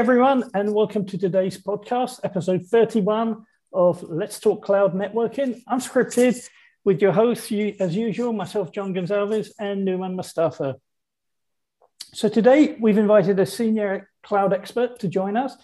Everyone, 0.00 0.50
and 0.54 0.72
welcome 0.72 1.04
to 1.04 1.18
today's 1.18 1.58
podcast, 1.58 2.20
episode 2.24 2.64
31 2.64 3.44
of 3.70 4.02
Let's 4.02 4.40
Talk 4.40 4.64
Cloud 4.64 4.94
Networking. 4.94 5.62
Unscripted 5.64 6.48
with 6.84 7.02
your 7.02 7.12
hosts, 7.12 7.52
as 7.78 7.94
usual, 7.94 8.32
myself, 8.32 8.72
John 8.72 8.94
Gonzalez, 8.94 9.52
and 9.58 9.86
Numan 9.86 10.14
Mustafa. 10.14 10.76
So 12.14 12.30
today 12.30 12.78
we've 12.80 12.96
invited 12.96 13.38
a 13.40 13.44
senior 13.44 14.08
cloud 14.22 14.54
expert 14.54 14.98
to 15.00 15.08
join 15.08 15.36
us 15.36 15.54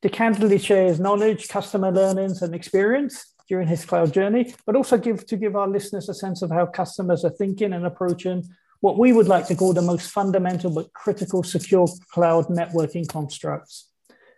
to 0.00 0.10
candidly 0.10 0.58
share 0.58 0.86
his 0.86 1.00
knowledge, 1.00 1.48
customer 1.48 1.90
learnings, 1.90 2.42
and 2.42 2.54
experience 2.54 3.34
during 3.48 3.66
his 3.66 3.84
cloud 3.84 4.12
journey, 4.12 4.54
but 4.64 4.76
also 4.76 4.96
give 4.96 5.26
to 5.26 5.36
give 5.36 5.56
our 5.56 5.66
listeners 5.66 6.08
a 6.08 6.14
sense 6.14 6.40
of 6.40 6.52
how 6.52 6.66
customers 6.66 7.24
are 7.24 7.30
thinking 7.30 7.72
and 7.72 7.84
approaching 7.84 8.44
what 8.80 8.98
we 8.98 9.12
would 9.12 9.28
like 9.28 9.46
to 9.48 9.54
call 9.54 9.72
the 9.72 9.82
most 9.82 10.10
fundamental 10.10 10.70
but 10.70 10.92
critical 10.92 11.42
secure 11.42 11.88
cloud 12.12 12.46
networking 12.46 13.08
constructs. 13.08 13.90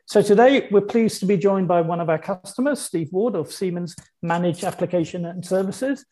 So 0.07 0.23
today 0.23 0.69
we're 0.71 0.81
pleased 0.81 1.21
to 1.21 1.27
be 1.27 1.37
joined 1.37 1.69
by 1.69 1.83
one 1.83 2.01
of 2.01 2.09
our 2.09 2.19
customers, 2.19 2.81
Steve 2.81 3.09
Ward 3.13 3.35
of 3.35 3.53
Siemens 3.53 3.95
Managed 4.23 4.65
Application 4.65 5.27
and 5.27 5.45
Services. 5.45 6.07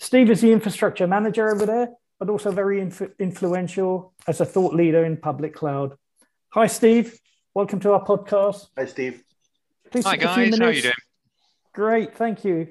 Steve 0.00 0.30
is 0.30 0.40
the 0.40 0.52
infrastructure 0.52 1.06
manager 1.06 1.50
over 1.50 1.66
there, 1.66 1.88
but 2.18 2.30
also 2.30 2.52
very 2.52 2.80
inf- 2.80 3.10
influential 3.18 4.14
as 4.28 4.40
a 4.40 4.44
thought 4.44 4.74
leader 4.74 5.04
in 5.04 5.16
public 5.16 5.54
cloud. 5.54 5.96
Hi, 6.50 6.68
Steve. 6.68 7.18
Welcome 7.54 7.80
to 7.80 7.92
our 7.92 8.04
podcast. 8.04 8.68
Hi, 8.78 8.86
Steve. 8.86 9.22
Please 9.90 10.04
Hi, 10.04 10.16
guys. 10.16 10.36
How 10.36 10.66
are 10.66 10.72
you 10.72 10.82
doing? 10.82 10.92
Great. 11.72 12.16
Thank 12.16 12.44
you. 12.44 12.68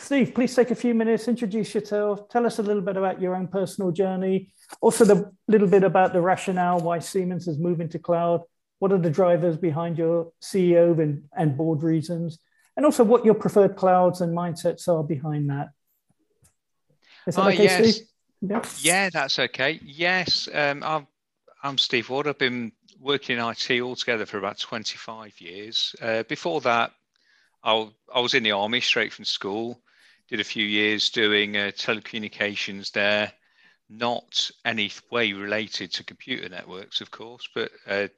Steve, 0.00 0.34
please 0.34 0.54
take 0.54 0.70
a 0.70 0.74
few 0.74 0.94
minutes, 0.94 1.28
introduce 1.28 1.74
yourself, 1.74 2.28
tell 2.28 2.46
us 2.46 2.58
a 2.58 2.62
little 2.62 2.82
bit 2.82 2.96
about 2.96 3.20
your 3.20 3.34
own 3.34 3.48
personal 3.48 3.90
journey, 3.90 4.52
also 4.80 5.04
a 5.04 5.32
little 5.48 5.68
bit 5.68 5.84
about 5.84 6.12
the 6.12 6.20
rationale 6.20 6.80
why 6.80 6.98
Siemens 6.98 7.48
is 7.48 7.58
moving 7.58 7.88
to 7.90 7.98
cloud. 7.98 8.42
What 8.78 8.92
are 8.92 8.98
the 8.98 9.10
drivers 9.10 9.56
behind 9.56 9.96
your 9.96 10.32
CEO 10.42 10.98
and, 11.00 11.24
and 11.36 11.56
board 11.56 11.82
reasons? 11.82 12.38
And 12.76 12.84
also 12.84 13.04
what 13.04 13.24
your 13.24 13.34
preferred 13.34 13.76
clouds 13.76 14.20
and 14.20 14.36
mindsets 14.36 14.86
are 14.86 15.02
behind 15.02 15.48
that. 15.48 15.68
Is 17.26 17.36
that 17.36 17.42
oh, 17.42 17.48
okay, 17.48 17.64
yes. 17.64 17.94
Steve? 17.94 18.06
Yeah. 18.42 18.62
yeah, 18.80 19.10
that's 19.10 19.38
okay. 19.38 19.80
Yes, 19.82 20.48
um, 20.52 20.82
I'm, 20.82 21.06
I'm 21.62 21.78
Steve 21.78 22.10
Ward. 22.10 22.28
I've 22.28 22.38
been 22.38 22.72
working 23.00 23.38
in 23.38 23.44
IT 23.44 23.80
altogether 23.80 24.26
for 24.26 24.38
about 24.38 24.58
25 24.58 25.40
years. 25.40 25.96
Uh, 26.00 26.22
before 26.24 26.60
that, 26.62 26.92
I, 27.62 27.88
I 28.14 28.20
was 28.20 28.34
in 28.34 28.42
the 28.42 28.52
army 28.52 28.80
straight 28.80 29.12
from 29.12 29.24
school, 29.24 29.80
did 30.28 30.40
a 30.40 30.44
few 30.44 30.64
years 30.64 31.10
doing 31.10 31.56
uh, 31.56 31.72
telecommunications 31.76 32.92
there, 32.92 33.32
not 33.88 34.50
any 34.64 34.90
way 35.10 35.32
related 35.32 35.92
to 35.92 36.04
computer 36.04 36.48
networks, 36.48 37.00
of 37.00 37.10
course, 37.10 37.48
but 37.54 37.70
uh, 37.86 38.08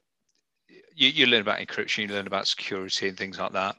you, 0.94 1.08
you 1.08 1.26
learn 1.26 1.42
about 1.42 1.60
encryption, 1.60 2.08
you 2.08 2.14
learn 2.14 2.26
about 2.26 2.48
security 2.48 3.08
and 3.08 3.16
things 3.16 3.38
like 3.38 3.52
that. 3.52 3.76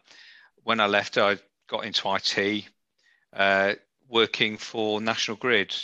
When 0.64 0.80
I 0.80 0.88
left, 0.88 1.18
I 1.18 1.38
got 1.68 1.86
into 1.86 2.14
IT, 2.14 2.66
uh, 3.34 3.74
working 4.08 4.58
for 4.58 5.02
National 5.02 5.38
Grid 5.38 5.76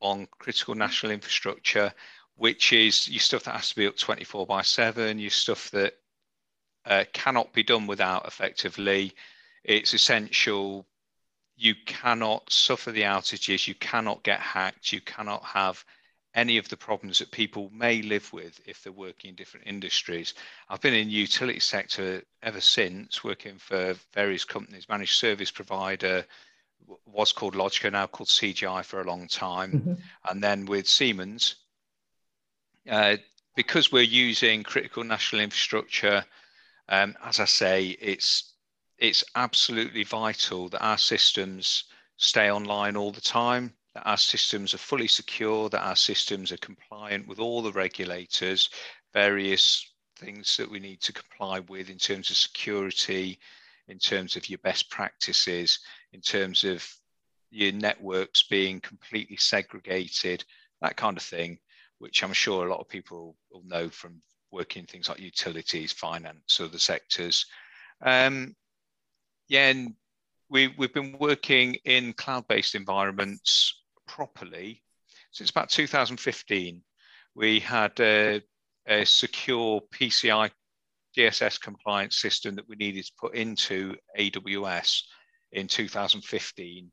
on 0.00 0.28
critical 0.38 0.74
national 0.74 1.12
infrastructure, 1.12 1.92
which 2.36 2.72
is 2.72 3.08
your 3.08 3.20
stuff 3.20 3.44
that 3.44 3.56
has 3.56 3.70
to 3.70 3.76
be 3.76 3.86
up 3.86 3.96
24 3.96 4.46
by 4.46 4.62
7, 4.62 5.18
your 5.18 5.30
stuff 5.30 5.70
that 5.70 5.94
uh, 6.86 7.04
cannot 7.12 7.52
be 7.52 7.62
done 7.62 7.86
without 7.86 8.26
effectively. 8.26 9.12
It's 9.64 9.94
essential. 9.94 10.86
You 11.56 11.74
cannot 11.86 12.52
suffer 12.52 12.92
the 12.92 13.02
outages, 13.02 13.66
you 13.66 13.74
cannot 13.74 14.22
get 14.22 14.40
hacked, 14.40 14.92
you 14.92 15.00
cannot 15.00 15.42
have 15.44 15.84
any 16.34 16.58
of 16.58 16.68
the 16.68 16.76
problems 16.76 17.18
that 17.18 17.30
people 17.30 17.70
may 17.72 18.02
live 18.02 18.30
with 18.30 18.60
if 18.66 18.82
they're 18.82 18.92
working 18.92 19.30
in 19.30 19.34
different 19.34 19.66
industries. 19.66 20.34
I've 20.68 20.82
been 20.82 20.92
in 20.92 21.08
the 21.08 21.14
utility 21.14 21.60
sector 21.60 22.22
ever 22.42 22.60
since, 22.60 23.24
working 23.24 23.56
for 23.56 23.94
various 24.12 24.44
companies, 24.44 24.86
managed 24.86 25.14
service 25.14 25.50
provider, 25.50 26.26
was 27.06 27.32
called 27.32 27.54
Logica, 27.54 27.90
now 27.90 28.06
called 28.06 28.28
CGI 28.28 28.84
for 28.84 29.00
a 29.00 29.06
long 29.06 29.26
time. 29.28 29.72
Mm-hmm. 29.72 29.94
And 30.28 30.44
then 30.44 30.66
with 30.66 30.86
Siemens, 30.86 31.56
uh, 32.88 33.16
because 33.56 33.90
we're 33.90 34.02
using 34.02 34.62
critical 34.62 35.04
national 35.04 35.40
infrastructure 35.40 36.24
um, 36.88 37.16
as 37.24 37.40
I 37.40 37.44
say, 37.44 37.96
it's 38.00 38.54
it's 38.98 39.24
absolutely 39.34 40.04
vital 40.04 40.68
that 40.70 40.82
our 40.82 40.98
systems 40.98 41.84
stay 42.16 42.50
online 42.50 42.96
all 42.96 43.12
the 43.12 43.20
time, 43.20 43.74
that 43.94 44.08
our 44.08 44.16
systems 44.16 44.72
are 44.72 44.78
fully 44.78 45.08
secure, 45.08 45.68
that 45.68 45.86
our 45.86 45.96
systems 45.96 46.50
are 46.50 46.56
compliant 46.58 47.26
with 47.28 47.38
all 47.38 47.60
the 47.60 47.72
regulators, 47.72 48.70
various 49.12 49.92
things 50.18 50.56
that 50.56 50.70
we 50.70 50.80
need 50.80 51.00
to 51.02 51.12
comply 51.12 51.60
with 51.60 51.90
in 51.90 51.98
terms 51.98 52.30
of 52.30 52.36
security, 52.36 53.38
in 53.88 53.98
terms 53.98 54.34
of 54.34 54.48
your 54.48 54.58
best 54.58 54.90
practices, 54.90 55.80
in 56.12 56.20
terms 56.20 56.64
of 56.64 56.86
your 57.50 57.72
networks 57.72 58.42
being 58.44 58.80
completely 58.80 59.36
segregated, 59.36 60.44
that 60.80 60.96
kind 60.96 61.16
of 61.16 61.22
thing, 61.22 61.58
which 61.98 62.22
I'm 62.22 62.32
sure 62.32 62.66
a 62.66 62.70
lot 62.70 62.80
of 62.80 62.88
people 62.88 63.36
will 63.50 63.62
know 63.64 63.88
from 63.90 64.22
working 64.56 64.86
things 64.86 65.08
like 65.08 65.20
utilities, 65.20 65.92
finance, 65.92 66.60
other 66.60 66.78
sectors. 66.78 67.44
Um, 68.02 68.54
yeah, 69.48 69.68
and 69.68 69.94
we, 70.48 70.74
we've 70.78 70.94
been 70.94 71.16
working 71.18 71.74
in 71.84 72.14
cloud-based 72.14 72.74
environments 72.74 73.82
properly 74.08 74.82
since 75.30 75.50
about 75.50 75.68
2015. 75.68 76.82
We 77.34 77.60
had 77.60 78.00
a, 78.00 78.40
a 78.88 79.04
secure 79.04 79.82
PCI 79.92 80.50
DSS 81.16 81.60
compliance 81.60 82.16
system 82.16 82.54
that 82.54 82.68
we 82.68 82.76
needed 82.76 83.04
to 83.04 83.12
put 83.20 83.34
into 83.34 83.94
AWS 84.18 85.02
in 85.52 85.66
2015. 85.66 86.90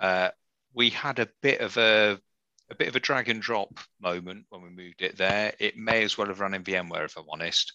Uh, 0.00 0.30
we 0.74 0.90
had 0.90 1.18
a 1.18 1.28
bit 1.42 1.60
of 1.60 1.76
a 1.76 2.18
a 2.72 2.74
bit 2.74 2.88
of 2.88 2.96
a 2.96 3.00
drag 3.00 3.28
and 3.28 3.42
drop 3.42 3.78
moment 4.00 4.46
when 4.48 4.62
we 4.62 4.70
moved 4.70 5.02
it 5.02 5.16
there. 5.18 5.52
It 5.60 5.76
may 5.76 6.02
as 6.02 6.16
well 6.16 6.28
have 6.28 6.40
run 6.40 6.54
in 6.54 6.64
VMware, 6.64 7.04
if 7.04 7.16
I'm 7.16 7.28
honest. 7.30 7.74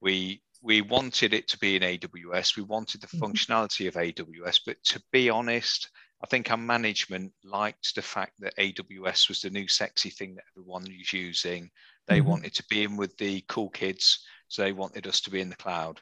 We 0.00 0.42
we 0.62 0.80
wanted 0.80 1.34
it 1.34 1.48
to 1.48 1.58
be 1.58 1.74
in 1.74 1.82
AWS. 1.82 2.56
We 2.56 2.62
wanted 2.62 3.00
the 3.00 3.08
mm-hmm. 3.08 3.24
functionality 3.24 3.88
of 3.88 3.94
AWS, 3.94 4.60
but 4.64 4.76
to 4.84 5.02
be 5.10 5.28
honest, 5.28 5.90
I 6.22 6.28
think 6.28 6.52
our 6.52 6.56
management 6.56 7.32
liked 7.42 7.96
the 7.96 8.02
fact 8.02 8.34
that 8.38 8.56
AWS 8.56 9.28
was 9.28 9.40
the 9.40 9.50
new 9.50 9.66
sexy 9.66 10.10
thing 10.10 10.36
that 10.36 10.44
everyone 10.54 10.84
was 10.84 11.12
using. 11.12 11.68
They 12.06 12.20
mm-hmm. 12.20 12.28
wanted 12.28 12.54
to 12.54 12.64
be 12.70 12.84
in 12.84 12.96
with 12.96 13.16
the 13.16 13.44
cool 13.48 13.70
kids, 13.70 14.24
so 14.46 14.62
they 14.62 14.72
wanted 14.72 15.08
us 15.08 15.20
to 15.22 15.30
be 15.30 15.40
in 15.40 15.50
the 15.50 15.56
cloud. 15.56 16.00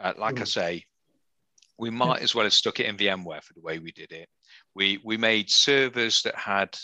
Uh, 0.00 0.12
like 0.16 0.36
mm-hmm. 0.36 0.42
I 0.42 0.46
say, 0.46 0.84
we 1.78 1.90
might 1.90 2.18
yeah. 2.18 2.24
as 2.24 2.32
well 2.32 2.44
have 2.44 2.52
stuck 2.52 2.78
it 2.78 2.86
in 2.86 2.96
VMware 2.96 3.42
for 3.42 3.54
the 3.54 3.60
way 3.60 3.80
we 3.80 3.90
did 3.90 4.12
it. 4.12 4.28
We 4.76 5.00
we 5.02 5.16
made 5.16 5.50
servers 5.50 6.22
that 6.22 6.36
had 6.36 6.78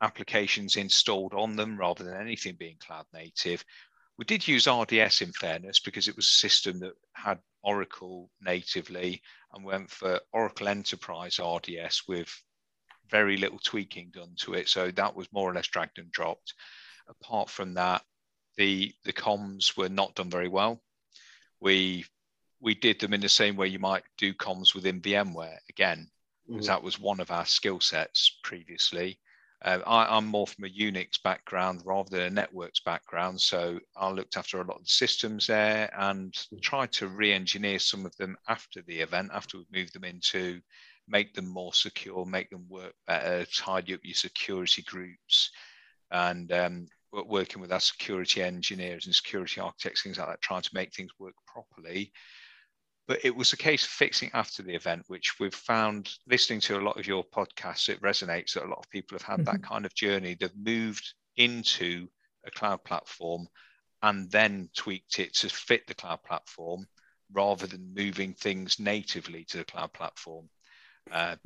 applications 0.00 0.76
installed 0.76 1.34
on 1.34 1.56
them 1.56 1.76
rather 1.76 2.04
than 2.04 2.20
anything 2.20 2.56
being 2.58 2.76
cloud 2.84 3.06
native. 3.12 3.64
We 4.18 4.24
did 4.24 4.46
use 4.46 4.68
RDS 4.68 5.22
in 5.22 5.32
fairness 5.32 5.80
because 5.80 6.08
it 6.08 6.16
was 6.16 6.26
a 6.26 6.30
system 6.30 6.78
that 6.80 6.94
had 7.14 7.40
Oracle 7.62 8.30
natively 8.40 9.22
and 9.52 9.64
went 9.64 9.90
for 9.90 10.20
Oracle 10.32 10.68
Enterprise 10.68 11.40
RDS 11.40 12.06
with 12.06 12.28
very 13.10 13.36
little 13.36 13.58
tweaking 13.58 14.10
done 14.12 14.34
to 14.38 14.54
it. 14.54 14.68
So 14.68 14.90
that 14.92 15.14
was 15.14 15.32
more 15.32 15.50
or 15.50 15.54
less 15.54 15.68
dragged 15.68 15.98
and 15.98 16.10
dropped. 16.12 16.54
Apart 17.08 17.50
from 17.50 17.74
that, 17.74 18.02
the 18.56 18.92
the 19.04 19.12
comms 19.12 19.76
were 19.76 19.88
not 19.88 20.14
done 20.14 20.30
very 20.30 20.48
well. 20.48 20.80
We 21.60 22.04
we 22.60 22.74
did 22.74 22.98
them 23.00 23.12
in 23.12 23.20
the 23.20 23.28
same 23.28 23.56
way 23.56 23.68
you 23.68 23.78
might 23.78 24.04
do 24.16 24.32
comms 24.32 24.74
within 24.74 25.00
VMware 25.00 25.58
again, 25.68 26.08
because 26.46 26.66
mm-hmm. 26.66 26.72
that 26.72 26.82
was 26.82 26.98
one 26.98 27.20
of 27.20 27.30
our 27.30 27.44
skill 27.44 27.80
sets 27.80 28.38
previously. 28.42 29.18
Uh, 29.64 29.80
I, 29.86 30.18
am 30.18 30.26
more 30.26 30.46
from 30.46 30.64
a 30.64 30.68
Unix 30.68 31.22
background 31.22 31.80
rather 31.86 32.10
than 32.10 32.26
a 32.26 32.30
networks 32.30 32.80
background, 32.80 33.40
so 33.40 33.80
I 33.96 34.10
looked 34.10 34.36
after 34.36 34.60
a 34.60 34.64
lot 34.64 34.76
of 34.76 34.84
the 34.84 34.90
systems 34.90 35.46
there 35.46 35.90
and 35.98 36.36
tried 36.60 36.92
to 36.92 37.08
re-engineer 37.08 37.78
some 37.78 38.04
of 38.04 38.14
them 38.16 38.36
after 38.46 38.82
the 38.82 39.00
event, 39.00 39.30
after 39.32 39.56
we've 39.56 39.72
moved 39.72 39.94
them 39.94 40.04
into 40.04 40.60
make 41.08 41.34
them 41.34 41.48
more 41.48 41.72
secure, 41.72 42.26
make 42.26 42.50
them 42.50 42.66
work 42.68 42.94
better, 43.06 43.46
tidy 43.46 43.94
up 43.94 44.00
your 44.02 44.14
security 44.14 44.82
groups, 44.82 45.50
and 46.10 46.52
um, 46.52 46.86
working 47.26 47.62
with 47.62 47.72
our 47.72 47.80
security 47.80 48.42
engineers 48.42 49.06
and 49.06 49.14
security 49.14 49.60
architects, 49.60 50.02
things 50.02 50.18
like 50.18 50.28
that, 50.28 50.42
trying 50.42 50.62
to 50.62 50.74
make 50.74 50.92
things 50.92 51.10
work 51.18 51.34
properly 51.46 52.12
but 53.06 53.24
it 53.24 53.36
was 53.36 53.52
a 53.52 53.56
case 53.56 53.84
of 53.84 53.90
fixing 53.90 54.30
after 54.32 54.62
the 54.62 54.74
event, 54.74 55.04
which 55.08 55.38
we've 55.38 55.54
found 55.54 56.10
listening 56.26 56.60
to 56.60 56.78
a 56.78 56.80
lot 56.80 56.98
of 56.98 57.06
your 57.06 57.24
podcasts, 57.24 57.88
it 57.88 58.00
resonates 58.00 58.54
that 58.54 58.64
a 58.64 58.68
lot 58.68 58.78
of 58.78 58.90
people 58.90 59.14
have 59.14 59.22
had 59.22 59.40
mm-hmm. 59.40 59.56
that 59.56 59.62
kind 59.62 59.84
of 59.84 59.94
journey. 59.94 60.34
They've 60.34 60.50
moved 60.56 61.14
into 61.36 62.08
a 62.46 62.50
cloud 62.50 62.82
platform 62.84 63.46
and 64.02 64.30
then 64.30 64.70
tweaked 64.74 65.18
it 65.18 65.34
to 65.34 65.48
fit 65.48 65.86
the 65.86 65.94
cloud 65.94 66.22
platform 66.24 66.86
rather 67.32 67.66
than 67.66 67.94
moving 67.94 68.34
things 68.34 68.78
natively 68.78 69.44
to 69.46 69.58
the 69.58 69.64
cloud 69.64 69.92
platform. 69.92 70.48
Uh, 71.10 71.36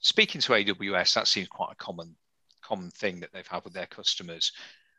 speaking 0.00 0.40
to 0.40 0.52
AWS, 0.52 1.14
that 1.14 1.28
seems 1.28 1.48
quite 1.48 1.72
a 1.72 1.76
common 1.76 2.16
common 2.62 2.90
thing 2.90 3.20
that 3.20 3.32
they've 3.32 3.46
had 3.46 3.62
with 3.62 3.74
their 3.74 3.86
customers. 3.86 4.52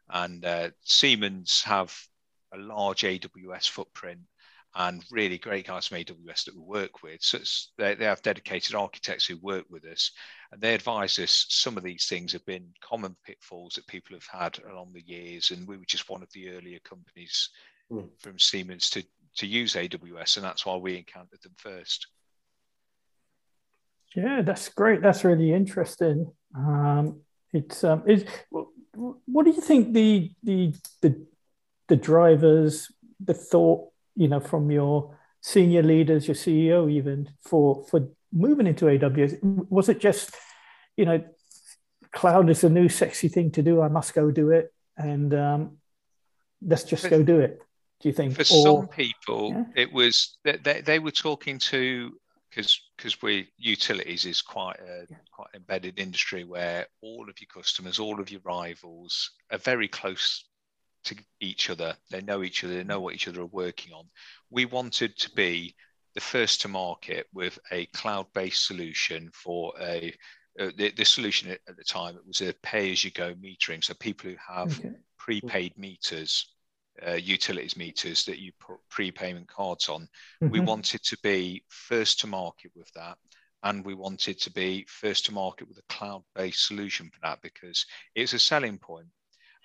And 0.10 0.46
uh, 0.46 0.70
Siemens 0.84 1.62
have 1.64 1.94
a 2.54 2.58
large 2.58 3.02
AWS 3.02 3.70
footprint 3.70 4.22
and 4.76 5.04
really 5.12 5.38
great 5.38 5.68
guys 5.68 5.88
from 5.88 5.98
AWS 5.98 6.46
that 6.46 6.56
we 6.56 6.62
work 6.62 7.02
with. 7.02 7.22
So 7.22 7.40
they, 7.78 7.96
they 7.96 8.06
have 8.06 8.22
dedicated 8.22 8.76
architects 8.76 9.26
who 9.26 9.38
work 9.38 9.66
with 9.70 9.86
us, 9.86 10.12
and 10.52 10.62
they 10.62 10.74
advise 10.74 11.18
us 11.20 11.46
some 11.50 11.78
of 11.78 11.84
these 11.84 12.08
things 12.08 12.34
have 12.34 12.46
been 12.46 12.74
common 12.82 13.16
pitfalls 13.26 13.74
that 13.76 13.88
people 13.88 14.16
have 14.16 14.28
had 14.42 14.60
along 14.72 14.94
the 14.94 15.02
years, 15.02 15.52
and 15.52 15.68
we 15.68 15.78
were 15.78 15.86
just 15.86 16.10
one 16.10 16.22
of 16.22 16.32
the 16.34 16.50
earlier 16.50 16.80
companies 16.84 17.50
mm. 17.92 18.08
from 18.20 18.38
Siemens 18.40 18.90
to 18.92 19.04
to 19.38 19.46
use 19.46 19.76
AWS, 19.76 20.38
and 20.38 20.46
that's 20.46 20.66
why 20.66 20.76
we 20.76 20.98
encountered 20.98 21.42
them 21.44 21.54
first. 21.58 22.08
Yeah, 24.16 24.42
that's 24.42 24.70
great. 24.70 25.02
That's 25.02 25.24
really 25.24 25.54
interesting. 25.54 26.32
Um, 26.56 27.22
it's 27.54 27.84
um, 27.84 28.04
is 28.08 28.26
what 28.92 29.46
do 29.46 29.52
you 29.52 29.62
think 29.62 29.94
the 29.94 30.32
the 30.44 30.74
the 31.02 31.28
the 31.88 31.96
drivers, 31.96 32.92
the 33.20 33.34
thought, 33.34 33.90
you 34.18 34.28
know, 34.28 34.40
from 34.40 34.72
your 34.72 35.18
senior 35.42 35.84
leaders, 35.84 36.28
your 36.28 36.36
CEO, 36.36 36.92
even 36.92 37.30
for 37.42 37.86
for 37.90 38.10
moving 38.34 38.68
into 38.68 38.86
AWS? 38.86 39.40
Was 39.70 39.90
it 39.90 40.00
just, 40.00 40.36
you 40.98 41.06
know, 41.06 41.24
cloud 42.12 42.50
is 42.50 42.64
a 42.64 42.70
new 42.70 42.90
sexy 42.90 43.28
thing 43.28 43.52
to 43.52 43.62
do. 43.62 43.82
I 43.82 43.88
must 43.88 44.14
go 44.14 44.32
do 44.32 44.50
it, 44.50 44.74
and 44.98 45.34
um, 45.34 45.78
let's 46.62 46.84
just 46.84 47.04
for, 47.04 47.10
go 47.10 47.24
do 47.24 47.40
it. 47.40 47.62
Do 48.02 48.10
you 48.10 48.14
think? 48.14 48.34
For 48.34 48.42
or, 48.42 48.44
some 48.44 48.88
people, 48.88 49.52
yeah? 49.52 49.64
it 49.76 49.94
was 49.94 50.38
they, 50.44 50.82
they 50.82 51.00
were 51.00 51.12
talking 51.12 51.60
to 51.60 52.18
because 52.50 52.82
because 52.96 53.22
we 53.22 53.48
utilities 53.58 54.26
is 54.26 54.42
quite 54.42 54.80
a 54.80 55.06
quite 55.32 55.50
embedded 55.54 56.00
industry 56.00 56.44
where 56.44 56.88
all 57.02 57.30
of 57.30 57.40
your 57.40 57.48
customers, 57.54 58.00
all 58.00 58.20
of 58.20 58.32
your 58.32 58.42
rivals 58.44 59.32
are 59.52 59.60
very 59.60 59.88
close 59.88 60.46
to 61.08 61.16
each 61.40 61.70
other. 61.70 61.96
They 62.10 62.22
know 62.22 62.44
each 62.44 62.64
other. 62.64 62.76
They 62.76 62.84
know 62.84 63.00
what 63.00 63.16
each 63.16 63.28
other 63.28 63.42
are 63.42 63.48
working 63.48 63.94
on. 63.94 64.06
We 64.50 64.66
wanted 64.66 65.18
to 65.18 65.32
be 65.32 65.76
the 66.16 66.22
first 66.22 66.62
to 66.62 66.68
market 66.68 67.28
with 67.34 67.60
a 67.72 67.86
cloud-based 67.88 68.66
solution 68.66 69.30
for 69.34 69.74
a 69.80 70.14
uh, 70.60 70.72
the, 70.76 70.90
the, 70.90 71.06
solution 71.06 71.52
at, 71.52 71.60
the 71.68 71.84
time 71.84 72.16
it 72.16 72.26
was 72.26 72.42
a 72.42 72.52
pay-as-you-go 72.64 73.36
metering. 73.36 73.84
So 73.84 73.94
people 73.94 74.32
who 74.32 74.36
have 74.48 74.80
okay. 74.80 74.90
prepaid 75.20 75.78
meters 75.78 76.48
uh, 77.06 77.14
utilities 77.14 77.78
meters 77.78 78.26
that 78.26 78.40
you 78.40 78.52
put 78.60 78.78
prepayment 78.90 79.48
cards 79.48 79.90
on. 79.90 80.08
Mm-hmm. 80.42 80.50
We 80.50 80.60
wanted 80.60 81.04
to 81.04 81.18
be 81.22 81.64
first 81.70 82.20
to 82.22 82.28
market 82.28 82.72
with 82.76 82.92
that. 82.94 83.18
And 83.64 83.84
we 83.84 83.96
wanted 83.96 84.40
to 84.42 84.52
be 84.52 84.86
first 84.88 85.26
to 85.26 85.34
market 85.34 85.68
with 85.68 85.78
a 85.78 85.94
cloud 85.94 86.24
based 86.36 86.68
solution 86.68 87.10
for 87.14 87.20
that 87.24 87.42
because 87.42 87.86
it's 88.16 88.34
a 88.34 88.40
selling 88.40 88.78
point. 88.78 89.08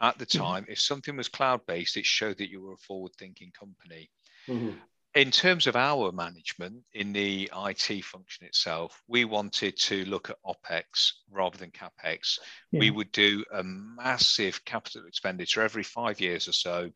At 0.00 0.18
the 0.18 0.26
mm-hmm. 0.26 0.44
time, 0.44 0.66
if 0.68 0.80
something 0.80 1.16
was 1.16 1.28
cloud 1.28 1.60
based, 1.66 1.96
it 1.96 2.06
showed 2.06 2.38
that 2.38 2.50
you 2.50 2.60
were 2.60 2.74
a 2.74 2.78
forward 2.78 3.12
thinking 3.18 3.52
company. 3.58 4.10
Mm-hmm. 4.48 4.76
In 5.14 5.30
terms 5.30 5.66
of 5.66 5.76
our 5.76 6.10
management 6.10 6.84
in 6.94 7.12
the 7.12 7.50
IT 7.54 8.02
function 8.02 8.46
itself, 8.46 9.02
we 9.06 9.26
wanted 9.26 9.76
to 9.76 10.06
look 10.06 10.30
at 10.30 10.38
OPEX 10.42 11.12
rather 11.30 11.58
than 11.58 11.70
CAPEX. 11.70 12.38
Yeah. 12.70 12.80
We 12.80 12.90
would 12.90 13.12
do 13.12 13.44
a 13.52 13.62
massive 13.62 14.64
capital 14.64 15.06
expenditure 15.06 15.60
every 15.60 15.82
five 15.82 16.18
years 16.18 16.48
or 16.48 16.52
so 16.52 16.90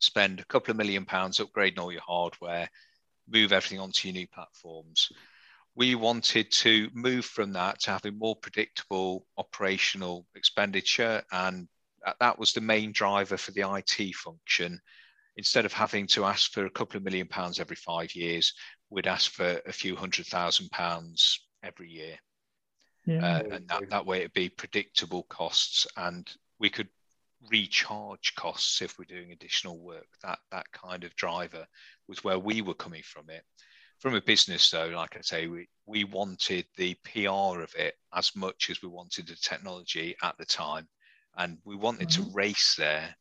spend 0.00 0.40
a 0.40 0.44
couple 0.44 0.70
of 0.72 0.76
million 0.76 1.04
pounds 1.04 1.38
upgrading 1.38 1.78
all 1.78 1.92
your 1.92 2.00
hardware, 2.00 2.68
move 3.28 3.52
everything 3.52 3.78
onto 3.78 4.08
your 4.08 4.14
new 4.14 4.26
platforms. 4.26 5.12
We 5.74 5.94
wanted 5.94 6.50
to 6.52 6.88
move 6.92 7.24
from 7.24 7.52
that 7.52 7.80
to 7.80 7.92
having 7.92 8.18
more 8.18 8.34
predictable 8.34 9.26
operational 9.36 10.26
expenditure, 10.34 11.22
and 11.30 11.68
that 12.20 12.38
was 12.38 12.52
the 12.52 12.60
main 12.60 12.92
driver 12.92 13.36
for 13.36 13.52
the 13.52 13.68
IT 13.76 14.14
function. 14.14 14.80
Instead 15.36 15.64
of 15.64 15.72
having 15.72 16.06
to 16.08 16.24
ask 16.24 16.52
for 16.52 16.66
a 16.66 16.70
couple 16.70 16.96
of 16.96 17.04
million 17.04 17.26
pounds 17.26 17.60
every 17.60 17.76
five 17.76 18.14
years, 18.14 18.52
we'd 18.90 19.06
ask 19.06 19.30
for 19.30 19.60
a 19.66 19.72
few 19.72 19.96
hundred 19.96 20.26
thousand 20.26 20.70
pounds 20.70 21.46
every 21.62 21.88
year. 21.88 22.18
Yeah. 23.06 23.24
Uh, 23.24 23.42
and 23.52 23.68
that, 23.68 23.90
that 23.90 24.06
way 24.06 24.18
it'd 24.18 24.32
be 24.34 24.48
predictable 24.48 25.22
costs 25.24 25.86
and 25.96 26.30
we 26.58 26.68
could 26.68 26.88
recharge 27.50 28.34
costs 28.34 28.82
if 28.82 28.98
we're 28.98 29.04
doing 29.04 29.32
additional 29.32 29.78
work. 29.78 30.06
That 30.22 30.38
that 30.50 30.70
kind 30.72 31.04
of 31.04 31.16
driver 31.16 31.66
was 32.06 32.22
where 32.22 32.38
we 32.38 32.62
were 32.62 32.74
coming 32.74 33.02
from 33.02 33.30
it. 33.30 33.44
From 33.98 34.14
a 34.14 34.20
business 34.20 34.70
though, 34.70 34.88
like 34.88 35.16
I 35.16 35.20
say, 35.20 35.46
we, 35.46 35.68
we 35.86 36.04
wanted 36.04 36.66
the 36.76 36.96
PR 37.04 37.62
of 37.62 37.74
it 37.76 37.94
as 38.14 38.34
much 38.36 38.70
as 38.70 38.82
we 38.82 38.88
wanted 38.88 39.26
the 39.26 39.36
technology 39.36 40.16
at 40.22 40.36
the 40.38 40.44
time. 40.44 40.88
And 41.36 41.58
we 41.64 41.76
wanted 41.76 42.08
mm-hmm. 42.08 42.24
to 42.24 42.30
race 42.32 42.74
there. 42.76 43.14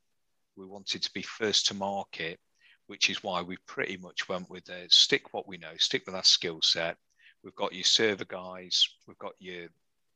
We 0.55 0.65
wanted 0.65 1.03
to 1.03 1.11
be 1.13 1.21
first 1.21 1.67
to 1.67 1.73
market, 1.73 2.39
which 2.87 3.09
is 3.09 3.23
why 3.23 3.41
we 3.41 3.57
pretty 3.65 3.97
much 3.97 4.27
went 4.27 4.49
with 4.49 4.65
the 4.65 4.85
stick 4.89 5.33
what 5.33 5.47
we 5.47 5.57
know, 5.57 5.73
stick 5.77 6.03
with 6.05 6.15
our 6.15 6.23
skill 6.23 6.59
set. 6.61 6.97
We've 7.43 7.55
got 7.55 7.73
your 7.73 7.83
server 7.83 8.25
guys, 8.25 8.87
we've 9.07 9.17
got 9.19 9.33
your 9.39 9.67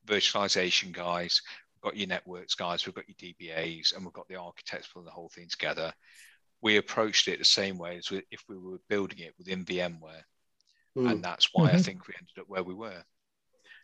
virtualization 0.05 0.91
guys, 0.91 1.41
we've 1.75 1.91
got 1.91 1.97
your 1.97 2.07
networks 2.07 2.55
guys, 2.55 2.85
we've 2.85 2.95
got 2.95 3.05
your 3.07 3.33
DBAs, 3.33 3.95
and 3.95 4.03
we've 4.03 4.13
got 4.13 4.27
the 4.27 4.35
architects 4.35 4.87
pulling 4.87 5.05
the 5.05 5.11
whole 5.11 5.29
thing 5.29 5.47
together. 5.49 5.93
We 6.61 6.77
approached 6.77 7.27
it 7.27 7.39
the 7.39 7.45
same 7.45 7.77
way 7.77 7.97
as 7.97 8.09
if 8.11 8.43
we 8.49 8.57
were 8.57 8.79
building 8.89 9.19
it 9.19 9.33
within 9.37 9.63
VMware, 9.63 10.23
mm. 10.97 11.09
and 11.09 11.23
that's 11.23 11.49
why 11.53 11.67
mm-hmm. 11.67 11.77
I 11.77 11.81
think 11.81 12.07
we 12.07 12.15
ended 12.17 12.39
up 12.39 12.49
where 12.49 12.63
we 12.63 12.73
were. 12.73 13.03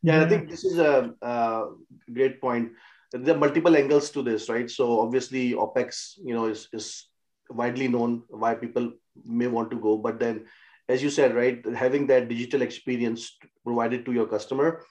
Yeah, 0.02 0.24
I 0.24 0.30
think 0.30 0.50
this 0.50 0.64
is 0.64 0.78
a, 0.80 1.14
a 1.22 1.68
great 2.12 2.40
point. 2.42 2.72
There 3.12 3.36
are 3.36 3.40
multiple 3.40 3.76
angles 3.76 4.12
to 4.12 4.22
this, 4.22 4.50
right? 4.50 4.70
So 4.70 5.00
obviously, 5.00 5.54
OPEX, 5.54 6.20
you 6.24 6.34
know, 6.34 6.46
is 6.46 6.68
is 6.74 7.08
widely 7.50 7.88
known 7.88 8.24
why 8.30 8.54
people 8.54 8.92
may 9.26 9.48
want 9.48 9.72
to 9.72 9.78
go, 9.78 9.98
but 9.98 10.19
then, 10.19 10.45
as 10.88 11.02
you 11.02 11.10
said, 11.10 11.36
right, 11.36 11.66
having 11.76 12.06
that 12.07 12.30
digital 12.30 12.62
experience 12.62 13.38
provided 13.66 14.06
to 14.06 14.14
your 14.14 14.28
customer 14.28 14.83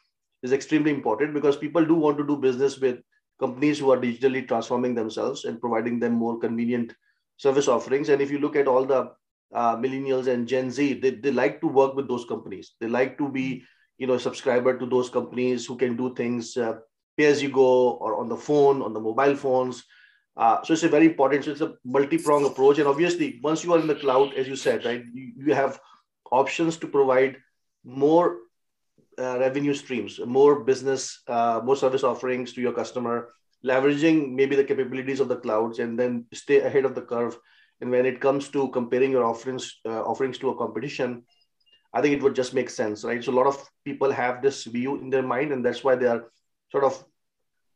is 0.43 0.53
extremely 0.53 0.91
important 0.91 1.35
because 1.35 1.57
people 1.57 1.85
do 1.85 1.95
want 1.95 2.19
to 2.19 2.27
do 2.27 2.37
business 2.37 2.79
with 2.79 2.99
companies 3.41 3.79
who 3.79 3.91
are 3.93 3.99
digitally 3.99 4.47
transforming 4.47 4.95
themselves 4.95 5.45
and 5.45 5.61
providing 5.61 5.99
them 6.01 6.13
more 6.13 6.39
convenient 6.39 6.93
service 7.37 7.69
offerings. 7.69 8.09
And 8.09 8.21
if 8.21 8.31
you 8.31 8.39
look 8.39 8.57
at 8.57 8.69
all 8.69 8.85
the 8.85 9.13
uh, 9.55 9.77
millennials 9.77 10.27
and 10.27 10.47
Gen 10.47 10.71
Z, 10.71 10.95
they, 11.01 11.11
they 11.11 11.31
like 11.31 11.61
to 11.61 11.69
work 11.69 11.95
with 11.95 12.09
those 12.09 12.25
companies. 12.25 12.75
They 12.81 12.89
like 12.89 13.17
to 13.19 13.29
be, 13.29 13.63
you 13.99 14.07
know, 14.07 14.19
subscriber 14.19 14.77
to 14.79 14.87
those 14.87 15.09
companies 15.09 15.67
who 15.67 15.77
can 15.77 15.97
do 15.97 16.15
things 16.15 16.57
uh, 16.57 16.79
pay 17.19 17.27
as 17.27 17.43
you 17.43 17.51
go 17.51 17.91
or 18.05 18.17
on 18.21 18.29
the 18.29 18.37
phone, 18.37 18.81
on 18.81 18.93
the 18.95 19.01
mobile 19.01 19.37
phones. 19.37 19.85
Uh, 20.37 20.63
so 20.63 20.73
it's 20.73 20.85
a 20.85 20.89
very 20.89 21.07
important. 21.07 21.45
So 21.45 21.51
it's 21.51 21.61
a 21.61 21.75
multi-pronged 21.85 22.47
approach. 22.47 22.79
And 22.79 22.87
obviously, 22.87 23.41
once 23.43 23.65
you 23.65 23.75
are 23.75 23.81
in 23.81 23.89
the 23.89 23.97
cloud, 23.97 24.35
as 24.35 24.47
you 24.47 24.57
said, 24.57 24.85
right, 24.85 25.05
you, 25.13 25.33
you 25.37 25.55
have 25.55 25.81
options 26.31 26.77
to 26.79 26.87
provide 26.87 27.37
more 27.85 28.37
uh, 29.19 29.39
revenue 29.39 29.75
streams, 29.75 30.21
more 30.25 30.61
business, 30.61 31.23
uh, 31.27 31.61
more 31.65 31.75
service 31.75 32.05
offerings 32.05 32.53
to 32.53 32.61
your 32.61 32.73
customer, 32.73 33.35
leveraging 33.65 34.33
maybe 34.35 34.55
the 34.55 34.63
capabilities 34.63 35.19
of 35.19 35.29
the 35.29 35.37
clouds, 35.37 35.81
and 35.81 35.99
then 35.99 36.25
stay 36.33 36.61
ahead 36.61 36.85
of 36.85 36.95
the 36.95 37.03
curve. 37.03 37.37
And 37.81 37.91
when 37.91 38.07
it 38.07 38.21
comes 38.21 38.49
to 38.51 38.69
comparing 38.69 39.11
your 39.11 39.25
offerings 39.25 39.81
uh, 39.85 40.03
offerings 40.03 40.39
to 40.39 40.51
a 40.51 40.57
competition, 40.57 41.25
I 41.93 42.01
think 42.01 42.15
it 42.15 42.23
would 42.23 42.35
just 42.35 42.55
make 42.55 42.71
sense, 42.71 43.03
right? 43.03 43.23
So 43.25 43.33
a 43.33 43.39
lot 43.41 43.47
of 43.47 43.59
people 43.85 44.13
have 44.13 44.43
this 44.43 44.65
view 44.65 45.01
in 45.01 45.11
their 45.11 45.23
mind, 45.23 45.53
and 45.53 45.65
that's 45.65 45.83
why 45.83 45.97
they 45.97 46.07
are 46.07 46.31
sort 46.71 46.85
of 46.85 47.05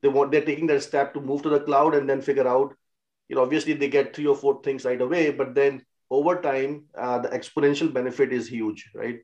they 0.03 0.09
want 0.09 0.33
they're 0.33 0.45
taking 0.45 0.67
that 0.67 0.83
step 0.83 1.15
to 1.15 1.21
move 1.21 1.43
to 1.43 1.49
the 1.49 1.61
cloud 1.61 1.95
and 1.95 2.09
then 2.09 2.21
figure 2.21 2.49
out, 2.49 2.75
you 3.29 3.37
know, 3.37 3.43
obviously 3.43 3.73
they 3.73 3.89
get 3.89 4.15
three 4.15 4.27
or 4.27 4.37
four 4.37 4.61
things 4.63 4.85
right 4.85 5.01
away, 5.01 5.31
but 5.31 5.55
then 5.55 5.83
over 6.11 6.41
time, 6.43 6.85
uh, 6.99 7.19
the 7.19 7.29
exponential 7.29 7.93
benefit 7.93 8.33
is 8.33 8.49
huge, 8.49 8.91
right? 8.95 9.21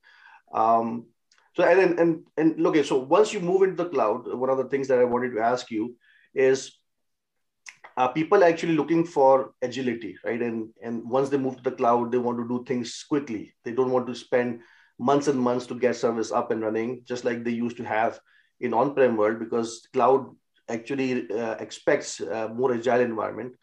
Um, 0.55 1.07
so 1.55 1.65
and 1.65 1.99
and 1.99 2.25
and 2.37 2.67
okay, 2.67 2.83
so 2.83 2.99
once 2.99 3.33
you 3.33 3.41
move 3.41 3.63
into 3.63 3.83
the 3.83 3.91
cloud, 3.91 4.33
one 4.33 4.49
of 4.49 4.59
the 4.59 4.69
things 4.69 4.89
that 4.89 4.99
I 4.99 5.05
wanted 5.05 5.35
to 5.35 5.41
ask 5.41 5.71
you 5.71 5.97
is 6.33 6.79
uh, 7.97 8.09
people 8.09 8.45
actually 8.45 8.75
looking 8.75 9.05
for 9.05 9.53
agility, 9.61 10.17
right? 10.25 10.41
And 10.41 10.71
and 10.83 11.03
once 11.11 11.29
they 11.29 11.37
move 11.37 11.57
to 11.57 11.63
the 11.63 11.77
cloud, 11.77 12.13
they 12.13 12.19
want 12.19 12.39
to 12.39 12.49
do 12.49 12.65
things 12.65 13.05
quickly. 13.09 13.53
They 13.65 13.73
don't 13.73 13.91
want 13.91 14.07
to 14.07 14.15
spend 14.15 14.61
months 14.99 15.29
and 15.29 15.39
months 15.39 15.67
to 15.67 15.75
get 15.75 15.97
service 15.97 16.31
up 16.33 16.53
and 16.53 16.63
running, 16.63 17.03
just 17.05 17.25
like 17.25 17.43
they 17.43 17.51
used 17.51 17.77
to 17.79 17.85
have 17.85 18.21
in 18.61 18.73
on-prem 18.73 19.17
world, 19.17 19.39
because 19.39 19.89
cloud 19.93 20.35
actually 20.69 21.31
uh, 21.31 21.55
expects 21.55 22.21
a 22.21 22.49
more 22.49 22.75
agile 22.75 23.01
environment. 23.01 23.55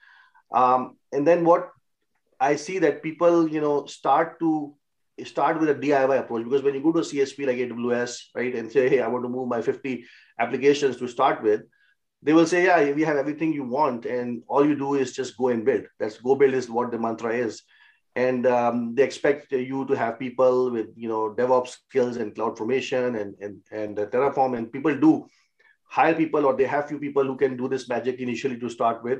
Um, 0.53 0.97
and 1.12 1.27
then 1.27 1.45
what 1.45 1.71
I 2.39 2.55
see 2.55 2.79
that 2.79 3.03
people, 3.03 3.47
you 3.47 3.62
know, 3.62 3.85
start 3.85 4.39
to 4.39 4.75
start 5.24 5.59
with 5.59 5.69
a 5.69 5.75
DIY 5.75 6.19
approach 6.19 6.43
because 6.43 6.62
when 6.62 6.75
you 6.75 6.83
go 6.83 6.91
to 6.91 7.00
a 7.00 7.01
CSP 7.01 7.47
like 7.47 7.57
AWS, 7.57 8.17
right, 8.35 8.53
and 8.55 8.71
say, 8.71 8.89
hey, 8.89 9.01
I 9.01 9.07
want 9.07 9.24
to 9.24 9.29
move 9.29 9.47
my 9.47 9.62
50 9.62 10.03
applications 10.39 10.97
to 10.97 11.07
start 11.07 11.41
with, 11.41 11.62
they 12.21 12.33
will 12.33 12.45
say, 12.45 12.65
yeah, 12.65 12.91
we 12.91 13.03
have 13.03 13.17
everything 13.17 13.53
you 13.53 13.63
want, 13.63 14.05
and 14.05 14.41
all 14.47 14.65
you 14.65 14.75
do 14.75 14.95
is 14.95 15.13
just 15.13 15.38
go 15.38 15.50
and 15.50 15.63
build. 15.63 15.85
That's 16.00 16.17
go 16.17 16.35
build 16.35 16.53
is 16.53 16.69
what 16.69 16.91
the 16.91 17.00
mantra 17.00 17.33
is, 17.35 17.62
and 18.15 18.47
um, 18.47 18.95
they 18.95 19.03
expect 19.03 19.51
you 19.51 19.85
to 19.85 19.93
have 19.93 20.19
people 20.19 20.71
with 20.71 20.88
you 20.95 21.07
know 21.07 21.35
DevOps 21.38 21.77
skills 21.88 22.17
and 22.17 22.33
cloud 22.33 22.57
formation 22.57 23.15
and 23.15 23.35
and 23.39 23.62
and 23.71 23.95
Terraform, 23.97 24.57
and 24.57 24.71
people 24.71 24.97
do 24.97 25.27
hire 25.88 26.13
people 26.13 26.46
or 26.46 26.56
they 26.56 26.65
have 26.65 26.88
few 26.88 27.00
people 27.00 27.24
who 27.24 27.36
can 27.36 27.56
do 27.58 27.68
this 27.68 27.88
magic 27.88 28.20
initially 28.20 28.60
to 28.60 28.70
start 28.70 29.04
with, 29.04 29.20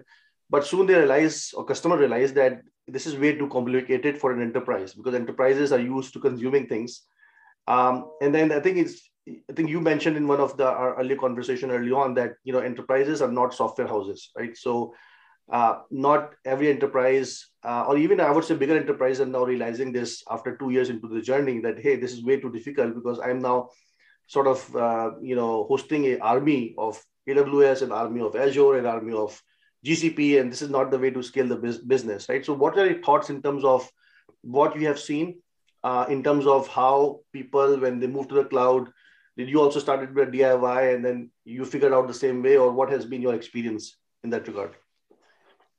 but 0.50 0.66
soon 0.66 0.86
they 0.86 0.96
realize 0.96 1.54
or 1.56 1.66
customer 1.66 1.98
realize 1.98 2.34
that 2.34 2.62
this 2.88 3.08
is 3.08 3.18
way 3.18 3.36
too 3.36 3.48
complicated 3.50 4.18
for 4.18 4.32
an 4.32 4.42
enterprise 4.42 4.94
because 4.94 5.16
enterprises 5.16 5.72
are 5.72 5.80
used 5.80 6.14
to 6.14 6.20
consuming 6.20 6.68
things. 6.68 7.02
Um, 7.68 8.12
and 8.22 8.34
then 8.34 8.52
I 8.52 8.60
think 8.60 8.78
it's 8.78 9.10
I 9.28 9.54
think 9.54 9.70
you 9.70 9.82
mentioned 9.82 10.18
in 10.18 10.28
one 10.28 10.40
of 10.40 10.56
the 10.56 10.68
our 10.68 11.00
earlier 11.00 11.18
conversation 11.18 11.72
early 11.72 11.92
on 11.92 12.14
that 12.14 12.36
you 12.44 12.54
know 12.54 12.60
enterprises 12.60 13.22
are 13.22 13.32
not 13.32 13.56
software 13.56 13.88
houses, 13.88 14.30
right? 14.38 14.56
So 14.56 14.94
uh, 15.52 15.80
not 15.90 16.34
every 16.46 16.70
enterprise, 16.70 17.48
uh, 17.64 17.86
or 17.88 17.98
even 17.98 18.20
I 18.20 18.32
would 18.32 18.44
say 18.44 18.56
bigger 18.56 18.78
enterprises, 18.78 19.22
are 19.22 19.26
now 19.26 19.44
realizing 19.44 19.92
this 19.92 20.24
after 20.30 20.56
two 20.56 20.70
years 20.70 20.90
into 20.90 21.08
the 21.08 21.22
journey 21.22 21.60
that 21.62 21.80
hey, 21.80 21.96
this 21.96 22.14
is 22.14 22.24
way 22.24 22.40
too 22.40 22.52
difficult 22.52 22.94
because 22.94 23.20
I'm 23.20 23.40
now 23.40 23.70
sort 24.28 24.48
of 24.48 24.76
uh, 24.76 25.12
you 25.22 25.36
know 25.36 25.66
hosting 25.66 26.06
an 26.08 26.22
army 26.22 26.76
of 26.78 27.02
AWS, 27.28 27.82
an 27.82 27.92
army 27.92 28.22
of 28.22 28.36
Azure, 28.36 28.78
an 28.78 28.86
army 28.86 29.14
of 29.14 29.42
GCP, 29.86 30.40
and 30.40 30.52
this 30.52 30.62
is 30.62 30.70
not 30.70 30.92
the 30.92 31.00
way 31.00 31.12
to 31.12 31.22
scale 31.22 31.48
the 31.48 31.78
business, 31.86 32.28
right? 32.30 32.46
So, 32.46 32.54
what 32.54 32.78
are 32.78 32.86
your 32.86 33.02
thoughts 33.02 33.30
in 33.30 33.42
terms 33.42 33.64
of 33.64 33.90
what 34.42 34.80
you 34.80 34.88
have 34.88 35.00
seen 35.00 35.42
uh, 35.86 36.06
in 36.10 36.24
terms 36.24 36.48
of 36.48 36.68
how 36.68 37.22
people, 37.32 37.80
when 37.80 38.00
they 38.00 38.08
move 38.08 38.28
to 38.28 38.36
the 38.36 38.46
cloud, 38.46 38.90
did 39.38 39.48
you 39.48 39.62
also 39.62 39.80
started 39.80 40.16
with 40.16 40.30
a 40.30 40.32
DIY 40.32 40.96
and 40.96 41.06
then 41.06 41.30
you 41.44 41.64
figured 41.64 41.94
out 41.94 42.08
the 42.08 42.14
same 42.14 42.42
way, 42.42 42.58
or 42.58 42.72
what 42.72 42.90
has 42.90 43.06
been 43.06 43.22
your 43.22 43.36
experience 43.36 43.96
in 44.24 44.32
that 44.32 44.48
regard? 44.48 44.72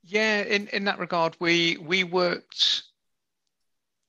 Yeah, 0.05 0.43
in, 0.43 0.69
in 0.69 0.85
that 0.85 1.01
regard, 1.01 1.37
we 1.41 1.79
we 1.79 2.05
worked. 2.05 2.85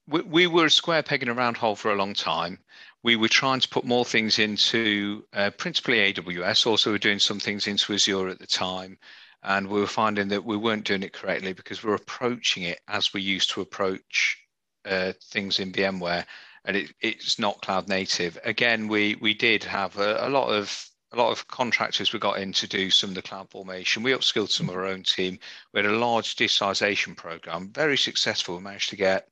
We, 0.07 0.21
we 0.21 0.47
were 0.47 0.65
a 0.65 0.71
square 0.71 1.01
peg 1.01 1.23
in 1.23 1.29
a 1.29 1.33
round 1.33 1.57
hole 1.57 1.75
for 1.75 1.91
a 1.91 1.95
long 1.95 2.13
time. 2.13 2.59
We 3.03 3.15
were 3.15 3.29
trying 3.29 3.59
to 3.59 3.69
put 3.69 3.85
more 3.85 4.05
things 4.05 4.39
into 4.39 5.25
uh, 5.33 5.51
principally 5.51 6.13
AWS. 6.13 6.65
Also, 6.65 6.89
we 6.89 6.95
were 6.95 6.99
doing 6.99 7.19
some 7.19 7.39
things 7.39 7.67
into 7.67 7.93
Azure 7.93 8.27
at 8.27 8.39
the 8.39 8.47
time, 8.47 8.97
and 9.43 9.67
we 9.67 9.79
were 9.79 9.87
finding 9.87 10.27
that 10.29 10.43
we 10.43 10.57
weren't 10.57 10.85
doing 10.85 11.03
it 11.03 11.13
correctly 11.13 11.53
because 11.53 11.83
we 11.83 11.89
we're 11.89 11.95
approaching 11.95 12.63
it 12.63 12.79
as 12.87 13.13
we 13.13 13.21
used 13.21 13.51
to 13.51 13.61
approach 13.61 14.37
uh, 14.85 15.13
things 15.21 15.59
in 15.59 15.71
VMware 15.71 16.25
and 16.67 16.75
it, 16.75 16.93
it's 17.01 17.39
not 17.39 17.61
cloud 17.61 17.87
native. 17.87 18.37
Again, 18.43 18.87
we 18.87 19.15
we 19.15 19.33
did 19.33 19.63
have 19.63 19.97
a, 19.97 20.27
a, 20.27 20.29
lot 20.29 20.49
of 20.49 20.89
a 21.13 21.17
lot 21.17 21.31
of 21.31 21.47
contractors 21.47 22.11
we 22.11 22.19
got 22.19 22.39
in 22.39 22.51
to 22.53 22.67
do 22.67 22.91
some 22.91 23.09
of 23.09 23.15
the 23.15 23.21
cloud 23.21 23.49
formation. 23.49 24.03
We 24.03 24.11
upskilled 24.11 24.49
some 24.49 24.69
of 24.69 24.75
our 24.75 24.85
own 24.85 25.03
team. 25.03 25.39
We 25.73 25.81
had 25.81 25.89
a 25.89 25.97
large 25.97 26.35
digitalization 26.35 27.15
program, 27.15 27.71
very 27.71 27.97
successful. 27.97 28.57
We 28.57 28.63
managed 28.63 28.89
to 28.89 28.97
get 28.97 29.29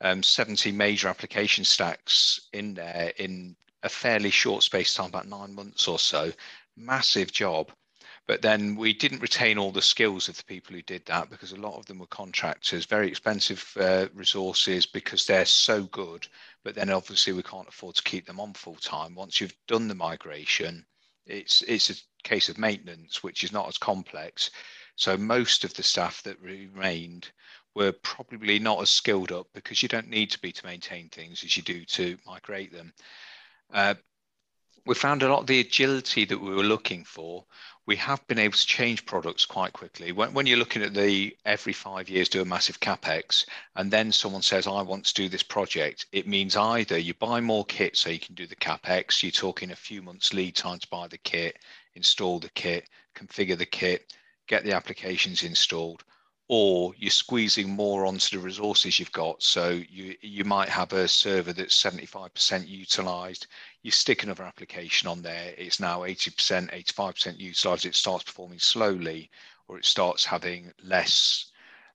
um, 0.00 0.22
70 0.22 0.72
major 0.72 1.08
application 1.08 1.64
stacks 1.64 2.48
in 2.52 2.74
there 2.74 3.12
in 3.16 3.56
a 3.82 3.88
fairly 3.88 4.30
short 4.30 4.62
space 4.62 4.94
time, 4.94 5.06
about 5.06 5.28
nine 5.28 5.54
months 5.54 5.88
or 5.88 5.98
so. 5.98 6.32
Massive 6.76 7.32
job. 7.32 7.70
But 8.26 8.42
then 8.42 8.74
we 8.74 8.92
didn't 8.92 9.22
retain 9.22 9.56
all 9.56 9.70
the 9.70 9.80
skills 9.80 10.28
of 10.28 10.36
the 10.36 10.44
people 10.44 10.74
who 10.74 10.82
did 10.82 11.06
that 11.06 11.30
because 11.30 11.52
a 11.52 11.56
lot 11.56 11.78
of 11.78 11.86
them 11.86 12.00
were 12.00 12.08
contractors, 12.08 12.84
very 12.84 13.06
expensive 13.06 13.64
uh, 13.78 14.06
resources 14.14 14.84
because 14.84 15.24
they're 15.24 15.44
so 15.44 15.84
good. 15.84 16.26
But 16.64 16.74
then 16.74 16.90
obviously 16.90 17.32
we 17.32 17.44
can't 17.44 17.68
afford 17.68 17.94
to 17.94 18.02
keep 18.02 18.26
them 18.26 18.40
on 18.40 18.54
full 18.54 18.74
time. 18.74 19.14
Once 19.14 19.40
you've 19.40 19.56
done 19.68 19.86
the 19.86 19.94
migration, 19.94 20.84
it's 21.24 21.62
it's 21.62 21.90
a 21.90 21.94
case 22.24 22.48
of 22.48 22.58
maintenance, 22.58 23.22
which 23.22 23.44
is 23.44 23.52
not 23.52 23.68
as 23.68 23.78
complex. 23.78 24.50
So 24.96 25.16
most 25.16 25.62
of 25.62 25.74
the 25.74 25.84
staff 25.84 26.22
that 26.24 26.40
remained 26.40 27.30
were 27.76 27.92
probably 27.92 28.58
not 28.58 28.80
as 28.80 28.90
skilled 28.90 29.30
up 29.30 29.46
because 29.54 29.82
you 29.82 29.88
don't 29.88 30.10
need 30.10 30.30
to 30.30 30.40
be 30.40 30.50
to 30.50 30.66
maintain 30.66 31.08
things 31.08 31.44
as 31.44 31.56
you 31.56 31.62
do 31.62 31.84
to 31.84 32.18
migrate 32.26 32.72
them. 32.72 32.92
Uh, 33.72 33.94
we 34.84 34.94
found 34.94 35.22
a 35.22 35.28
lot 35.28 35.40
of 35.40 35.46
the 35.46 35.60
agility 35.60 36.24
that 36.24 36.40
we 36.40 36.54
were 36.54 36.64
looking 36.64 37.04
for 37.04 37.44
we 37.86 37.96
have 37.96 38.26
been 38.26 38.38
able 38.38 38.56
to 38.56 38.66
change 38.66 39.06
products 39.06 39.44
quite 39.44 39.72
quickly. 39.72 40.10
When, 40.10 40.34
when, 40.34 40.46
you're 40.46 40.58
looking 40.58 40.82
at 40.82 40.92
the 40.92 41.36
every 41.44 41.72
five 41.72 42.08
years 42.08 42.28
do 42.28 42.42
a 42.42 42.44
massive 42.44 42.80
capex, 42.80 43.46
and 43.76 43.90
then 43.90 44.10
someone 44.10 44.42
says, 44.42 44.66
I 44.66 44.82
want 44.82 45.04
to 45.06 45.14
do 45.14 45.28
this 45.28 45.44
project, 45.44 46.06
it 46.12 46.26
means 46.26 46.56
either 46.56 46.98
you 46.98 47.14
buy 47.14 47.40
more 47.40 47.64
kit 47.64 47.96
so 47.96 48.10
you 48.10 48.18
can 48.18 48.34
do 48.34 48.46
the 48.46 48.56
capex, 48.56 49.22
you're 49.22 49.30
talking 49.30 49.70
a 49.70 49.76
few 49.76 50.02
months 50.02 50.34
lead 50.34 50.56
time 50.56 50.80
to 50.80 50.88
buy 50.88 51.06
the 51.06 51.18
kit, 51.18 51.58
install 51.94 52.40
the 52.40 52.50
kit, 52.50 52.88
configure 53.14 53.56
the 53.56 53.64
kit, 53.66 54.12
get 54.48 54.64
the 54.64 54.72
applications 54.72 55.44
installed, 55.44 56.02
or 56.48 56.94
you're 56.96 57.10
squeezing 57.10 57.68
more 57.68 58.06
onto 58.06 58.36
the 58.36 58.44
resources 58.44 59.00
you've 59.00 59.12
got. 59.12 59.42
So 59.42 59.80
you 59.88 60.14
you 60.20 60.44
might 60.44 60.68
have 60.68 60.92
a 60.92 61.08
server 61.08 61.52
that's 61.52 61.82
75% 61.82 62.68
utilized. 62.68 63.48
You 63.82 63.90
stick 63.90 64.22
another 64.22 64.44
application 64.44 65.08
on 65.08 65.22
there, 65.22 65.54
it's 65.58 65.80
now 65.80 66.00
80%, 66.00 66.70
85% 66.70 67.38
utilized. 67.38 67.86
It 67.86 67.94
starts 67.94 68.24
performing 68.24 68.60
slowly, 68.60 69.30
or 69.68 69.78
it 69.78 69.84
starts 69.84 70.24
having 70.24 70.72
less 70.82 71.50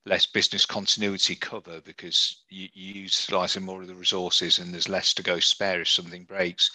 less 0.06 0.26
business 0.26 0.66
continuity 0.66 1.36
cover 1.36 1.80
because 1.82 2.38
you, 2.50 2.68
you're 2.74 3.04
utilizing 3.04 3.64
more 3.64 3.82
of 3.82 3.88
the 3.88 3.96
resources 3.96 4.58
and 4.58 4.74
there's 4.74 4.90
less 4.90 5.14
to 5.14 5.22
go 5.24 5.40
spare 5.40 5.82
if 5.82 5.88
something 5.88 6.24
breaks. 6.24 6.72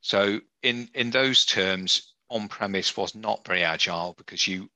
So 0.00 0.40
in 0.62 0.88
in 0.94 1.10
those 1.10 1.44
terms, 1.44 2.14
on-premise 2.30 2.96
was 2.96 3.14
not 3.14 3.46
very 3.46 3.62
agile 3.62 4.14
because 4.16 4.48
you 4.48 4.70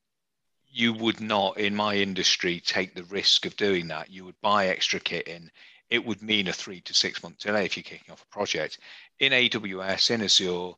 you 0.77 0.93
would 0.93 1.23
not, 1.23 1.57
in 1.57 1.75
my 1.75 1.95
industry, 1.95 2.61
take 2.61 2.95
the 2.95 3.05
risk 3.05 3.47
of 3.47 3.57
doing 3.57 3.89
that. 3.89 4.11
You 4.11 4.27
would 4.27 4.39
buy 4.43 4.67
extra 4.67 5.01
kit 5.01 5.27
in. 5.27 5.51
It 5.89 6.05
would 6.05 6.21
mean 6.21 6.49
a 6.49 6.53
three 6.53 6.83
to 6.83 6.93
six 6.93 7.23
month 7.23 7.39
delay 7.39 7.65
if 7.65 7.79
you're 7.79 7.83
kicking 7.83 8.13
off 8.13 8.23
a 8.23 8.27
project. 8.27 8.79
In 9.19 9.33
AWS, 9.33 10.11
in 10.11 10.23
Azure, 10.23 10.75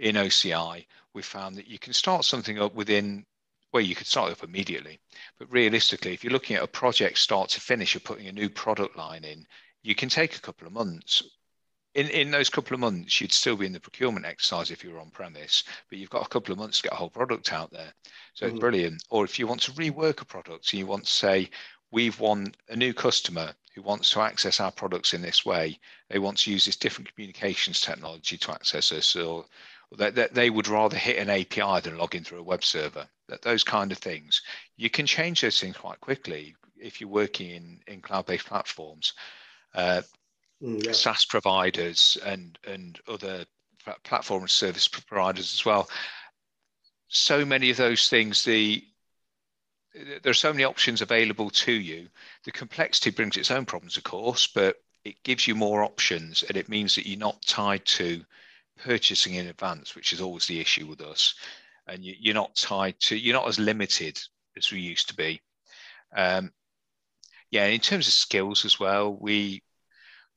in 0.00 0.16
OCI, 0.16 0.84
we 1.12 1.22
found 1.22 1.54
that 1.54 1.68
you 1.68 1.78
can 1.78 1.92
start 1.92 2.24
something 2.24 2.60
up 2.60 2.74
within, 2.74 3.24
well, 3.72 3.84
you 3.84 3.94
could 3.94 4.08
start 4.08 4.32
up 4.32 4.42
immediately. 4.42 4.98
But 5.38 5.52
realistically, 5.52 6.12
if 6.12 6.24
you're 6.24 6.32
looking 6.32 6.56
at 6.56 6.64
a 6.64 6.78
project 6.82 7.16
start 7.16 7.50
to 7.50 7.60
finish, 7.60 7.94
you're 7.94 8.00
putting 8.00 8.26
a 8.26 8.32
new 8.32 8.50
product 8.50 8.96
line 8.96 9.22
in, 9.22 9.46
you 9.84 9.94
can 9.94 10.08
take 10.08 10.34
a 10.34 10.40
couple 10.40 10.66
of 10.66 10.72
months 10.72 11.22
in, 11.96 12.08
in 12.10 12.30
those 12.30 12.50
couple 12.50 12.74
of 12.74 12.80
months, 12.80 13.20
you'd 13.20 13.32
still 13.32 13.56
be 13.56 13.64
in 13.64 13.72
the 13.72 13.80
procurement 13.80 14.26
exercise 14.26 14.70
if 14.70 14.84
you 14.84 14.92
were 14.92 15.00
on 15.00 15.08
premise, 15.08 15.64
but 15.88 15.98
you've 15.98 16.10
got 16.10 16.26
a 16.26 16.28
couple 16.28 16.52
of 16.52 16.58
months 16.58 16.76
to 16.76 16.82
get 16.84 16.92
a 16.92 16.96
whole 16.96 17.08
product 17.08 17.54
out 17.54 17.72
there. 17.72 17.92
So 18.34 18.44
mm-hmm. 18.44 18.54
it's 18.54 18.60
brilliant. 18.60 19.04
Or 19.08 19.24
if 19.24 19.38
you 19.38 19.46
want 19.46 19.62
to 19.62 19.72
rework 19.72 20.20
a 20.20 20.26
product 20.26 20.72
and 20.72 20.78
you 20.78 20.86
want 20.86 21.06
to 21.06 21.12
say, 21.12 21.48
we've 21.90 22.20
won 22.20 22.54
a 22.68 22.76
new 22.76 22.92
customer 22.92 23.54
who 23.74 23.80
wants 23.80 24.10
to 24.10 24.20
access 24.20 24.60
our 24.60 24.70
products 24.70 25.14
in 25.14 25.22
this 25.22 25.46
way, 25.46 25.78
they 26.10 26.18
want 26.18 26.36
to 26.38 26.50
use 26.50 26.66
this 26.66 26.76
different 26.76 27.12
communications 27.14 27.80
technology 27.80 28.36
to 28.36 28.52
access 28.52 28.92
us, 28.92 29.16
or 29.16 29.46
that 29.96 30.14
they, 30.14 30.28
they, 30.32 30.50
would 30.50 30.68
rather 30.68 30.98
hit 30.98 31.16
an 31.16 31.30
API 31.30 31.80
than 31.80 31.96
log 31.96 32.14
in 32.14 32.24
through 32.24 32.40
a 32.40 32.42
web 32.42 32.62
server. 32.62 33.06
That 33.28 33.40
those 33.40 33.64
kind 33.64 33.90
of 33.90 33.98
things, 33.98 34.42
you 34.76 34.90
can 34.90 35.06
change 35.06 35.40
those 35.40 35.58
things 35.58 35.78
quite 35.78 36.00
quickly 36.00 36.54
if 36.78 37.00
you're 37.00 37.08
working 37.08 37.50
in 37.50 37.80
in 37.86 38.02
cloud-based 38.02 38.46
platforms. 38.46 39.14
Uh, 39.74 40.02
yeah. 40.60 40.92
SaaS 40.92 41.24
providers 41.24 42.16
and 42.24 42.58
and 42.66 42.98
other 43.08 43.44
platform 44.04 44.42
and 44.42 44.50
service 44.50 44.88
providers 44.88 45.54
as 45.54 45.64
well. 45.64 45.88
So 47.08 47.44
many 47.44 47.70
of 47.70 47.76
those 47.76 48.08
things, 48.08 48.44
the 48.44 48.84
there 49.94 50.30
are 50.30 50.34
so 50.34 50.52
many 50.52 50.64
options 50.64 51.00
available 51.00 51.50
to 51.50 51.72
you. 51.72 52.08
The 52.44 52.52
complexity 52.52 53.10
brings 53.10 53.36
its 53.36 53.50
own 53.50 53.64
problems, 53.64 53.96
of 53.96 54.04
course, 54.04 54.46
but 54.46 54.76
it 55.04 55.22
gives 55.22 55.46
you 55.46 55.54
more 55.54 55.82
options 55.82 56.42
and 56.42 56.56
it 56.56 56.68
means 56.68 56.94
that 56.94 57.06
you're 57.06 57.18
not 57.18 57.40
tied 57.42 57.84
to 57.86 58.22
purchasing 58.76 59.34
in 59.34 59.46
advance, 59.46 59.94
which 59.94 60.12
is 60.12 60.20
always 60.20 60.46
the 60.46 60.60
issue 60.60 60.86
with 60.86 61.00
us. 61.00 61.34
And 61.86 62.04
you, 62.04 62.32
are 62.32 62.34
not 62.34 62.56
tied 62.56 62.98
to, 63.00 63.16
you're 63.16 63.34
not 63.34 63.48
as 63.48 63.58
limited 63.58 64.20
as 64.56 64.70
we 64.70 64.80
used 64.80 65.08
to 65.08 65.14
be. 65.14 65.40
Um, 66.14 66.52
yeah, 67.50 67.66
in 67.66 67.80
terms 67.80 68.06
of 68.08 68.12
skills 68.12 68.64
as 68.64 68.78
well, 68.80 69.14
we 69.14 69.62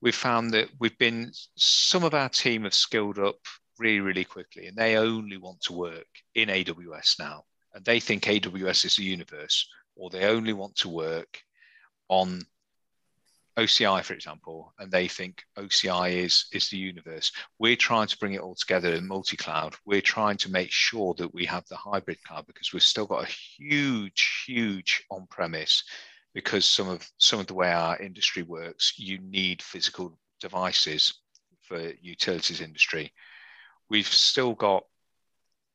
we've 0.01 0.15
found 0.15 0.51
that 0.51 0.69
we've 0.79 0.97
been 0.97 1.31
some 1.55 2.03
of 2.03 2.13
our 2.13 2.29
team 2.29 2.63
have 2.63 2.73
skilled 2.73 3.19
up 3.19 3.37
really, 3.77 3.99
really 3.99 4.25
quickly, 4.25 4.67
and 4.67 4.77
they 4.77 4.97
only 4.97 5.37
want 5.37 5.61
to 5.61 5.73
work 5.73 6.07
in 6.35 6.49
AWS 6.49 7.19
now, 7.19 7.43
and 7.73 7.83
they 7.85 7.99
think 7.99 8.23
AWS 8.23 8.85
is 8.85 8.95
the 8.95 9.03
universe, 9.03 9.67
or 9.95 10.09
they 10.09 10.25
only 10.25 10.53
want 10.53 10.75
to 10.77 10.89
work 10.89 11.41
on 12.09 12.41
OCI, 13.57 14.03
for 14.03 14.13
example, 14.13 14.73
and 14.79 14.89
they 14.89 15.07
think 15.07 15.43
OCI 15.57 16.23
is 16.23 16.45
is 16.53 16.69
the 16.69 16.77
universe. 16.77 17.31
We're 17.57 17.75
trying 17.75 18.07
to 18.07 18.17
bring 18.17 18.33
it 18.33 18.41
all 18.41 18.55
together 18.55 18.93
in 18.93 19.07
multi-cloud. 19.07 19.75
We're 19.85 20.01
trying 20.01 20.37
to 20.37 20.51
make 20.51 20.71
sure 20.71 21.13
that 21.15 21.33
we 21.33 21.45
have 21.45 21.65
the 21.67 21.75
hybrid 21.75 22.23
cloud 22.23 22.47
because 22.47 22.71
we've 22.71 22.81
still 22.83 23.05
got 23.05 23.27
a 23.27 23.31
huge, 23.57 24.43
huge 24.47 25.03
on-premise 25.11 25.83
because 26.33 26.65
some 26.65 26.87
of 26.87 27.09
some 27.17 27.39
of 27.39 27.47
the 27.47 27.53
way 27.53 27.71
our 27.71 27.97
industry 27.97 28.43
works, 28.43 28.93
you 28.97 29.19
need 29.19 29.61
physical 29.61 30.17
devices 30.39 31.21
for 31.61 31.93
utilities 32.01 32.61
industry. 32.61 33.11
We've 33.89 34.07
still 34.07 34.53
got 34.53 34.83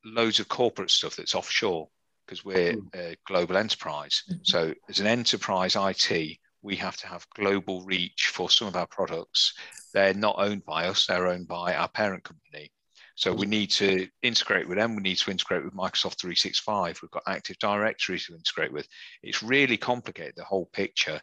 loads 0.05 0.41
of 0.41 0.49
corporate 0.49 0.91
stuff 0.91 1.17
that's 1.17 1.35
offshore 1.35 1.89
because 2.27 2.45
we're 2.45 2.75
hmm. 2.75 2.87
a 2.95 3.17
global 3.27 3.57
enterprise. 3.57 4.23
Mm-hmm. 4.31 4.41
So 4.45 4.75
as 4.89 5.01
an 5.01 5.07
enterprise 5.07 5.77
IT, 5.77 6.39
we 6.63 6.77
have 6.77 6.97
to 6.99 7.07
have 7.07 7.27
global 7.35 7.83
reach 7.83 8.31
for 8.33 8.49
some 8.49 8.67
of 8.69 8.77
our 8.77 8.87
products. 8.87 9.55
They're 9.93 10.15
not 10.15 10.37
owned 10.39 10.65
by 10.65 10.87
us, 10.87 11.07
they're 11.07 11.29
owned 11.29 11.49
by 11.49 11.75
our 11.75 11.89
parent 11.89 12.25
company. 12.25 12.73
So 13.17 13.33
we 13.33 13.47
need 13.47 13.71
to 13.73 14.09
integrate 14.23 14.69
with 14.69 14.79
them. 14.79 14.97
We 14.97 15.03
need 15.03 15.19
to 15.19 15.31
integrate 15.31 15.65
with 15.65 15.75
Microsoft 15.75 16.19
365. 16.19 17.01
We've 17.01 17.11
got 17.11 17.23
Active 17.29 17.59
Directory 17.59 18.19
to 18.19 18.35
integrate 18.35 18.73
with. 18.73 18.89
It's 19.23 19.43
really 19.43 19.77
complicated, 19.77 20.35
the 20.37 20.45
whole 20.45 20.67
picture. 20.67 21.21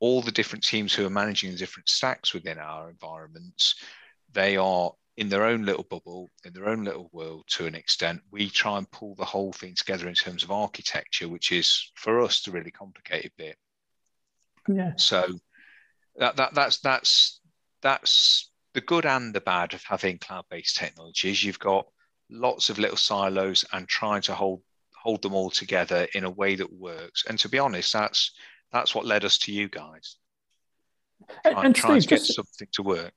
all 0.00 0.22
the 0.22 0.32
different 0.32 0.64
teams 0.64 0.94
who 0.94 1.04
are 1.06 1.10
managing 1.10 1.50
the 1.50 1.56
different 1.56 1.88
stacks 1.88 2.32
within 2.32 2.58
our 2.58 2.88
environments, 2.90 3.74
they 4.32 4.56
are 4.56 4.92
in 5.16 5.28
their 5.28 5.44
own 5.44 5.64
little 5.64 5.82
bubble, 5.82 6.30
in 6.44 6.52
their 6.52 6.68
own 6.68 6.84
little 6.84 7.10
world 7.12 7.44
to 7.48 7.66
an 7.66 7.74
extent. 7.74 8.20
We 8.30 8.48
try 8.48 8.78
and 8.78 8.90
pull 8.90 9.16
the 9.16 9.24
whole 9.24 9.52
thing 9.52 9.74
together 9.74 10.08
in 10.08 10.14
terms 10.14 10.44
of 10.44 10.52
architecture, 10.52 11.28
which 11.28 11.50
is 11.50 11.90
for 11.96 12.20
us 12.20 12.42
the 12.42 12.52
really 12.52 12.70
complicated 12.70 13.32
bit. 13.36 13.56
Yeah. 14.68 14.92
So 14.96 15.26
that, 16.16 16.36
that 16.36 16.54
that's 16.54 16.78
that's 16.78 17.40
that's 17.82 18.50
the 18.78 18.86
good 18.86 19.06
and 19.06 19.34
the 19.34 19.40
bad 19.40 19.74
of 19.74 19.82
having 19.82 20.18
cloud-based 20.18 20.76
technologies. 20.76 21.42
You've 21.42 21.58
got 21.58 21.88
lots 22.30 22.70
of 22.70 22.78
little 22.78 22.96
silos 22.96 23.64
and 23.72 23.88
trying 23.88 24.22
to 24.22 24.34
hold 24.34 24.62
hold 24.94 25.20
them 25.22 25.34
all 25.34 25.50
together 25.50 26.06
in 26.14 26.22
a 26.22 26.30
way 26.30 26.54
that 26.54 26.72
works. 26.72 27.24
And 27.28 27.36
to 27.40 27.48
be 27.48 27.58
honest, 27.58 27.92
that's 27.92 28.30
that's 28.72 28.94
what 28.94 29.04
led 29.04 29.24
us 29.24 29.36
to 29.38 29.52
you 29.52 29.68
guys. 29.68 30.16
And, 31.44 31.58
and 31.58 31.74
trying 31.74 32.00
Steve, 32.00 32.02
to 32.02 32.08
get 32.08 32.18
just, 32.20 32.34
something 32.34 32.68
to 32.74 32.82
work. 32.84 33.12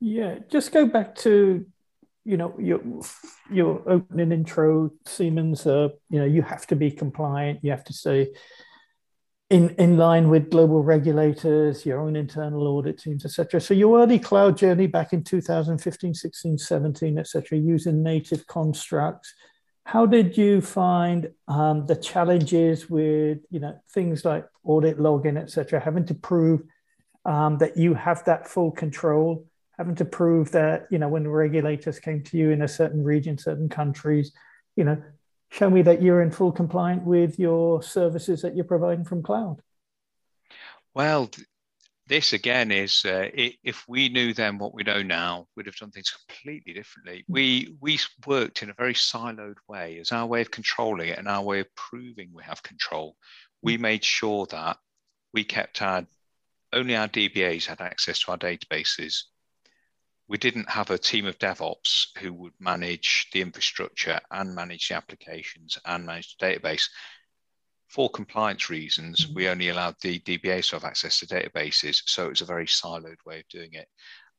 Yeah, 0.00 0.40
just 0.50 0.72
go 0.72 0.84
back 0.84 1.14
to 1.26 1.64
you 2.24 2.36
know 2.36 2.52
your 2.58 2.80
your 3.48 3.88
opening 3.88 4.32
intro, 4.32 4.90
Siemens. 5.06 5.64
Uh, 5.64 5.90
you 6.10 6.18
know, 6.18 6.26
you 6.26 6.42
have 6.42 6.66
to 6.66 6.74
be 6.74 6.90
compliant. 6.90 7.60
You 7.62 7.70
have 7.70 7.84
to 7.84 7.92
stay 7.92 8.32
in 9.50 9.70
in 9.78 9.96
line 9.96 10.28
with 10.28 10.50
global 10.50 10.82
regulators, 10.82 11.84
your 11.84 12.00
own 12.00 12.16
internal 12.16 12.66
audit 12.66 12.98
teams, 12.98 13.24
etc. 13.24 13.60
So 13.60 13.74
your 13.74 14.00
early 14.00 14.18
cloud 14.18 14.56
journey 14.56 14.86
back 14.86 15.12
in 15.12 15.22
2015, 15.22 16.14
16, 16.14 16.58
17, 16.58 17.18
etc., 17.18 17.58
using 17.58 18.02
native 18.02 18.46
constructs 18.46 19.34
how 19.84 20.06
did 20.06 20.36
you 20.36 20.60
find 20.60 21.30
um, 21.46 21.86
the 21.86 21.96
challenges 21.96 22.88
with 22.88 23.38
you 23.50 23.60
know 23.60 23.78
things 23.92 24.24
like 24.24 24.46
audit 24.64 24.98
login, 24.98 25.36
etc., 25.36 25.78
having 25.78 26.06
to 26.06 26.14
prove 26.14 26.62
um, 27.24 27.58
that 27.58 27.76
you 27.76 27.94
have 27.94 28.24
that 28.24 28.48
full 28.48 28.70
control, 28.70 29.46
having 29.78 29.94
to 29.94 30.04
prove 30.04 30.50
that 30.52 30.86
you 30.90 30.98
know 30.98 31.08
when 31.08 31.28
regulators 31.28 31.98
came 31.98 32.22
to 32.24 32.38
you 32.38 32.50
in 32.50 32.62
a 32.62 32.68
certain 32.68 33.04
region, 33.04 33.36
certain 33.36 33.68
countries, 33.68 34.32
you 34.74 34.84
know, 34.84 35.02
show 35.54 35.70
me 35.70 35.82
that 35.82 36.02
you're 36.02 36.20
in 36.20 36.32
full 36.32 36.50
compliance 36.50 37.02
with 37.04 37.38
your 37.38 37.80
services 37.80 38.42
that 38.42 38.56
you're 38.56 38.64
providing 38.64 39.04
from 39.04 39.22
cloud. 39.22 39.62
Well, 40.94 41.30
this 42.08 42.32
again 42.32 42.72
is 42.72 43.04
uh, 43.04 43.28
if 43.32 43.84
we 43.88 44.08
knew 44.08 44.34
then 44.34 44.58
what 44.58 44.74
we 44.74 44.82
know 44.82 45.02
now, 45.02 45.46
we'd 45.56 45.66
have 45.66 45.76
done 45.76 45.92
things 45.92 46.10
completely 46.10 46.72
differently. 46.72 47.24
Hmm. 47.26 47.32
We 47.32 47.76
we 47.80 48.00
worked 48.26 48.62
in 48.62 48.70
a 48.70 48.74
very 48.74 48.94
siloed 48.94 49.56
way 49.68 49.98
as 50.00 50.10
our 50.10 50.26
way 50.26 50.40
of 50.40 50.50
controlling 50.50 51.10
it 51.10 51.18
and 51.18 51.28
our 51.28 51.42
way 51.42 51.60
of 51.60 51.74
proving 51.76 52.30
we 52.32 52.42
have 52.42 52.62
control. 52.62 53.16
We 53.62 53.76
hmm. 53.76 53.82
made 53.82 54.04
sure 54.04 54.46
that 54.46 54.78
we 55.32 55.44
kept 55.44 55.82
our 55.82 56.04
only 56.72 56.96
our 56.96 57.08
DBAs 57.08 57.66
had 57.66 57.80
access 57.80 58.18
to 58.20 58.32
our 58.32 58.38
databases. 58.38 59.22
We 60.28 60.38
didn't 60.38 60.70
have 60.70 60.90
a 60.90 60.98
team 60.98 61.26
of 61.26 61.38
DevOps 61.38 62.16
who 62.18 62.32
would 62.32 62.54
manage 62.58 63.28
the 63.32 63.42
infrastructure 63.42 64.20
and 64.30 64.54
manage 64.54 64.88
the 64.88 64.94
applications 64.94 65.78
and 65.84 66.06
manage 66.06 66.36
the 66.36 66.46
database 66.46 66.88
for 67.94 68.10
compliance 68.10 68.70
reasons, 68.70 69.24
mm-hmm. 69.24 69.34
we 69.34 69.48
only 69.48 69.68
allowed 69.68 69.94
the 70.02 70.18
DBAs 70.18 70.70
to 70.70 70.76
have 70.76 70.84
access 70.84 71.20
to 71.20 71.26
databases. 71.26 72.02
So 72.06 72.26
it 72.26 72.30
was 72.30 72.40
a 72.40 72.46
very 72.46 72.66
siloed 72.66 73.24
way 73.24 73.38
of 73.38 73.48
doing 73.48 73.74
it. 73.74 73.86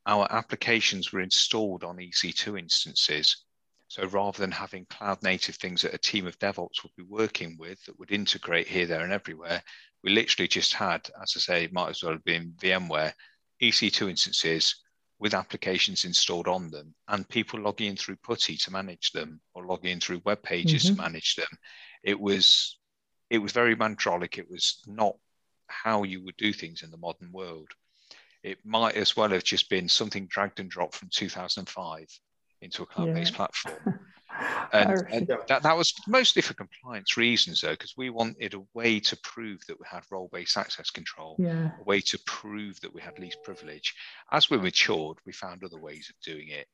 Our 0.06 0.28
applications 0.30 1.14
were 1.14 1.22
installed 1.22 1.86
on 1.86 1.96
EC2 1.96 2.60
instances. 2.60 3.46
So 3.88 4.06
rather 4.08 4.38
than 4.38 4.52
having 4.52 4.86
cloud 4.88 5.24
native 5.24 5.56
things 5.56 5.82
that 5.84 5.94
a 5.94 5.98
team 5.98 6.28
of 6.28 6.38
DevOps 6.40 6.84
would 6.84 6.96
be 6.98 7.04
working 7.04 7.56
with 7.58 7.82
that 7.86 7.98
would 7.98 8.12
integrate 8.12 8.68
here, 8.68 8.88
there, 8.88 9.06
and 9.06 9.14
everywhere, 9.14 9.64
we 10.04 10.12
literally 10.12 10.50
just 10.50 10.74
had, 10.74 11.10
as 11.22 11.34
I 11.38 11.40
say, 11.40 11.70
might 11.72 11.92
as 11.92 12.04
well 12.04 12.12
have 12.12 12.26
been 12.26 12.54
VMware, 12.60 13.14
EC2 13.62 14.10
instances 14.10 14.76
with 15.20 15.34
applications 15.34 16.04
installed 16.04 16.48
on 16.48 16.70
them 16.70 16.94
and 17.08 17.28
people 17.30 17.60
logging 17.60 17.92
in 17.92 17.96
through 17.96 18.18
PuTTY 18.18 18.58
to 18.64 18.72
manage 18.72 19.12
them 19.12 19.40
or 19.54 19.66
logging 19.66 19.92
in 19.92 20.00
through 20.00 20.22
web 20.26 20.42
pages 20.44 20.84
mm-hmm. 20.84 20.96
to 20.96 21.02
manage 21.02 21.36
them. 21.36 21.48
It 22.04 22.20
was 22.20 22.78
it 23.30 23.40
was 23.40 23.52
very 23.52 23.76
Mantrolic. 23.76 24.38
It 24.38 24.50
was 24.50 24.84
not 24.86 25.16
how 25.68 26.04
you 26.04 26.24
would 26.24 26.38
do 26.38 26.54
things 26.54 26.84
in 26.84 26.92
the 26.92 26.98
modern 26.98 27.32
world. 27.32 27.70
It 28.44 28.60
might 28.64 28.96
as 28.96 29.18
well 29.18 29.30
have 29.30 29.44
just 29.44 29.70
been 29.70 29.90
something 29.90 30.28
dragged 30.28 30.60
and 30.60 30.70
dropped 30.70 30.96
from 30.96 31.10
2005 31.12 32.08
into 32.62 32.84
a 32.84 32.86
cloud-based 32.86 33.32
yeah. 33.32 33.36
platform. 33.36 34.00
And, 34.74 34.90
oh, 34.90 35.04
and 35.12 35.28
that, 35.48 35.64
that 35.64 35.78
was 35.78 35.94
mostly 36.08 36.42
for 36.42 36.54
compliance 36.54 37.18
reasons, 37.18 37.62
though, 37.62 37.72
because 37.72 37.96
we 37.96 38.10
wanted 38.10 38.54
a 38.54 38.64
way 38.74 39.00
to 39.00 39.18
prove 39.18 39.62
that 39.68 39.80
we 39.80 39.86
had 39.90 40.04
role-based 40.12 40.58
access 40.58 40.90
control, 40.90 41.36
yeah. 41.40 41.72
a 41.80 41.84
way 41.84 42.02
to 42.02 42.20
prove 42.26 42.80
that 42.82 42.94
we 42.94 43.02
had 43.02 43.18
least 43.20 43.38
privilege. 43.44 43.94
As 44.32 44.50
we 44.50 44.58
matured, 44.58 45.18
we 45.26 45.32
found 45.32 45.64
other 45.64 45.80
ways 45.80 46.10
of 46.10 46.16
doing 46.26 46.50
it 46.50 46.68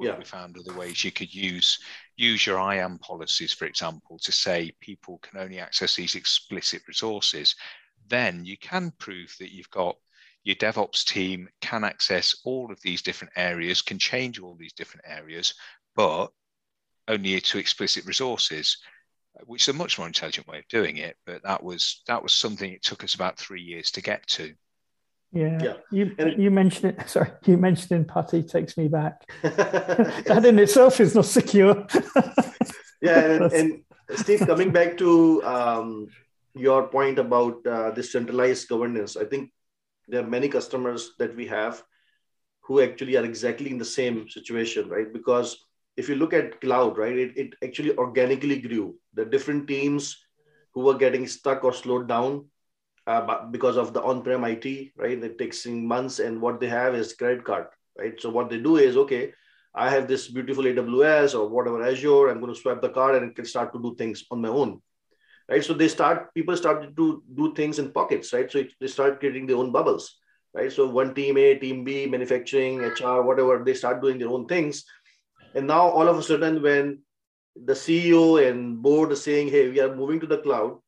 yeah. 0.00 0.18
we 0.18 0.24
found 0.24 0.56
other 0.58 0.76
ways 0.76 1.04
you 1.04 1.12
could 1.12 1.34
use 1.34 1.78
use 2.16 2.46
your 2.46 2.58
IAM 2.58 2.98
policies, 2.98 3.52
for 3.52 3.66
example, 3.66 4.18
to 4.18 4.32
say 4.32 4.72
people 4.80 5.18
can 5.18 5.38
only 5.38 5.58
access 5.58 5.96
these 5.96 6.14
explicit 6.14 6.82
resources. 6.86 7.54
Then 8.08 8.44
you 8.44 8.56
can 8.56 8.92
prove 8.98 9.34
that 9.38 9.52
you've 9.52 9.70
got 9.70 9.96
your 10.44 10.56
DevOps 10.56 11.04
team 11.04 11.48
can 11.60 11.84
access 11.84 12.34
all 12.44 12.72
of 12.72 12.80
these 12.82 13.02
different 13.02 13.32
areas, 13.36 13.80
can 13.80 13.98
change 13.98 14.40
all 14.40 14.56
these 14.58 14.72
different 14.72 15.06
areas, 15.06 15.54
but 15.94 16.32
only 17.08 17.40
to 17.40 17.58
explicit 17.58 18.06
resources, 18.06 18.78
which 19.46 19.62
is 19.62 19.74
a 19.74 19.78
much 19.78 19.98
more 19.98 20.06
intelligent 20.06 20.46
way 20.46 20.58
of 20.58 20.68
doing 20.68 20.96
it. 20.98 21.16
But 21.26 21.42
that 21.42 21.62
was 21.62 22.02
that 22.06 22.22
was 22.22 22.32
something 22.32 22.72
it 22.72 22.82
took 22.82 23.04
us 23.04 23.14
about 23.14 23.38
three 23.38 23.62
years 23.62 23.90
to 23.92 24.02
get 24.02 24.26
to. 24.28 24.54
Yeah. 25.32 25.58
yeah. 25.62 25.74
You 25.90 26.14
it, 26.18 26.38
you 26.38 26.50
mentioned 26.50 26.94
it. 26.98 27.08
Sorry, 27.08 27.30
you 27.46 27.56
mentioned 27.56 27.92
in 27.92 28.04
PuTTY 28.04 28.42
takes 28.50 28.76
me 28.76 28.88
back. 28.88 29.22
that 29.42 30.44
in 30.44 30.58
itself 30.58 31.00
is 31.00 31.14
not 31.14 31.24
secure. 31.24 31.86
yeah, 33.00 33.18
and, 33.18 33.52
and, 33.52 33.84
Steve, 34.14 34.40
coming 34.40 34.72
back 34.72 34.98
to 34.98 35.42
um, 35.44 36.08
your 36.54 36.88
point 36.88 37.18
about 37.18 37.66
uh, 37.66 37.90
this 37.92 38.12
centralized 38.12 38.68
governance, 38.68 39.16
I 39.16 39.24
think 39.24 39.50
there 40.06 40.22
are 40.22 40.26
many 40.28 40.48
customers 40.48 41.12
that 41.18 41.34
we 41.34 41.46
have 41.46 41.82
who 42.60 42.82
actually 42.82 43.16
are 43.16 43.24
exactly 43.24 43.70
in 43.70 43.78
the 43.78 43.84
same 43.84 44.28
situation, 44.28 44.88
right? 44.88 45.10
Because 45.12 45.56
if 45.96 46.08
you 46.08 46.16
look 46.16 46.32
at 46.32 46.60
cloud, 46.60 46.98
right, 46.98 47.16
it, 47.16 47.36
it 47.36 47.54
actually 47.62 47.96
organically 47.96 48.60
grew. 48.60 48.96
The 49.14 49.24
different 49.24 49.68
teams 49.68 50.16
who 50.74 50.82
were 50.82 50.94
getting 50.94 51.26
stuck 51.26 51.64
or 51.64 51.72
slowed 51.72 52.08
down 52.08 52.46
uh, 53.06 53.46
because 53.46 53.76
of 53.76 53.92
the 53.92 54.02
on-prem 54.02 54.44
IT, 54.44 54.92
right? 54.96 55.22
It 55.22 55.38
takes 55.38 55.66
months, 55.66 56.18
and 56.18 56.40
what 56.40 56.60
they 56.60 56.68
have 56.68 56.94
is 56.94 57.12
credit 57.12 57.44
card, 57.44 57.66
right? 57.98 58.18
So 58.20 58.30
what 58.30 58.48
they 58.48 58.58
do 58.58 58.76
is, 58.76 58.96
okay, 58.96 59.32
I 59.74 59.90
have 59.90 60.06
this 60.06 60.28
beautiful 60.28 60.64
AWS 60.64 61.38
or 61.38 61.48
whatever 61.48 61.82
Azure. 61.82 62.28
I'm 62.28 62.40
going 62.40 62.54
to 62.54 62.60
swipe 62.60 62.82
the 62.82 62.90
card 62.90 63.14
and 63.16 63.30
it 63.30 63.36
can 63.36 63.46
start 63.46 63.72
to 63.72 63.80
do 63.80 63.94
things 63.96 64.24
on 64.30 64.40
my 64.40 64.48
own, 64.48 64.82
right? 65.48 65.64
So 65.64 65.72
they 65.72 65.88
start, 65.88 66.32
people 66.34 66.56
start 66.56 66.94
to 66.94 67.22
do 67.34 67.54
things 67.54 67.78
in 67.78 67.90
pockets, 67.90 68.32
right? 68.32 68.50
So 68.50 68.58
it, 68.58 68.72
they 68.80 68.86
start 68.86 69.20
creating 69.20 69.46
their 69.46 69.56
own 69.56 69.72
bubbles, 69.72 70.18
right? 70.54 70.70
So 70.70 70.86
one 70.86 71.14
team 71.14 71.38
A, 71.38 71.54
team 71.54 71.84
B, 71.84 72.06
manufacturing, 72.06 72.80
HR, 72.82 73.22
whatever, 73.22 73.62
they 73.64 73.74
start 73.74 74.02
doing 74.02 74.18
their 74.18 74.28
own 74.28 74.46
things, 74.46 74.84
and 75.54 75.66
now 75.66 75.88
all 75.88 76.08
of 76.08 76.18
a 76.18 76.22
sudden, 76.22 76.62
when 76.62 77.00
the 77.54 77.74
CEO 77.74 78.48
and 78.48 78.82
board 78.82 79.12
is 79.12 79.22
saying, 79.22 79.48
"Hey, 79.48 79.68
we 79.68 79.80
are 79.80 79.94
moving 79.94 80.20
to 80.20 80.26
the 80.26 80.38
cloud," 80.38 80.78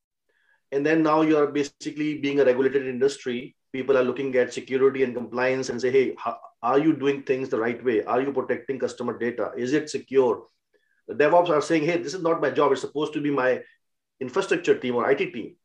and 0.72 0.84
then 0.84 1.02
now 1.02 1.20
you 1.22 1.36
are 1.36 1.46
basically 1.46 2.18
being 2.18 2.40
a 2.40 2.44
regulated 2.44 2.86
industry 2.86 3.56
people 3.74 3.98
are 3.98 4.04
looking 4.08 4.34
at 4.36 4.54
security 4.54 5.02
and 5.02 5.16
compliance 5.16 5.68
and 5.68 5.80
say 5.84 5.90
hey 5.90 6.14
are 6.62 6.78
you 6.78 6.92
doing 6.96 7.22
things 7.22 7.48
the 7.50 7.58
right 7.58 7.84
way? 7.84 8.02
Are 8.04 8.20
you 8.22 8.32
protecting 8.32 8.78
customer 8.78 9.18
data? 9.18 9.50
Is 9.54 9.74
it 9.74 9.90
secure? 9.90 10.44
The 11.08 11.14
devops 11.14 11.50
are 11.50 11.60
saying 11.60 11.84
hey 11.84 11.96
this 12.02 12.14
is 12.14 12.22
not 12.22 12.40
my 12.40 12.50
job. 12.50 12.72
It's 12.72 12.80
supposed 12.80 13.12
to 13.14 13.20
be 13.20 13.30
my 13.30 13.50
infrastructure 14.20 14.78
team 14.78 14.94
or 14.94 15.10
it 15.10 15.18
team. 15.18 15.56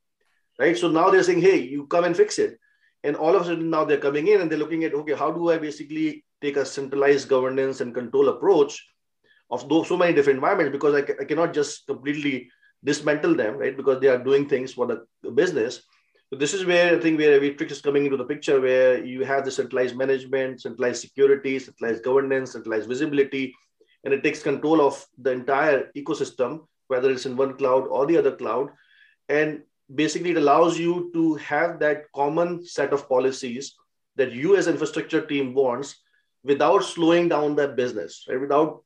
Right? 0.57 0.77
So 0.77 0.89
now 0.89 1.09
they're 1.09 1.23
saying 1.23 1.41
hey 1.41 1.59
you 1.75 1.85
come 1.85 2.03
and 2.03 2.17
fix 2.17 2.39
it. 2.39 2.59
And 3.03 3.15
all 3.15 3.35
of 3.35 3.43
a 3.43 3.45
sudden 3.45 3.69
now 3.69 3.85
they're 3.85 4.05
coming 4.07 4.27
in 4.27 4.41
and 4.41 4.51
they're 4.51 4.63
looking 4.65 4.83
at 4.83 4.93
okay 5.01 5.13
how 5.13 5.31
do 5.31 5.51
i 5.51 5.57
basically 5.57 6.25
take 6.41 6.57
a 6.57 6.65
centralized 6.65 7.27
governance 7.27 7.81
and 7.81 7.93
control 7.93 8.29
approach 8.29 8.85
of 9.51 9.67
those 9.67 9.87
so 9.87 9.97
many 9.97 10.13
different 10.13 10.37
environments 10.37 10.71
because 10.71 10.95
I, 10.95 11.21
I 11.21 11.25
cannot 11.25 11.53
just 11.53 11.87
completely 11.87 12.49
dismantle 12.83 13.35
them, 13.35 13.57
right? 13.57 13.75
Because 13.75 13.99
they 13.99 14.07
are 14.07 14.23
doing 14.23 14.47
things 14.47 14.73
for 14.73 14.85
the 14.87 15.31
business. 15.31 15.81
So 16.29 16.37
this 16.37 16.53
is 16.53 16.65
where 16.65 16.95
I 16.95 16.99
think 16.99 17.19
where 17.19 17.39
Aviatrix 17.39 17.71
is 17.71 17.81
coming 17.81 18.05
into 18.05 18.17
the 18.17 18.23
picture, 18.25 18.61
where 18.61 19.03
you 19.03 19.25
have 19.25 19.45
the 19.45 19.51
centralized 19.51 19.97
management, 19.97 20.61
centralized 20.61 21.01
security, 21.01 21.57
centralized 21.57 22.03
governance, 22.03 22.51
centralized 22.51 22.87
visibility, 22.87 23.53
and 24.03 24.13
it 24.13 24.23
takes 24.23 24.43
control 24.43 24.79
of 24.81 25.03
the 25.17 25.31
entire 25.31 25.91
ecosystem, 25.97 26.67
whether 26.87 27.09
it's 27.09 27.25
in 27.25 27.35
one 27.35 27.57
cloud 27.57 27.87
or 27.87 28.05
the 28.05 28.17
other 28.17 28.35
cloud. 28.35 28.69
And 29.27 29.63
basically, 29.93 30.31
it 30.31 30.37
allows 30.37 30.77
you 30.77 31.09
to 31.13 31.35
have 31.35 31.79
that 31.79 32.03
common 32.15 32.63
set 32.63 32.93
of 32.93 33.09
policies 33.09 33.75
that 34.15 34.31
you 34.31 34.55
as 34.55 34.67
infrastructure 34.67 35.25
team 35.25 35.53
wants 35.53 35.95
without 36.43 36.83
slowing 36.83 37.29
down 37.29 37.55
that 37.55 37.75
business, 37.75 38.25
right? 38.29 38.39
Without 38.39 38.83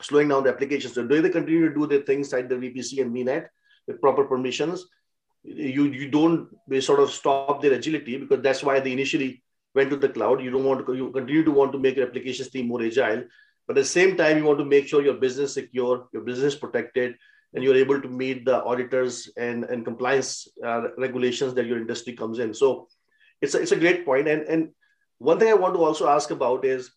slowing 0.00 0.28
down 0.28 0.44
the 0.44 0.50
application. 0.50 0.90
So 0.90 1.06
do 1.06 1.22
they 1.22 1.30
continue 1.30 1.68
to 1.68 1.74
do 1.74 1.86
their 1.86 2.02
things 2.02 2.32
like 2.32 2.48
the 2.48 2.56
VPC 2.56 3.00
and 3.00 3.14
VNet 3.14 3.48
with 3.86 4.00
proper 4.00 4.24
permissions? 4.24 4.86
you 5.44 5.84
you 5.84 6.10
don't 6.10 6.48
sort 6.80 7.00
of 7.00 7.10
stop 7.10 7.60
their 7.60 7.74
agility 7.74 8.16
because 8.16 8.42
that's 8.42 8.62
why 8.62 8.80
they 8.80 8.92
initially 8.92 9.42
went 9.74 9.90
to 9.90 9.96
the 9.96 10.08
cloud. 10.08 10.42
You 10.42 10.50
don't 10.50 10.64
want 10.64 10.86
to 10.86 10.94
you 10.94 11.10
continue 11.10 11.44
to 11.44 11.50
want 11.50 11.72
to 11.72 11.78
make 11.78 11.96
your 11.96 12.06
applications 12.06 12.48
team 12.48 12.68
more 12.68 12.82
agile, 12.82 13.24
but 13.66 13.76
at 13.76 13.82
the 13.82 13.84
same 13.84 14.16
time 14.16 14.38
you 14.38 14.44
want 14.44 14.58
to 14.58 14.64
make 14.64 14.88
sure 14.88 15.02
your 15.02 15.14
business 15.14 15.54
secure, 15.54 16.08
your 16.12 16.22
business 16.22 16.54
protected, 16.54 17.16
and 17.52 17.62
you're 17.62 17.76
able 17.76 18.00
to 18.00 18.08
meet 18.08 18.46
the 18.46 18.64
auditors 18.64 19.30
and 19.36 19.64
and 19.64 19.84
compliance 19.84 20.48
uh, 20.64 20.88
regulations 20.96 21.52
that 21.54 21.66
your 21.66 21.78
industry 21.78 22.14
comes 22.14 22.38
in. 22.38 22.54
So 22.54 22.88
it's 23.42 23.54
a, 23.54 23.60
it's 23.60 23.72
a 23.72 23.82
great 23.84 24.06
point. 24.06 24.28
And 24.28 24.42
and 24.42 24.70
one 25.18 25.38
thing 25.38 25.48
I 25.48 25.54
want 25.54 25.74
to 25.74 25.84
also 25.84 26.08
ask 26.08 26.30
about 26.30 26.64
is 26.64 26.90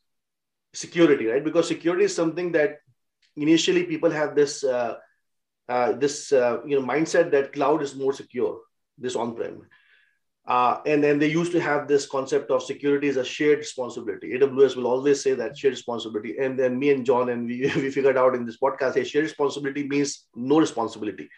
security, 0.74 1.28
right? 1.28 1.44
Because 1.44 1.68
security 1.68 2.06
is 2.06 2.16
something 2.16 2.52
that 2.54 2.80
initially 3.36 3.84
people 3.84 4.12
have 4.12 4.36
this. 4.36 4.64
Uh, 4.64 4.96
uh, 5.70 5.92
this 5.92 6.32
uh, 6.32 6.60
you 6.66 6.80
know 6.80 6.86
mindset 6.86 7.30
that 7.32 7.52
cloud 7.52 7.82
is 7.82 7.94
more 7.96 8.14
secure, 8.14 8.60
this 8.98 9.18
on-prem. 9.18 9.68
Uh, 10.48 10.80
and 10.86 11.04
then 11.04 11.20
they 11.20 11.28
used 11.28 11.52
to 11.52 11.60
have 11.60 11.90
this 11.90 12.08
concept 12.08 12.52
of 12.52 12.64
security 12.64 13.10
as 13.10 13.18
a 13.18 13.26
shared 13.26 13.58
responsibility. 13.58 14.32
AWS 14.32 14.78
will 14.78 14.88
always 14.88 15.22
say 15.22 15.34
that 15.34 15.58
shared 15.58 15.74
responsibility. 15.74 16.38
And 16.38 16.58
then 16.58 16.80
me 16.80 16.92
and 16.92 17.06
John 17.06 17.28
and 17.28 17.46
we, 17.46 17.64
we 17.76 17.92
figured 17.92 18.18
out 18.18 18.34
in 18.34 18.46
this 18.46 18.58
podcast, 18.58 18.96
hey, 18.96 19.04
shared 19.04 19.26
responsibility 19.26 19.86
means 19.86 20.26
no 20.36 20.58
responsibility. 20.58 21.30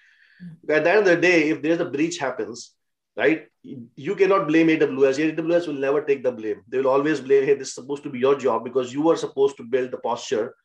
Mm-hmm. 0.44 0.72
At 0.72 0.84
the 0.84 0.89
end 0.92 1.00
of 1.00 1.06
the 1.06 1.18
day, 1.18 1.50
if 1.50 1.60
there's 1.60 1.80
a 1.80 1.86
breach 1.86 2.20
happens, 2.20 2.76
right, 3.20 3.48
you 3.64 4.16
cannot 4.16 4.48
blame 4.48 4.68
AWS. 4.68 5.36
AWS 5.36 5.68
will 5.68 5.76
never 5.76 6.02
take 6.02 6.24
the 6.24 6.32
blame. 6.32 6.64
They 6.68 6.80
will 6.80 6.90
always 6.90 7.20
blame, 7.20 7.46
hey, 7.46 7.54
this 7.54 7.70
is 7.70 7.76
supposed 7.76 8.04
to 8.04 8.10
be 8.10 8.20
your 8.20 8.36
job 8.36 8.64
because 8.64 8.94
you 8.94 9.10
are 9.10 9.18
supposed 9.18 9.58
to 9.58 9.64
build 9.64 9.92
the 9.92 9.98
posture 9.98 10.56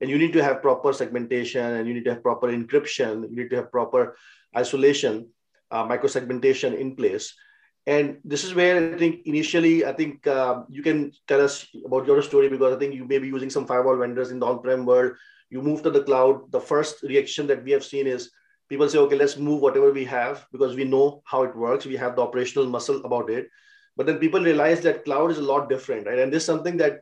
and 0.00 0.10
you 0.10 0.18
need 0.18 0.32
to 0.32 0.42
have 0.42 0.62
proper 0.62 0.92
segmentation 0.92 1.64
and 1.64 1.88
you 1.88 1.94
need 1.94 2.04
to 2.04 2.12
have 2.14 2.22
proper 2.22 2.48
encryption 2.48 3.28
you 3.30 3.36
need 3.36 3.50
to 3.50 3.56
have 3.56 3.70
proper 3.70 4.16
isolation 4.56 5.28
uh, 5.70 5.86
microsegmentation 5.86 6.78
in 6.78 6.94
place 6.94 7.34
and 7.86 8.18
this 8.24 8.44
is 8.44 8.54
where 8.54 8.94
i 8.94 8.98
think 8.98 9.26
initially 9.26 9.84
i 9.84 9.92
think 9.92 10.26
uh, 10.26 10.62
you 10.68 10.82
can 10.82 11.12
tell 11.26 11.40
us 11.40 11.66
about 11.84 12.06
your 12.06 12.22
story 12.22 12.48
because 12.48 12.74
i 12.74 12.78
think 12.78 12.94
you 12.94 13.06
may 13.06 13.18
be 13.18 13.28
using 13.28 13.50
some 13.50 13.66
firewall 13.66 13.96
vendors 13.96 14.30
in 14.30 14.38
the 14.38 14.46
on-prem 14.46 14.84
world 14.84 15.12
you 15.50 15.62
move 15.62 15.82
to 15.82 15.90
the 15.90 16.02
cloud 16.02 16.50
the 16.50 16.60
first 16.60 17.02
reaction 17.02 17.46
that 17.46 17.62
we 17.64 17.70
have 17.70 17.84
seen 17.84 18.06
is 18.06 18.30
people 18.68 18.88
say 18.88 18.98
okay 18.98 19.16
let's 19.16 19.36
move 19.36 19.60
whatever 19.60 19.92
we 19.92 20.04
have 20.04 20.46
because 20.52 20.74
we 20.76 20.84
know 20.84 21.22
how 21.24 21.42
it 21.42 21.56
works 21.56 21.86
we 21.86 21.96
have 21.96 22.16
the 22.16 22.22
operational 22.22 22.66
muscle 22.66 23.04
about 23.04 23.30
it 23.30 23.48
but 23.96 24.06
then 24.06 24.18
people 24.18 24.40
realize 24.40 24.80
that 24.80 25.04
cloud 25.04 25.30
is 25.30 25.38
a 25.38 25.48
lot 25.50 25.68
different 25.68 26.06
right 26.06 26.18
and 26.18 26.32
this 26.32 26.42
is 26.42 26.46
something 26.46 26.76
that 26.76 27.00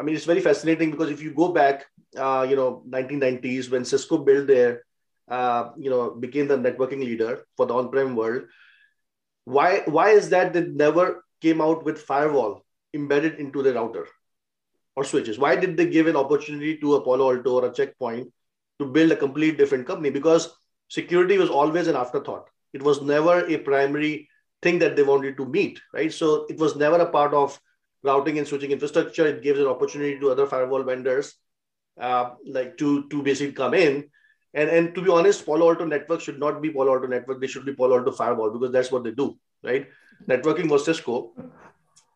I 0.00 0.02
mean, 0.02 0.14
it's 0.14 0.24
very 0.24 0.40
fascinating 0.40 0.90
because 0.90 1.10
if 1.10 1.22
you 1.22 1.34
go 1.34 1.52
back, 1.52 1.84
uh, 2.16 2.46
you 2.48 2.56
know, 2.56 2.82
1990s 2.86 3.68
when 3.68 3.84
Cisco 3.84 4.16
built 4.16 4.46
their, 4.46 4.82
uh, 5.28 5.72
you 5.76 5.90
know, 5.90 6.10
became 6.12 6.48
the 6.48 6.56
networking 6.56 7.00
leader 7.00 7.44
for 7.58 7.66
the 7.66 7.74
on-prem 7.74 8.16
world. 8.16 8.44
Why 9.44 9.82
why 9.84 10.10
is 10.10 10.30
that 10.30 10.54
they 10.54 10.62
never 10.62 11.24
came 11.42 11.60
out 11.60 11.84
with 11.84 12.00
firewall 12.00 12.64
embedded 12.94 13.34
into 13.34 13.62
the 13.62 13.74
router 13.74 14.06
or 14.96 15.04
switches? 15.04 15.38
Why 15.38 15.54
did 15.54 15.76
they 15.76 15.86
give 15.86 16.06
an 16.06 16.16
opportunity 16.16 16.78
to 16.78 16.94
a 16.94 17.04
Palo 17.04 17.36
Alto 17.36 17.60
or 17.60 17.66
a 17.66 17.72
Checkpoint 17.72 18.32
to 18.78 18.86
build 18.86 19.12
a 19.12 19.16
complete 19.16 19.58
different 19.58 19.86
company? 19.86 20.08
Because 20.08 20.48
security 20.90 21.38
was 21.38 21.48
always 21.48 21.86
an 21.86 21.96
afterthought. 21.96 22.48
It 22.72 22.82
was 22.82 23.00
never 23.00 23.46
a 23.46 23.56
primary 23.58 24.28
thing 24.60 24.78
that 24.80 24.96
they 24.96 25.02
wanted 25.02 25.36
to 25.38 25.46
meet, 25.46 25.80
right? 25.94 26.12
So 26.12 26.46
it 26.50 26.58
was 26.58 26.76
never 26.76 26.98
a 26.98 27.10
part 27.10 27.32
of 27.32 27.58
routing 28.02 28.38
and 28.38 28.46
switching 28.46 28.72
infrastructure. 28.72 29.26
It 29.26 29.42
gives 29.42 29.58
an 29.58 29.66
opportunity 29.66 30.18
to 30.20 30.30
other 30.30 30.46
firewall 30.46 30.82
vendors 30.82 31.34
uh, 31.98 32.30
like 32.46 32.76
to, 32.78 33.08
to 33.08 33.22
basically 33.22 33.52
come 33.52 33.74
in. 33.74 34.10
And, 34.52 34.68
and 34.68 34.94
to 34.94 35.02
be 35.02 35.10
honest, 35.10 35.46
Palo 35.46 35.68
Alto 35.68 35.84
Network 35.84 36.20
should 36.20 36.40
not 36.40 36.60
be 36.60 36.70
Palo 36.70 36.94
Alto 36.94 37.06
Network. 37.06 37.40
They 37.40 37.46
should 37.46 37.64
be 37.64 37.74
Palo 37.74 37.98
Alto 37.98 38.10
Firewall 38.10 38.50
because 38.50 38.72
that's 38.72 38.90
what 38.90 39.04
they 39.04 39.12
do, 39.12 39.38
right? 39.62 39.86
Networking 40.28 40.68
was 40.68 40.84
Cisco. 40.84 41.32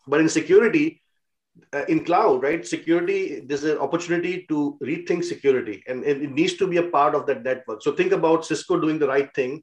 But 0.06 0.20
in 0.20 0.28
security, 0.28 1.00
uh, 1.72 1.84
in 1.88 2.04
cloud, 2.04 2.42
right? 2.42 2.66
Security, 2.66 3.40
there's 3.46 3.64
an 3.64 3.78
opportunity 3.78 4.44
to 4.48 4.78
rethink 4.82 5.24
security 5.24 5.82
and, 5.86 6.04
and 6.04 6.22
it 6.22 6.32
needs 6.32 6.54
to 6.54 6.66
be 6.66 6.78
a 6.78 6.88
part 6.88 7.14
of 7.14 7.26
that 7.26 7.42
network. 7.42 7.82
So 7.82 7.92
think 7.92 8.12
about 8.12 8.44
Cisco 8.44 8.80
doing 8.80 8.98
the 8.98 9.08
right 9.08 9.32
thing 9.34 9.62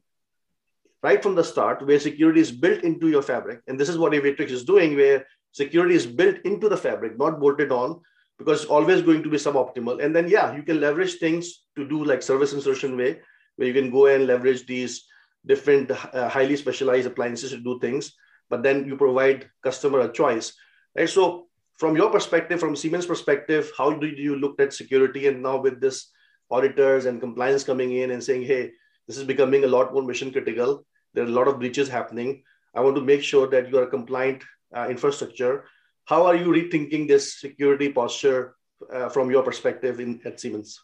right 1.02 1.22
from 1.22 1.34
the 1.34 1.42
start, 1.44 1.84
where 1.84 1.98
security 1.98 2.40
is 2.40 2.52
built 2.52 2.84
into 2.84 3.08
your 3.08 3.22
fabric. 3.22 3.60
And 3.66 3.78
this 3.78 3.88
is 3.88 3.98
what 3.98 4.12
Aviatrix 4.12 4.50
is 4.50 4.64
doing, 4.64 4.94
where 4.94 5.26
security 5.50 5.94
is 5.94 6.06
built 6.06 6.36
into 6.44 6.68
the 6.68 6.76
fabric, 6.76 7.18
not 7.18 7.40
bolted 7.40 7.72
on, 7.72 8.00
because 8.38 8.62
it's 8.62 8.70
always 8.70 9.02
going 9.02 9.22
to 9.22 9.28
be 9.28 9.36
suboptimal. 9.36 10.02
And 10.02 10.14
then, 10.14 10.28
yeah, 10.28 10.54
you 10.54 10.62
can 10.62 10.80
leverage 10.80 11.14
things 11.18 11.64
to 11.76 11.88
do 11.88 12.04
like 12.04 12.22
service 12.22 12.52
insertion 12.52 12.96
way, 12.96 13.20
where 13.56 13.68
you 13.68 13.74
can 13.74 13.90
go 13.90 14.06
and 14.06 14.26
leverage 14.26 14.64
these 14.66 15.04
different 15.44 15.90
uh, 15.90 16.28
highly 16.28 16.56
specialized 16.56 17.06
appliances 17.06 17.50
to 17.50 17.58
do 17.58 17.78
things, 17.80 18.14
but 18.48 18.62
then 18.62 18.86
you 18.86 18.96
provide 18.96 19.50
customer 19.62 20.00
a 20.00 20.12
choice. 20.12 20.52
Right? 20.96 21.08
So 21.08 21.48
from 21.82 21.96
your 21.96 22.10
perspective, 22.10 22.60
from 22.60 22.76
Siemens 22.76 23.06
perspective, 23.06 23.72
how 23.76 23.92
did 23.92 24.16
you 24.16 24.36
look 24.36 24.60
at 24.60 24.72
security? 24.72 25.26
And 25.26 25.42
now 25.42 25.56
with 25.60 25.80
this 25.80 26.12
auditors 26.48 27.06
and 27.06 27.20
compliance 27.20 27.64
coming 27.64 27.90
in 27.96 28.12
and 28.12 28.22
saying, 28.22 28.44
hey, 28.44 28.70
this 29.08 29.16
is 29.18 29.24
becoming 29.24 29.64
a 29.64 29.66
lot 29.66 29.92
more 29.92 30.04
mission 30.04 30.30
critical. 30.30 30.86
There 31.12 31.24
are 31.24 31.26
a 31.26 31.38
lot 31.38 31.48
of 31.48 31.58
breaches 31.58 31.88
happening. 31.88 32.44
I 32.72 32.82
want 32.82 32.94
to 32.94 33.02
make 33.02 33.24
sure 33.24 33.48
that 33.48 33.68
you 33.68 33.78
are 33.78 33.82
a 33.82 33.90
compliant 33.90 34.44
uh, 34.72 34.86
infrastructure. 34.88 35.64
How 36.04 36.24
are 36.24 36.36
you 36.36 36.46
rethinking 36.46 37.08
this 37.08 37.40
security 37.40 37.90
posture 37.90 38.54
uh, 38.92 39.08
from 39.08 39.32
your 39.32 39.42
perspective 39.42 39.98
in 39.98 40.20
at 40.24 40.38
Siemens? 40.38 40.78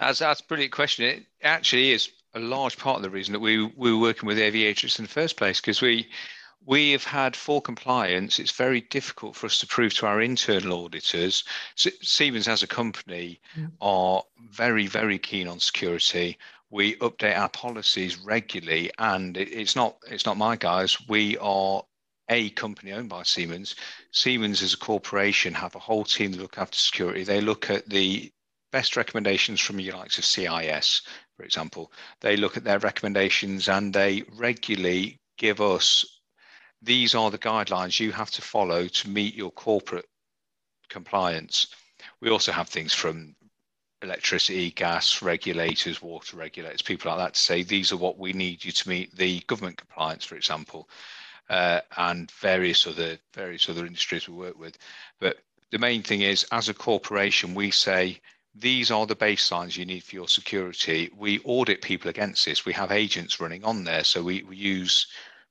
That's 0.00 0.20
that's 0.20 0.40
a 0.40 0.44
brilliant 0.44 0.72
question. 0.72 1.04
It 1.04 1.26
actually 1.42 1.90
is 1.90 2.08
a 2.34 2.40
large 2.40 2.78
part 2.78 2.96
of 2.96 3.02
the 3.02 3.10
reason 3.10 3.34
that 3.34 3.40
we, 3.40 3.62
we 3.76 3.92
were 3.92 4.00
working 4.00 4.26
with 4.26 4.38
Aviatrix 4.38 4.98
in 4.98 5.04
the 5.04 5.16
first 5.20 5.36
place 5.36 5.60
because 5.60 5.82
we 5.82 6.08
we 6.66 6.92
have 6.92 7.04
had 7.04 7.34
for 7.34 7.62
compliance. 7.62 8.38
It's 8.38 8.52
very 8.52 8.82
difficult 8.82 9.36
for 9.36 9.46
us 9.46 9.58
to 9.60 9.66
prove 9.66 9.94
to 9.94 10.06
our 10.06 10.20
internal 10.20 10.84
auditors. 10.84 11.44
Siemens 11.76 12.48
as 12.48 12.62
a 12.62 12.66
company 12.66 13.40
mm. 13.56 13.70
are 13.80 14.22
very 14.50 14.86
very 14.86 15.18
keen 15.18 15.48
on 15.48 15.60
security 15.60 16.36
we 16.70 16.96
update 16.96 17.36
our 17.36 17.48
policies 17.48 18.18
regularly 18.18 18.90
and 18.98 19.36
it's 19.36 19.74
not 19.74 19.96
it's 20.10 20.26
not 20.26 20.36
my 20.36 20.56
guys 20.56 20.98
we 21.08 21.36
are 21.38 21.82
a 22.30 22.50
company 22.50 22.92
owned 22.92 23.08
by 23.08 23.22
Siemens. 23.22 23.74
Siemens 24.12 24.62
as 24.62 24.74
a 24.74 24.78
corporation 24.78 25.54
have 25.54 25.74
a 25.74 25.78
whole 25.78 26.04
team 26.04 26.32
that 26.32 26.40
look 26.40 26.58
after 26.58 26.76
security. 26.76 27.24
They 27.24 27.40
look 27.40 27.70
at 27.70 27.88
the 27.88 28.30
best 28.70 28.96
recommendations 28.96 29.62
from 29.62 29.80
your 29.80 29.96
likes 29.96 30.18
of 30.18 30.26
CIS, 30.26 31.00
for 31.36 31.44
example. 31.44 31.90
They 32.20 32.36
look 32.36 32.58
at 32.58 32.64
their 32.64 32.78
recommendations 32.80 33.66
and 33.66 33.94
they 33.94 34.24
regularly 34.36 35.16
give 35.38 35.62
us 35.62 36.17
these 36.82 37.14
are 37.14 37.30
the 37.30 37.38
guidelines 37.38 38.00
you 38.00 38.12
have 38.12 38.30
to 38.32 38.42
follow 38.42 38.86
to 38.86 39.08
meet 39.08 39.34
your 39.34 39.50
corporate 39.50 40.06
compliance. 40.88 41.68
We 42.20 42.30
also 42.30 42.52
have 42.52 42.68
things 42.68 42.94
from 42.94 43.34
electricity, 44.02 44.70
gas 44.70 45.22
regulators, 45.22 46.00
water 46.00 46.36
regulators, 46.36 46.82
people 46.82 47.10
like 47.10 47.18
that 47.18 47.34
to 47.34 47.40
say 47.40 47.62
these 47.62 47.92
are 47.92 47.96
what 47.96 48.18
we 48.18 48.32
need 48.32 48.64
you 48.64 48.70
to 48.70 48.88
meet 48.88 49.14
the 49.16 49.40
government 49.40 49.76
compliance, 49.76 50.24
for 50.24 50.36
example 50.36 50.88
uh, 51.50 51.80
and 51.96 52.30
various 52.32 52.86
other 52.86 53.18
various 53.34 53.68
other 53.68 53.86
industries 53.86 54.28
we 54.28 54.34
work 54.34 54.58
with. 54.58 54.78
But 55.18 55.38
the 55.70 55.78
main 55.78 56.02
thing 56.02 56.22
is, 56.22 56.44
as 56.52 56.68
a 56.68 56.74
corporation, 56.74 57.54
we 57.54 57.70
say 57.70 58.20
these 58.54 58.90
are 58.90 59.06
the 59.06 59.16
baselines 59.16 59.76
you 59.76 59.84
need 59.84 60.04
for 60.04 60.16
your 60.16 60.28
security. 60.28 61.10
We 61.16 61.38
audit 61.40 61.82
people 61.82 62.10
against 62.10 62.44
this. 62.44 62.64
We 62.64 62.72
have 62.72 62.90
agents 62.90 63.40
running 63.40 63.64
on 63.64 63.84
there, 63.84 64.04
so 64.04 64.22
we, 64.22 64.42
we 64.42 64.56
use 64.56 65.06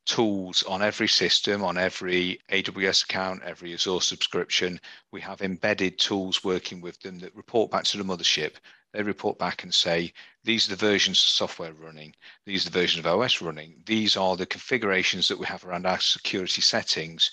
tools 0.07 0.63
on 0.63 0.81
every 0.81 1.07
system, 1.07 1.63
on 1.63 1.77
every 1.77 2.39
AWS 2.51 3.03
account, 3.03 3.43
every 3.43 3.73
Azure 3.73 4.01
subscription. 4.01 4.79
We 5.11 5.21
have 5.21 5.41
embedded 5.41 5.99
tools 5.99 6.43
working 6.43 6.81
with 6.81 6.99
them 7.01 7.19
that 7.19 7.35
report 7.35 7.69
back 7.69 7.83
to 7.85 7.97
the 7.97 8.03
mothership 8.03 8.55
they 8.93 9.03
report 9.03 9.37
back 9.37 9.63
and 9.63 9.73
say, 9.73 10.13
these 10.43 10.67
are 10.67 10.71
the 10.71 10.87
versions 10.87 11.19
of 11.19 11.29
software 11.29 11.73
running, 11.73 12.15
these 12.45 12.65
are 12.65 12.69
the 12.69 12.79
versions 12.79 13.05
of 13.05 13.19
OS 13.19 13.41
running, 13.41 13.75
these 13.85 14.15
are 14.17 14.35
the 14.35 14.45
configurations 14.45 15.27
that 15.27 15.37
we 15.37 15.45
have 15.45 15.63
around 15.65 15.85
our 15.85 15.99
security 15.99 16.61
settings. 16.61 17.31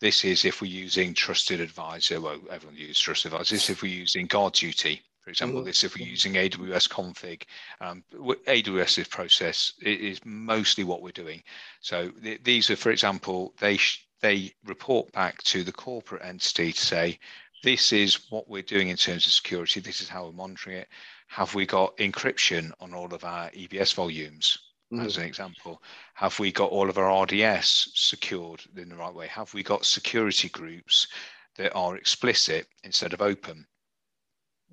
This 0.00 0.24
is 0.24 0.44
if 0.44 0.60
we're 0.60 0.72
using 0.72 1.14
trusted 1.14 1.60
advisor, 1.60 2.20
well, 2.20 2.40
everyone 2.50 2.76
uses 2.76 2.98
trusted 2.98 3.32
advisor. 3.32 3.54
This 3.54 3.64
is 3.64 3.70
if 3.70 3.82
we're 3.82 3.94
using 3.94 4.26
guard 4.26 4.54
duty, 4.54 5.02
for 5.24 5.30
example, 5.30 5.60
mm-hmm. 5.60 5.68
this 5.68 5.84
if 5.84 5.98
we're 5.98 6.06
using 6.06 6.34
AWS 6.34 6.86
config. 6.86 7.44
Um, 7.80 8.04
AWS's 8.12 9.08
process 9.08 9.72
is 9.80 10.20
mostly 10.26 10.84
what 10.84 11.00
we're 11.00 11.12
doing. 11.12 11.42
So 11.80 12.10
th- 12.10 12.42
these 12.44 12.68
are, 12.68 12.76
for 12.76 12.90
example, 12.90 13.54
they 13.58 13.78
sh- 13.78 14.06
they 14.20 14.52
report 14.64 15.10
back 15.12 15.42
to 15.44 15.64
the 15.64 15.72
corporate 15.72 16.22
entity 16.22 16.72
to 16.72 16.80
say 16.80 17.18
this 17.62 17.90
is 17.90 18.30
what 18.30 18.50
we're 18.50 18.62
doing 18.62 18.90
in 18.90 18.98
terms 18.98 19.24
of 19.24 19.32
security. 19.32 19.80
This 19.80 20.02
is 20.02 20.10
how 20.10 20.26
we're 20.26 20.32
monitoring 20.32 20.76
it. 20.76 20.88
Have 21.28 21.54
we 21.54 21.64
got 21.64 21.96
encryption 21.96 22.72
on 22.80 22.92
all 22.92 23.14
of 23.14 23.24
our 23.24 23.48
EBS 23.52 23.94
volumes? 23.94 24.58
Mm-hmm. 24.92 25.06
As 25.06 25.16
an 25.16 25.24
example, 25.24 25.82
have 26.12 26.38
we 26.38 26.52
got 26.52 26.70
all 26.70 26.90
of 26.90 26.98
our 26.98 27.22
RDS 27.22 27.92
secured 27.94 28.62
in 28.76 28.90
the 28.90 28.96
right 28.96 29.14
way? 29.14 29.26
Have 29.28 29.54
we 29.54 29.62
got 29.62 29.86
security 29.86 30.50
groups 30.50 31.08
that 31.56 31.72
are 31.74 31.96
explicit 31.96 32.68
instead 32.82 33.14
of 33.14 33.22
open? 33.22 33.66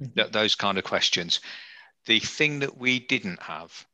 Mm-hmm. 0.02 0.20
Th- 0.20 0.32
those 0.32 0.56
kind 0.56 0.78
of 0.78 0.84
questions. 0.84 1.40
The 2.06 2.20
thing 2.20 2.60
that 2.60 2.78
we 2.78 3.00
didn't 3.00 3.42
have 3.42 3.86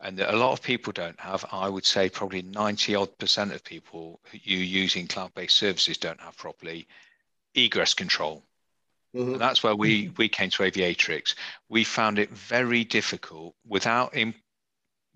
and 0.00 0.18
that 0.18 0.34
a 0.34 0.36
lot 0.36 0.52
of 0.52 0.62
people 0.62 0.92
don't 0.92 1.18
have. 1.20 1.44
I 1.50 1.68
would 1.68 1.84
say 1.84 2.08
probably 2.08 2.42
90 2.42 2.94
odd 2.94 3.18
percent 3.18 3.52
of 3.52 3.64
people 3.64 4.20
you 4.32 4.58
using 4.58 5.06
cloud-based 5.06 5.56
services 5.56 5.96
don't 5.96 6.20
have 6.20 6.36
properly 6.36 6.86
egress 7.54 7.94
control. 7.94 8.44
Mm-hmm. 9.14 9.38
That's 9.38 9.62
where 9.62 9.74
we 9.74 10.12
we 10.18 10.28
came 10.28 10.50
to 10.50 10.62
Aviatrix. 10.62 11.34
We 11.68 11.84
found 11.84 12.18
it 12.18 12.30
very 12.30 12.84
difficult 12.84 13.54
without 13.66 14.14
in, 14.14 14.34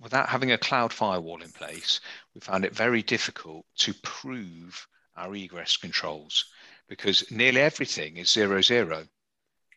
without 0.01 0.29
having 0.29 0.53
a 0.53 0.59
cloud 0.59 0.93
firewall 0.93 1.43
in 1.43 1.51
place. 1.51 2.01
We 2.35 2.41
found 2.41 2.65
it 2.65 2.75
very 2.75 3.03
difficult 3.03 3.67
to 3.79 3.93
prove 4.03 4.87
our 5.17 5.35
egress 5.35 5.77
controls 5.77 6.47
because 6.89 7.31
nearly 7.31 7.61
everything 7.61 8.17
is 8.17 8.31
zero 8.31 8.63
zero. 8.63 9.05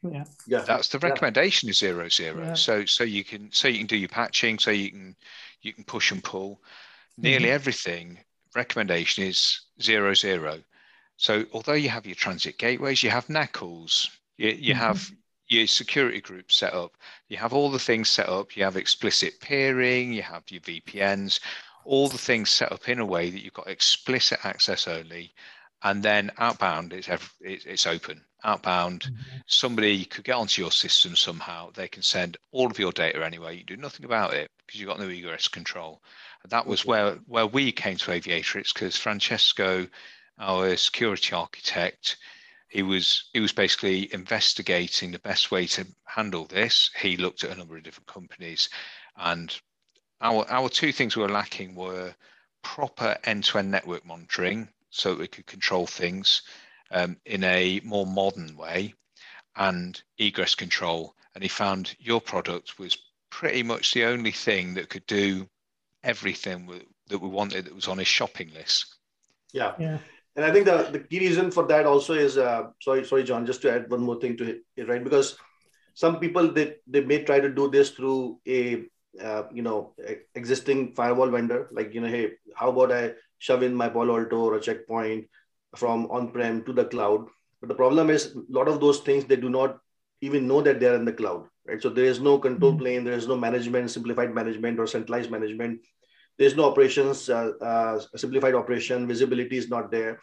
Yeah. 0.03 0.25
yeah. 0.47 0.61
That's 0.61 0.89
the 0.89 0.99
recommendation 0.99 1.67
yeah. 1.67 1.71
is 1.71 1.77
zero 1.77 2.09
zero. 2.09 2.43
Yeah. 2.43 2.53
So 2.53 2.85
so 2.85 3.03
you 3.03 3.23
can 3.23 3.51
so 3.51 3.67
you 3.67 3.79
can 3.79 3.87
do 3.87 3.97
your 3.97 4.09
patching, 4.09 4.59
so 4.59 4.71
you 4.71 4.91
can 4.91 5.15
you 5.61 5.73
can 5.73 5.83
push 5.83 6.11
and 6.11 6.23
pull. 6.23 6.61
Nearly 7.17 7.45
mm-hmm. 7.45 7.55
everything 7.55 8.19
recommendation 8.55 9.23
is 9.23 9.61
zero 9.81 10.13
zero. 10.13 10.59
So 11.17 11.45
although 11.53 11.73
you 11.73 11.89
have 11.89 12.05
your 12.05 12.15
transit 12.15 12.57
gateways, 12.57 13.03
you 13.03 13.09
have 13.09 13.27
NACLs, 13.27 14.09
you, 14.37 14.49
you 14.49 14.73
mm-hmm. 14.73 14.81
have 14.81 15.11
your 15.47 15.67
security 15.67 16.21
groups 16.21 16.55
set 16.55 16.73
up, 16.73 16.97
you 17.29 17.37
have 17.37 17.53
all 17.53 17.69
the 17.69 17.79
things 17.79 18.09
set 18.09 18.27
up, 18.27 18.57
you 18.57 18.63
have 18.63 18.75
explicit 18.75 19.39
peering, 19.39 20.11
you 20.11 20.21
have 20.21 20.43
your 20.49 20.61
VPNs, 20.61 21.39
all 21.85 22.07
the 22.07 22.17
things 22.17 22.49
set 22.49 22.71
up 22.71 22.89
in 22.89 22.99
a 22.99 23.05
way 23.05 23.29
that 23.29 23.43
you've 23.43 23.53
got 23.53 23.67
explicit 23.67 24.39
access 24.43 24.87
only, 24.87 25.33
and 25.83 26.01
then 26.01 26.31
outbound 26.37 26.93
it's 26.93 27.09
it's 27.41 27.87
open. 27.87 28.23
Outbound, 28.45 29.03
mm-hmm. 29.03 29.37
somebody 29.47 30.03
could 30.03 30.25
get 30.25 30.35
onto 30.35 30.61
your 30.61 30.71
system 30.71 31.15
somehow. 31.15 31.71
They 31.71 31.87
can 31.87 32.03
send 32.03 32.35
all 32.51 32.69
of 32.69 32.77
your 32.77 32.91
data 32.91 33.25
anyway. 33.25 33.57
You 33.57 33.63
do 33.63 33.77
nothing 33.77 34.05
about 34.05 34.33
it 34.33 34.49
because 34.65 34.81
you've 34.81 34.89
got 34.89 34.99
no 34.99 35.07
egress 35.07 35.47
control. 35.47 36.01
And 36.43 36.51
that 36.51 36.67
was 36.67 36.85
where 36.85 37.15
where 37.25 37.47
we 37.47 37.71
came 37.71 37.97
to 37.97 38.11
Aviatrix 38.11 38.73
because 38.73 38.97
Francesco 38.97 39.87
our 40.39 40.75
security 40.75 41.33
architect, 41.33 42.17
he 42.67 42.81
was 42.81 43.29
he 43.33 43.39
was 43.39 43.51
basically 43.51 44.11
investigating 44.13 45.11
the 45.11 45.19
best 45.19 45.51
way 45.51 45.67
to 45.67 45.85
handle 46.05 46.45
this. 46.45 46.89
He 46.99 47.17
looked 47.17 47.43
at 47.43 47.51
a 47.51 47.55
number 47.55 47.77
of 47.77 47.83
different 47.83 48.07
companies, 48.07 48.69
and 49.17 49.55
our 50.21 50.45
our 50.49 50.69
two 50.69 50.91
things 50.91 51.15
we 51.15 51.21
were 51.21 51.29
lacking 51.29 51.75
were 51.75 52.15
proper 52.63 53.17
end-to-end 53.25 53.69
network 53.69 54.05
monitoring, 54.05 54.69
so 54.93 55.15
we 55.15 55.27
could 55.27 55.45
control 55.45 55.85
things 55.87 56.43
um, 56.91 57.17
in 57.25 57.43
a 57.43 57.81
more 57.83 58.05
modern 58.05 58.55
way, 58.55 58.93
and 59.55 60.01
egress 60.17 60.55
control. 60.55 61.15
And 61.35 61.43
he 61.43 61.49
found 61.49 61.95
your 61.99 62.21
product 62.21 62.77
was 62.77 62.97
pretty 63.29 63.63
much 63.63 63.93
the 63.93 64.05
only 64.05 64.31
thing 64.31 64.75
that 64.75 64.89
could 64.89 65.05
do 65.07 65.47
everything 66.03 66.69
that 67.07 67.19
we 67.19 67.27
wanted 67.27 67.65
that 67.65 67.75
was 67.75 67.87
on 67.87 67.97
his 67.97 68.07
shopping 68.07 68.51
list. 68.53 68.97
Yeah. 69.51 69.73
Yeah 69.79 69.97
and 70.35 70.45
I 70.45 70.51
think 70.51 70.65
the, 70.65 70.89
the 70.91 70.99
key 70.99 71.19
reason 71.19 71.51
for 71.51 71.65
that 71.67 71.85
also 71.85 72.13
is 72.13 72.37
uh, 72.37 72.67
sorry 72.81 73.05
sorry 73.05 73.23
John 73.23 73.45
just 73.45 73.61
to 73.63 73.71
add 73.71 73.89
one 73.89 74.01
more 74.01 74.19
thing 74.19 74.37
to 74.37 74.59
it 74.75 74.87
right 74.87 75.03
because 75.03 75.37
some 75.93 76.19
people 76.19 76.51
they, 76.51 76.75
they 76.87 77.01
may 77.01 77.23
try 77.23 77.39
to 77.39 77.49
do 77.49 77.69
this 77.69 77.91
through 77.91 78.39
a 78.47 78.83
uh, 79.21 79.43
you 79.53 79.61
know 79.61 79.93
existing 80.33 80.93
firewall 80.95 81.29
vendor 81.29 81.69
like 81.71 81.93
you 81.93 82.01
know 82.01 82.07
hey 82.07 82.31
how 82.55 82.69
about 82.69 82.91
I 82.91 83.13
shove 83.47 83.63
in 83.67 83.79
my 83.81 83.89
Palo 83.95 84.19
Alto 84.19 84.41
or 84.47 84.55
a 84.55 84.61
checkpoint 84.67 85.29
from 85.75 86.05
on-prem 86.17 86.63
to 86.65 86.73
the 86.81 86.85
cloud 86.93 87.25
but 87.61 87.69
the 87.69 87.79
problem 87.81 88.09
is 88.09 88.27
a 88.35 88.43
lot 88.59 88.67
of 88.73 88.79
those 88.83 88.99
things 89.07 89.25
they 89.25 89.41
do 89.47 89.49
not 89.49 89.79
even 90.21 90.47
know 90.47 90.61
that 90.67 90.79
they're 90.79 90.99
in 91.01 91.09
the 91.09 91.19
cloud 91.21 91.47
right 91.67 91.81
so 91.81 91.89
there 91.89 92.11
is 92.13 92.21
no 92.29 92.37
control 92.45 92.71
mm-hmm. 92.71 92.83
plane 92.83 93.03
there 93.03 93.21
is 93.23 93.27
no 93.27 93.37
management 93.47 93.91
simplified 93.97 94.33
management 94.39 94.79
or 94.79 94.87
centralized 94.95 95.31
management 95.37 95.93
there's 96.37 96.55
no 96.55 96.65
operations, 96.65 97.29
uh, 97.29 97.51
uh, 97.61 97.99
simplified 98.15 98.55
operation, 98.55 99.07
visibility 99.07 99.57
is 99.57 99.69
not 99.69 99.91
there. 99.91 100.19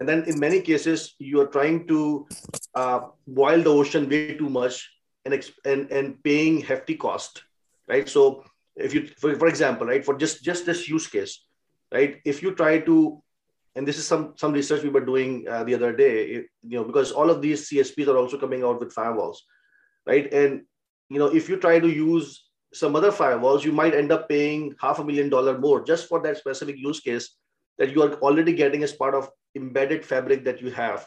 And 0.00 0.08
then 0.08 0.24
in 0.24 0.38
many 0.38 0.60
cases, 0.60 1.14
you 1.18 1.40
are 1.40 1.46
trying 1.46 1.86
to 1.88 2.26
uh, 2.74 3.00
boil 3.26 3.62
the 3.62 3.70
ocean 3.70 4.08
way 4.08 4.34
too 4.34 4.50
much 4.50 4.90
and, 5.24 5.32
and, 5.64 5.90
and 5.90 6.22
paying 6.22 6.60
hefty 6.60 6.96
cost, 6.96 7.44
right? 7.88 8.08
So 8.08 8.44
if 8.76 8.92
you, 8.92 9.08
for, 9.18 9.34
for 9.36 9.46
example, 9.46 9.86
right, 9.86 10.04
for 10.04 10.18
just, 10.18 10.42
just 10.42 10.66
this 10.66 10.88
use 10.88 11.06
case, 11.06 11.44
right, 11.94 12.20
if 12.24 12.42
you 12.42 12.54
try 12.54 12.78
to, 12.80 13.22
and 13.76 13.86
this 13.88 13.98
is 13.98 14.06
some, 14.06 14.34
some 14.36 14.52
research 14.52 14.82
we 14.82 14.88
were 14.90 15.04
doing 15.04 15.46
uh, 15.48 15.64
the 15.64 15.74
other 15.74 15.94
day, 15.96 16.32
you 16.32 16.48
know, 16.62 16.84
because 16.84 17.12
all 17.12 17.30
of 17.30 17.40
these 17.40 17.68
CSPs 17.70 18.08
are 18.08 18.18
also 18.18 18.38
coming 18.38 18.64
out 18.64 18.80
with 18.80 18.94
firewalls, 18.94 19.36
right? 20.06 20.32
And, 20.32 20.62
you 21.08 21.18
know, 21.18 21.26
if 21.26 21.48
you 21.48 21.56
try 21.56 21.78
to 21.78 21.88
use 21.88 22.44
some 22.72 22.96
other 22.96 23.12
firewalls, 23.12 23.64
you 23.64 23.72
might 23.72 23.94
end 23.94 24.10
up 24.12 24.28
paying 24.28 24.74
half 24.80 24.98
a 24.98 25.04
million 25.04 25.28
dollar 25.28 25.58
more 25.58 25.84
just 25.84 26.08
for 26.08 26.20
that 26.22 26.36
specific 26.36 26.76
use 26.76 27.00
case 27.00 27.36
that 27.78 27.90
you 27.90 28.02
are 28.02 28.14
already 28.14 28.52
getting 28.52 28.82
as 28.82 28.92
part 28.92 29.14
of 29.14 29.30
embedded 29.54 30.04
fabric 30.04 30.44
that 30.44 30.60
you 30.60 30.70
have 30.70 31.06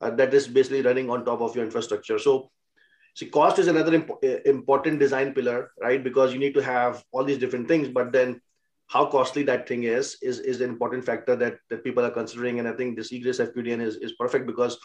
uh, 0.00 0.10
that 0.10 0.34
is 0.34 0.48
basically 0.48 0.82
running 0.82 1.08
on 1.08 1.24
top 1.24 1.40
of 1.40 1.54
your 1.54 1.64
infrastructure. 1.64 2.18
So, 2.18 2.50
see, 3.14 3.26
cost 3.26 3.58
is 3.58 3.68
another 3.68 3.94
imp- 3.94 4.24
uh, 4.24 4.40
important 4.44 4.98
design 4.98 5.32
pillar, 5.32 5.70
right? 5.80 6.02
Because 6.02 6.32
you 6.32 6.38
need 6.38 6.54
to 6.54 6.62
have 6.62 7.04
all 7.12 7.24
these 7.24 7.38
different 7.38 7.68
things, 7.68 7.88
but 7.88 8.12
then 8.12 8.40
how 8.88 9.06
costly 9.06 9.42
that 9.42 9.68
thing 9.68 9.84
is 9.84 10.16
is 10.22 10.38
is 10.40 10.60
an 10.60 10.70
important 10.70 11.04
factor 11.04 11.36
that 11.36 11.58
that 11.70 11.84
people 11.84 12.04
are 12.04 12.10
considering. 12.10 12.58
And 12.58 12.68
I 12.68 12.72
think 12.72 12.96
this 12.96 13.12
egress 13.12 13.38
FQDN 13.38 13.80
is 13.80 13.96
is 13.96 14.12
perfect 14.12 14.46
because 14.46 14.78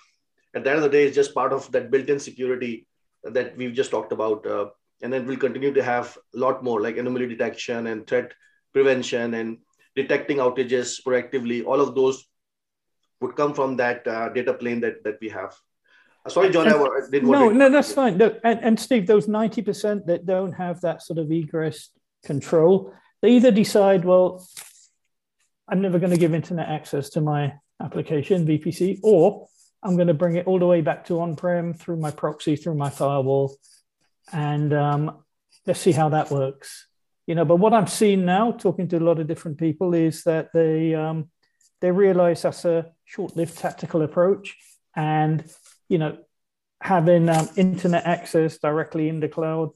at 0.54 0.64
the 0.64 0.70
end 0.70 0.78
of 0.78 0.84
the 0.84 0.90
day, 0.90 1.06
it's 1.06 1.16
just 1.16 1.34
part 1.34 1.54
of 1.54 1.72
that 1.72 1.92
built-in 1.92 2.20
security 2.20 2.88
that 3.24 3.56
we've 3.56 3.74
just 3.74 3.92
talked 3.92 4.12
about. 4.12 4.46
Uh, 4.46 4.70
and 5.02 5.12
then 5.12 5.26
we'll 5.26 5.38
continue 5.38 5.74
to 5.74 5.84
have 5.84 6.18
a 6.36 6.38
lot 6.38 6.64
more 6.64 6.82
like 6.82 6.98
anomaly 6.98 7.28
detection 7.28 7.88
and 7.88 8.08
threat 8.08 8.34
prevention 8.74 9.34
and 9.34 9.58
detecting 9.96 10.38
outages 10.38 11.02
proactively 11.06 11.66
all 11.66 11.82
of 11.82 11.96
those 11.96 12.26
would 13.20 13.36
come 13.36 13.54
from 13.54 13.76
that 13.76 14.08
uh, 14.08 14.30
data 14.30 14.54
plane 14.54 14.80
that, 14.80 15.04
that 15.04 15.18
we 15.22 15.30
have 15.30 15.56
uh, 16.26 16.30
sorry 16.30 16.50
john 16.50 16.68
and, 16.68 16.76
I 16.76 17.10
didn't 17.10 17.28
want 17.28 17.56
no 17.56 17.68
no 17.68 17.70
that's 17.70 17.94
fine 17.94 18.18
no, 18.18 18.36
and, 18.44 18.60
and 18.62 18.80
steve 18.80 19.08
those 19.08 19.28
90% 19.28 20.06
that 20.06 20.26
don't 20.26 20.54
have 20.54 20.80
that 20.82 21.02
sort 21.02 21.20
of 21.20 21.32
egress 21.32 21.90
control 22.24 22.94
they 23.22 23.32
either 23.32 23.52
decide 23.52 24.06
well 24.06 24.46
i'm 25.68 25.82
never 25.82 26.00
going 26.00 26.12
to 26.12 26.18
give 26.18 26.34
internet 26.34 26.70
access 26.70 27.10
to 27.10 27.22
my 27.22 27.54
application 27.82 28.46
vpc 28.46 29.00
or 29.04 29.48
i'm 29.84 29.96
going 29.96 30.08
to 30.08 30.14
bring 30.14 30.36
it 30.36 30.48
all 30.48 30.60
the 30.60 30.66
way 30.66 30.82
back 30.82 31.06
to 31.06 31.20
on-prem 31.20 31.74
through 31.74 31.98
my 31.98 32.12
proxy 32.12 32.56
through 32.56 32.76
my 32.76 32.90
firewall 32.90 33.56
and 34.32 34.74
um, 34.74 35.24
let's 35.66 35.80
see 35.80 35.92
how 35.92 36.10
that 36.10 36.32
works. 36.32 36.88
You 37.28 37.36
know, 37.36 37.46
but 37.46 37.58
what 37.58 37.74
I'm 37.74 37.88
seeing 37.88 38.26
now, 38.26 38.52
talking 38.52 38.88
to 38.90 38.98
a 38.98 39.00
lot 39.00 39.20
of 39.20 39.28
different 39.28 39.58
people, 39.58 39.94
is 39.94 40.24
that 40.24 40.50
they 40.54 40.96
um, 40.96 41.30
they 41.80 41.92
realize 41.92 42.42
that's 42.42 42.66
a 42.66 42.92
short-lived 43.06 43.58
tactical 43.58 44.02
approach, 44.02 44.58
and 44.96 45.44
you 45.88 45.98
know, 45.98 46.18
having 46.82 47.30
um, 47.30 47.48
internet 47.56 48.06
access 48.06 48.58
directly 48.58 49.08
in 49.08 49.20
the 49.20 49.30
cloud 49.30 49.70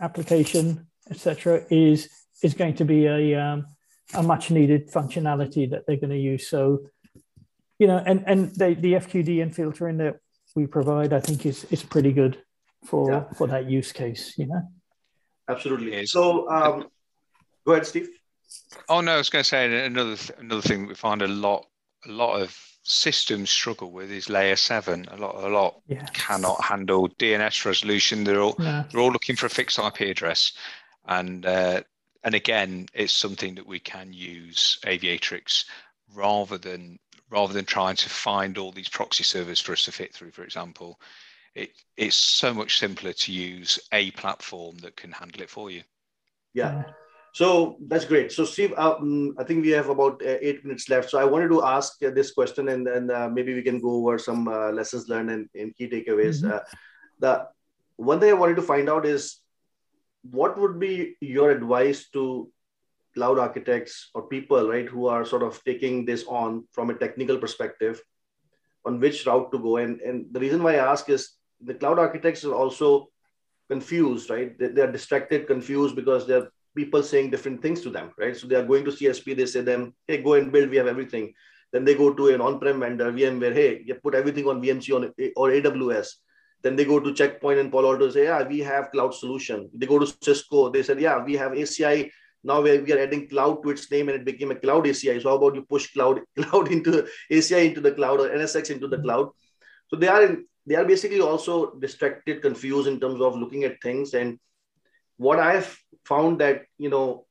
application, 0.00 0.86
etc., 1.10 1.64
is 1.70 2.08
is 2.42 2.54
going 2.54 2.74
to 2.76 2.84
be 2.84 3.06
a 3.06 3.40
um, 3.40 3.66
a 4.14 4.22
much 4.22 4.50
needed 4.50 4.90
functionality 4.90 5.70
that 5.70 5.86
they're 5.86 5.96
going 5.96 6.10
to 6.10 6.18
use. 6.18 6.48
So, 6.48 6.86
you 7.78 7.86
know, 7.86 8.02
and 8.04 8.24
and 8.26 8.54
the, 8.54 8.74
the 8.74 9.40
and 9.40 9.54
filtering 9.54 9.98
that 9.98 10.16
we 10.54 10.66
provide, 10.66 11.12
I 11.12 11.20
think, 11.20 11.46
is 11.46 11.64
is 11.70 11.82
pretty 11.82 12.12
good 12.12 12.38
for 12.84 13.10
yeah. 13.10 13.24
for 13.34 13.46
that 13.46 13.70
use 13.70 13.92
case 13.92 14.34
you 14.36 14.46
know 14.46 14.62
absolutely 15.48 16.04
so 16.06 16.48
um, 16.50 16.86
go 17.66 17.72
ahead 17.72 17.86
steve 17.86 18.08
oh 18.88 19.00
no 19.00 19.14
i 19.14 19.16
was 19.16 19.30
going 19.30 19.42
to 19.42 19.48
say 19.48 19.86
another 19.86 20.16
another 20.38 20.62
thing 20.62 20.86
we 20.86 20.94
find 20.94 21.22
a 21.22 21.28
lot 21.28 21.66
a 22.06 22.10
lot 22.10 22.40
of 22.40 22.56
systems 22.84 23.48
struggle 23.48 23.92
with 23.92 24.10
is 24.10 24.28
layer 24.28 24.56
seven 24.56 25.06
a 25.12 25.16
lot 25.16 25.36
a 25.36 25.48
lot 25.48 25.80
yeah. 25.86 26.04
cannot 26.12 26.62
handle 26.62 27.08
dns 27.10 27.64
resolution 27.64 28.24
they're 28.24 28.40
all 28.40 28.56
no. 28.58 28.84
they're 28.90 29.00
all 29.00 29.12
looking 29.12 29.36
for 29.36 29.46
a 29.46 29.50
fixed 29.50 29.78
ip 29.78 30.00
address 30.00 30.52
and 31.06 31.46
uh, 31.46 31.80
and 32.24 32.34
again 32.34 32.86
it's 32.94 33.12
something 33.12 33.54
that 33.54 33.66
we 33.66 33.78
can 33.78 34.12
use 34.12 34.78
aviatrix 34.84 35.64
rather 36.14 36.58
than 36.58 36.98
rather 37.30 37.52
than 37.52 37.64
trying 37.64 37.96
to 37.96 38.08
find 38.08 38.58
all 38.58 38.72
these 38.72 38.88
proxy 38.88 39.24
servers 39.24 39.60
for 39.60 39.72
us 39.72 39.84
to 39.84 39.92
fit 39.92 40.14
through 40.14 40.30
for 40.30 40.44
example 40.44 40.98
it, 41.54 41.72
it's 41.96 42.16
so 42.16 42.54
much 42.54 42.78
simpler 42.78 43.12
to 43.12 43.32
use 43.32 43.78
a 43.92 44.10
platform 44.12 44.78
that 44.78 44.96
can 44.96 45.12
handle 45.12 45.42
it 45.42 45.50
for 45.50 45.70
you. 45.70 45.82
Yeah. 46.54 46.84
So 47.34 47.76
that's 47.86 48.04
great. 48.04 48.30
So 48.30 48.44
Steve, 48.44 48.74
um, 48.76 49.34
I 49.38 49.44
think 49.44 49.64
we 49.64 49.70
have 49.70 49.88
about 49.88 50.22
uh, 50.22 50.36
eight 50.40 50.64
minutes 50.64 50.88
left. 50.88 51.10
So 51.10 51.18
I 51.18 51.24
wanted 51.24 51.48
to 51.48 51.64
ask 51.64 52.02
uh, 52.02 52.10
this 52.10 52.30
question, 52.32 52.68
and 52.68 52.86
then 52.86 53.10
uh, 53.10 53.28
maybe 53.28 53.54
we 53.54 53.62
can 53.62 53.80
go 53.80 53.90
over 53.90 54.18
some 54.18 54.48
uh, 54.48 54.70
lessons 54.70 55.08
learned 55.08 55.30
and, 55.30 55.48
and 55.54 55.74
key 55.74 55.88
takeaways. 55.88 56.42
Mm-hmm. 56.42 56.52
Uh, 56.52 56.60
the 57.20 57.48
one 57.96 58.20
thing 58.20 58.30
I 58.30 58.34
wanted 58.34 58.56
to 58.56 58.62
find 58.62 58.90
out 58.90 59.06
is 59.06 59.38
what 60.22 60.58
would 60.58 60.78
be 60.78 61.16
your 61.20 61.50
advice 61.50 62.08
to 62.10 62.50
cloud 63.14 63.38
architects 63.38 64.10
or 64.14 64.28
people, 64.28 64.68
right, 64.68 64.88
who 64.88 65.06
are 65.06 65.24
sort 65.24 65.42
of 65.42 65.62
taking 65.64 66.04
this 66.04 66.24
on 66.26 66.64
from 66.72 66.90
a 66.90 66.94
technical 66.94 67.38
perspective, 67.38 68.00
on 68.84 69.00
which 69.00 69.26
route 69.26 69.50
to 69.52 69.58
go? 69.58 69.76
And 69.76 70.00
and 70.00 70.26
the 70.32 70.40
reason 70.40 70.62
why 70.62 70.74
I 70.74 70.90
ask 70.90 71.08
is 71.08 71.34
the 71.60 71.74
cloud 71.74 71.98
architects 71.98 72.44
are 72.44 72.54
also 72.54 73.08
confused, 73.68 74.30
right? 74.30 74.58
They, 74.58 74.68
they 74.68 74.82
are 74.82 74.92
distracted, 74.92 75.46
confused 75.46 75.96
because 75.96 76.26
they're 76.26 76.48
people 76.74 77.02
saying 77.02 77.30
different 77.30 77.62
things 77.62 77.80
to 77.82 77.90
them, 77.90 78.12
right? 78.18 78.36
So 78.36 78.46
they 78.46 78.56
are 78.56 78.64
going 78.64 78.84
to 78.84 78.90
CSP, 78.90 79.36
they 79.36 79.46
say 79.46 79.60
them, 79.60 79.94
hey, 80.06 80.22
go 80.22 80.34
and 80.34 80.52
build, 80.52 80.70
we 80.70 80.76
have 80.76 80.86
everything. 80.86 81.34
Then 81.72 81.84
they 81.84 81.94
go 81.94 82.12
to 82.12 82.28
an 82.28 82.40
on-prem 82.40 82.80
vendor, 82.80 83.12
VMware, 83.12 83.54
hey, 83.54 83.82
you 83.84 83.94
put 83.94 84.14
everything 84.14 84.46
on 84.46 84.62
VMC 84.62 84.94
on, 84.94 85.04
or 85.36 85.48
AWS. 85.50 86.08
Then 86.62 86.76
they 86.76 86.84
go 86.84 87.00
to 87.00 87.12
Checkpoint 87.12 87.58
and 87.58 87.70
Palo 87.70 87.92
Alto, 87.92 88.10
say, 88.10 88.24
yeah, 88.24 88.46
we 88.46 88.60
have 88.60 88.92
cloud 88.92 89.14
solution. 89.14 89.68
They 89.74 89.86
go 89.86 89.98
to 89.98 90.06
Cisco, 90.22 90.70
they 90.70 90.82
said, 90.82 91.00
yeah, 91.00 91.22
we 91.22 91.34
have 91.36 91.52
ACI. 91.52 92.10
Now 92.44 92.60
we 92.60 92.92
are 92.92 92.98
adding 92.98 93.28
cloud 93.28 93.62
to 93.62 93.70
its 93.70 93.90
name 93.90 94.08
and 94.08 94.18
it 94.18 94.24
became 94.24 94.50
a 94.50 94.56
cloud 94.56 94.84
ACI. 94.84 95.20
So 95.22 95.30
how 95.30 95.36
about 95.36 95.54
you 95.54 95.62
push 95.62 95.92
cloud, 95.92 96.20
cloud 96.36 96.70
into 96.70 97.06
ACI 97.30 97.68
into 97.68 97.80
the 97.80 97.92
cloud 97.92 98.20
or 98.20 98.28
NSX 98.28 98.70
into 98.70 98.88
the 98.88 98.98
cloud? 98.98 99.30
So 99.88 99.96
they 99.96 100.08
are 100.08 100.24
in, 100.24 100.46
they 100.66 100.76
are 100.76 100.84
basically 100.84 101.20
also 101.20 101.74
distracted, 101.74 102.42
confused 102.42 102.86
in 102.86 103.00
terms 103.00 103.20
of 103.20 103.36
looking 103.36 103.64
at 103.64 103.82
things. 103.82 104.14
And 104.14 104.38
what 105.16 105.40
I've 105.40 105.76
found 106.04 106.40
that, 106.40 106.62
you 106.78 106.90
know, 106.90 107.26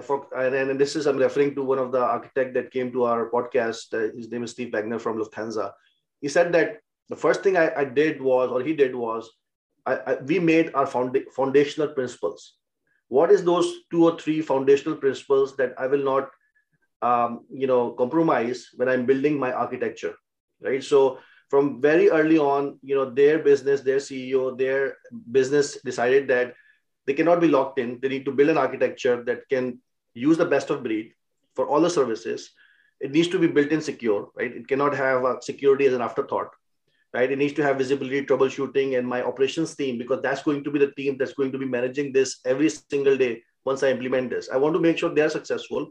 for, 0.00 0.26
and, 0.34 0.54
and 0.54 0.80
this 0.80 0.96
is, 0.96 1.06
I'm 1.06 1.18
referring 1.18 1.54
to 1.56 1.62
one 1.62 1.78
of 1.78 1.92
the 1.92 2.00
architect 2.00 2.54
that 2.54 2.70
came 2.70 2.92
to 2.92 3.04
our 3.04 3.28
podcast. 3.28 3.92
Uh, 3.92 4.14
his 4.16 4.30
name 4.30 4.44
is 4.44 4.52
Steve 4.52 4.72
Wagner 4.72 4.98
from 4.98 5.18
Lufthansa. 5.18 5.72
He 6.22 6.28
said 6.28 6.52
that 6.54 6.78
the 7.08 7.16
first 7.16 7.42
thing 7.42 7.56
I, 7.56 7.72
I 7.74 7.84
did 7.84 8.20
was, 8.20 8.50
or 8.50 8.62
he 8.62 8.74
did 8.74 8.94
was, 8.94 9.30
I, 9.84 9.96
I, 9.96 10.14
we 10.22 10.38
made 10.38 10.70
our 10.74 10.86
founda- 10.86 11.30
foundational 11.34 11.88
principles. 11.88 12.54
What 13.08 13.30
is 13.30 13.44
those 13.44 13.70
two 13.90 14.04
or 14.04 14.18
three 14.18 14.40
foundational 14.40 14.96
principles 14.96 15.56
that 15.56 15.74
I 15.78 15.86
will 15.86 16.04
not, 16.04 16.30
um, 17.02 17.44
you 17.52 17.66
know, 17.66 17.90
compromise 17.90 18.68
when 18.76 18.88
I'm 18.88 19.06
building 19.06 19.38
my 19.38 19.52
architecture, 19.52 20.14
right? 20.62 20.82
So 20.82 21.18
from 21.50 21.82
very 21.82 22.08
early 22.08 22.38
on, 22.38 22.78
you 22.82 22.94
know, 22.94 23.10
their 23.10 23.40
business, 23.40 23.82
their 23.82 23.98
CEO, 23.98 24.56
their 24.56 24.96
business 25.30 25.78
decided 25.82 26.28
that 26.28 26.54
they 27.06 27.12
cannot 27.12 27.40
be 27.40 27.48
locked 27.48 27.78
in. 27.78 27.98
They 28.00 28.08
need 28.08 28.24
to 28.24 28.32
build 28.32 28.48
an 28.48 28.58
architecture 28.58 29.22
that 29.24 29.48
can 29.50 29.80
use 30.14 30.38
the 30.38 30.46
best 30.46 30.70
of 30.70 30.82
breed 30.82 31.12
for 31.54 31.66
all 31.66 31.80
the 31.80 31.90
services. 31.90 32.50
It 33.00 33.10
needs 33.10 33.28
to 33.28 33.38
be 33.38 33.48
built 33.48 33.72
in 33.72 33.82
secure, 33.82 34.30
right? 34.36 34.54
It 34.54 34.68
cannot 34.68 34.94
have 34.94 35.42
security 35.42 35.86
as 35.86 35.92
an 35.92 36.00
afterthought 36.00 36.48
right? 37.14 37.30
It 37.30 37.38
needs 37.38 37.52
to 37.54 37.62
have 37.62 37.78
visibility, 37.78 38.24
troubleshooting, 38.24 38.98
and 38.98 39.06
my 39.06 39.22
operations 39.22 39.74
team, 39.74 39.98
because 39.98 40.22
that's 40.22 40.42
going 40.42 40.64
to 40.64 40.70
be 40.70 40.78
the 40.78 40.92
team 40.92 41.16
that's 41.18 41.34
going 41.34 41.52
to 41.52 41.58
be 41.58 41.66
managing 41.66 42.12
this 42.12 42.40
every 42.44 42.68
single 42.68 43.16
day 43.16 43.42
once 43.64 43.82
I 43.82 43.90
implement 43.90 44.30
this. 44.30 44.48
I 44.52 44.56
want 44.56 44.74
to 44.74 44.80
make 44.80 44.98
sure 44.98 45.14
they're 45.14 45.30
successful. 45.30 45.90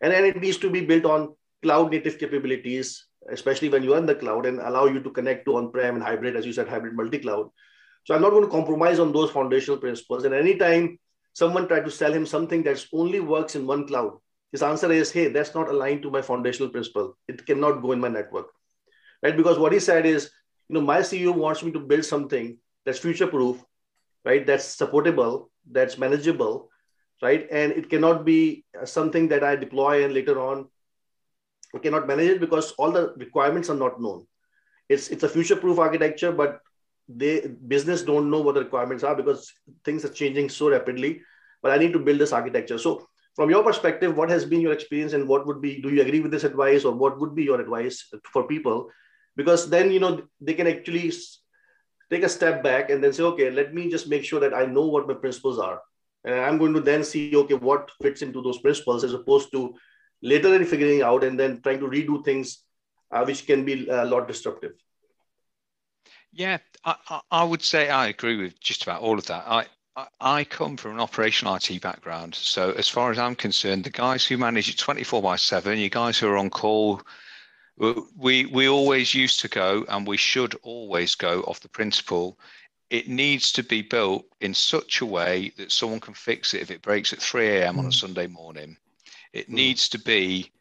And 0.00 0.12
then 0.12 0.24
it 0.24 0.40
needs 0.40 0.58
to 0.58 0.70
be 0.70 0.84
built 0.84 1.04
on 1.04 1.34
cloud 1.62 1.90
native 1.90 2.18
capabilities, 2.18 3.06
especially 3.30 3.68
when 3.68 3.82
you're 3.82 3.98
in 3.98 4.06
the 4.06 4.14
cloud 4.14 4.46
and 4.46 4.58
allow 4.60 4.86
you 4.86 5.00
to 5.00 5.10
connect 5.10 5.46
to 5.46 5.56
on-prem 5.56 5.94
and 5.94 6.04
hybrid, 6.04 6.36
as 6.36 6.44
you 6.44 6.52
said, 6.52 6.68
hybrid 6.68 6.94
multi-cloud. 6.94 7.48
So 8.04 8.14
I'm 8.14 8.20
not 8.20 8.30
going 8.30 8.44
to 8.44 8.50
compromise 8.50 8.98
on 8.98 9.12
those 9.12 9.30
foundational 9.30 9.78
principles. 9.78 10.24
And 10.24 10.34
anytime 10.34 10.98
someone 11.32 11.66
tried 11.68 11.84
to 11.86 11.90
sell 11.90 12.12
him 12.12 12.26
something 12.26 12.62
that 12.64 12.84
only 12.92 13.20
works 13.20 13.54
in 13.56 13.66
one 13.66 13.86
cloud, 13.86 14.18
his 14.52 14.62
answer 14.62 14.92
is, 14.92 15.10
hey, 15.10 15.28
that's 15.28 15.54
not 15.54 15.68
aligned 15.68 16.02
to 16.02 16.10
my 16.10 16.20
foundational 16.20 16.68
principle. 16.68 17.16
It 17.28 17.46
cannot 17.46 17.80
go 17.80 17.92
in 17.92 18.00
my 18.00 18.08
network. 18.08 18.46
Right? 19.22 19.36
Because 19.36 19.58
what 19.58 19.72
he 19.72 19.80
said 19.80 20.04
is, 20.04 20.30
you 20.68 20.74
know, 20.74 20.80
my 20.80 21.00
CEO 21.00 21.34
wants 21.34 21.62
me 21.62 21.72
to 21.72 21.80
build 21.80 22.04
something 22.04 22.58
that's 22.84 22.98
future 22.98 23.26
proof, 23.26 23.62
right? 24.24 24.46
That's 24.46 24.64
supportable, 24.64 25.50
that's 25.70 25.98
manageable, 25.98 26.70
right? 27.22 27.46
And 27.50 27.72
it 27.72 27.90
cannot 27.90 28.24
be 28.24 28.64
uh, 28.80 28.84
something 28.84 29.28
that 29.28 29.44
I 29.44 29.56
deploy 29.56 30.04
and 30.04 30.14
later 30.14 30.40
on 30.40 30.68
I 31.74 31.78
cannot 31.78 32.06
manage 32.06 32.30
it 32.30 32.40
because 32.40 32.72
all 32.72 32.92
the 32.92 33.14
requirements 33.16 33.68
are 33.68 33.76
not 33.76 34.00
known. 34.00 34.26
It's 34.88 35.08
it's 35.08 35.24
a 35.24 35.28
future 35.28 35.56
proof 35.56 35.78
architecture, 35.78 36.30
but 36.30 36.60
they 37.08 37.48
business 37.66 38.02
don't 38.02 38.30
know 38.30 38.40
what 38.40 38.54
the 38.54 38.62
requirements 38.62 39.02
are 39.02 39.16
because 39.16 39.52
things 39.84 40.04
are 40.04 40.12
changing 40.20 40.48
so 40.48 40.70
rapidly. 40.70 41.20
But 41.62 41.72
I 41.72 41.78
need 41.78 41.92
to 41.94 41.98
build 41.98 42.20
this 42.20 42.32
architecture. 42.32 42.78
So 42.78 43.08
from 43.34 43.50
your 43.50 43.64
perspective, 43.64 44.16
what 44.16 44.30
has 44.30 44.44
been 44.44 44.60
your 44.60 44.72
experience 44.72 45.12
and 45.12 45.26
what 45.26 45.46
would 45.46 45.60
be, 45.60 45.80
do 45.80 45.90
you 45.90 46.02
agree 46.02 46.20
with 46.20 46.30
this 46.30 46.44
advice 46.44 46.84
or 46.84 46.94
what 46.94 47.18
would 47.18 47.34
be 47.34 47.42
your 47.42 47.60
advice 47.60 48.08
for 48.32 48.46
people 48.46 48.90
because 49.36 49.68
then 49.70 49.90
you 49.90 50.00
know 50.00 50.22
they 50.40 50.54
can 50.54 50.66
actually 50.66 51.12
take 52.10 52.22
a 52.22 52.28
step 52.28 52.62
back 52.62 52.90
and 52.90 53.02
then 53.02 53.12
say 53.12 53.22
okay 53.22 53.50
let 53.50 53.74
me 53.74 53.90
just 53.90 54.08
make 54.08 54.24
sure 54.24 54.40
that 54.40 54.54
i 54.54 54.64
know 54.64 54.86
what 54.86 55.08
my 55.08 55.14
principles 55.14 55.58
are. 55.58 55.80
And 56.24 56.34
i'm 56.40 56.58
going 56.58 56.74
to 56.74 56.80
then 56.80 57.04
see 57.04 57.34
okay 57.36 57.54
what 57.54 57.90
fits 58.02 58.22
into 58.22 58.42
those 58.42 58.58
principles 58.58 59.04
as 59.04 59.12
opposed 59.12 59.52
to 59.52 59.74
later 60.22 60.54
in 60.54 60.64
figuring 60.64 61.02
out 61.02 61.24
and 61.24 61.38
then 61.38 61.60
trying 61.62 61.80
to 61.80 61.86
redo 61.86 62.24
things 62.24 62.60
uh, 63.10 63.24
which 63.24 63.46
can 63.46 63.64
be 63.64 63.88
a 63.88 64.04
lot 64.04 64.26
disruptive. 64.26 64.72
Yeah 66.32 66.58
I, 66.84 67.20
I 67.30 67.44
would 67.44 67.62
say 67.62 67.88
i 67.90 68.08
agree 68.08 68.36
with 68.36 68.58
just 68.60 68.82
about 68.82 69.02
all 69.02 69.18
of 69.18 69.26
that. 69.26 69.44
I 69.46 69.66
I 70.20 70.42
come 70.42 70.76
from 70.76 70.92
an 70.94 71.00
operational 71.00 71.54
IT 71.54 71.80
background. 71.80 72.34
So, 72.34 72.72
as 72.72 72.88
far 72.88 73.12
as 73.12 73.18
I'm 73.18 73.36
concerned, 73.36 73.84
the 73.84 73.90
guys 73.90 74.24
who 74.24 74.36
manage 74.36 74.68
it 74.68 74.76
24 74.76 75.22
by 75.22 75.36
7, 75.36 75.78
you 75.78 75.88
guys 75.88 76.18
who 76.18 76.26
are 76.26 76.36
on 76.36 76.50
call 76.50 77.00
we 77.76 78.46
we 78.46 78.68
always 78.68 79.14
used 79.14 79.40
to 79.40 79.48
go 79.48 79.84
and 79.88 80.06
we 80.06 80.16
should 80.16 80.54
always 80.62 81.14
go 81.14 81.42
off 81.42 81.60
the 81.60 81.68
principle 81.68 82.38
it 82.90 83.08
needs 83.08 83.50
to 83.52 83.62
be 83.62 83.82
built 83.82 84.24
in 84.40 84.54
such 84.54 85.00
a 85.00 85.06
way 85.06 85.52
that 85.56 85.72
someone 85.72 86.00
can 86.00 86.14
fix 86.14 86.54
it 86.54 86.62
if 86.62 86.70
it 86.70 86.82
breaks 86.82 87.12
at 87.12 87.20
3 87.20 87.48
a.m. 87.48 87.74
Mm. 87.74 87.78
on 87.78 87.84
a 87.86 87.88
mm. 87.88 87.94
Sunday 87.94 88.26
morning. 88.28 88.76
It 89.32 89.50
mm. 89.50 89.54
needs 89.54 89.88
to 89.88 89.98
be 89.98 90.52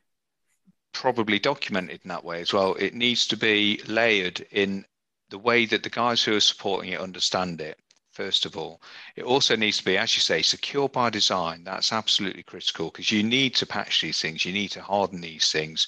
probably 0.94 1.38
documented 1.38 2.00
in 2.04 2.10
that 2.10 2.24
way 2.24 2.42
as 2.42 2.54
well. 2.54 2.76
It 2.76 2.96
needs 2.96 3.28
to 3.28 3.38
be 3.38 3.82
layered 3.88 4.46
in 4.52 4.86
the 5.30 5.38
way 5.38 5.66
that 5.66 5.84
the 5.84 5.90
guys 5.90 6.24
who 6.24 6.36
are 6.36 6.40
supporting 6.40 6.94
it 6.94 7.00
understand 7.00 7.62
it, 7.62 7.78
first 8.12 8.46
of 8.46 8.58
all. 8.58 8.82
It 9.16 9.26
also 9.26 9.56
needs 9.56 9.78
to 9.78 9.86
be, 9.86 9.98
as 9.98 10.16
you 10.16 10.22
say, 10.22 10.42
secure 10.42 10.90
by 10.90 11.10
design. 11.10 11.64
That's 11.64 11.92
absolutely 11.92 12.44
critical 12.44 12.90
because 12.90 13.12
you 13.12 13.22
need 13.22 13.54
to 13.56 13.66
patch 13.66 14.02
these 14.02 14.22
things, 14.22 14.46
you 14.46 14.54
need 14.54 14.72
to 14.72 14.82
harden 14.82 15.22
these 15.22 15.52
things 15.52 15.88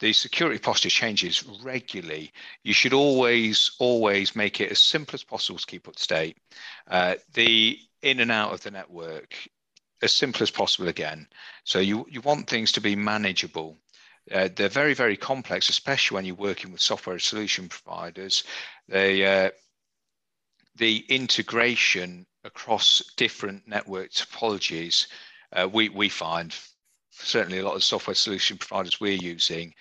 the 0.00 0.12
security 0.12 0.58
posture 0.58 0.90
changes 0.90 1.44
regularly. 1.62 2.32
You 2.62 2.72
should 2.72 2.92
always, 2.92 3.70
always 3.78 4.36
make 4.36 4.60
it 4.60 4.70
as 4.70 4.78
simple 4.78 5.14
as 5.14 5.24
possible 5.24 5.58
to 5.58 5.66
keep 5.66 5.88
up 5.88 5.96
to 5.96 6.06
date. 6.06 6.36
Uh, 6.86 7.14
the 7.34 7.78
in 8.02 8.20
and 8.20 8.30
out 8.30 8.52
of 8.52 8.62
the 8.62 8.70
network, 8.70 9.34
as 10.02 10.12
simple 10.12 10.42
as 10.42 10.50
possible 10.50 10.88
again. 10.88 11.26
So 11.64 11.78
you, 11.78 12.06
you 12.10 12.20
want 12.20 12.48
things 12.48 12.72
to 12.72 12.80
be 12.80 12.94
manageable. 12.94 13.78
Uh, 14.30 14.48
they're 14.54 14.68
very, 14.68 14.94
very 14.94 15.16
complex, 15.16 15.68
especially 15.68 16.16
when 16.16 16.24
you're 16.24 16.34
working 16.34 16.72
with 16.72 16.80
software 16.80 17.18
solution 17.18 17.68
providers. 17.68 18.44
They, 18.88 19.24
uh, 19.24 19.50
the 20.76 21.04
integration 21.08 22.26
across 22.44 23.02
different 23.16 23.66
network 23.66 24.10
topologies, 24.10 25.06
uh, 25.52 25.68
we, 25.72 25.88
we 25.88 26.08
find 26.08 26.54
certainly 27.24 27.58
a 27.58 27.64
lot 27.64 27.76
of 27.76 27.84
software 27.84 28.14
solution 28.14 28.58
providers 28.58 29.00
we're 29.00 29.12
using, 29.12 29.74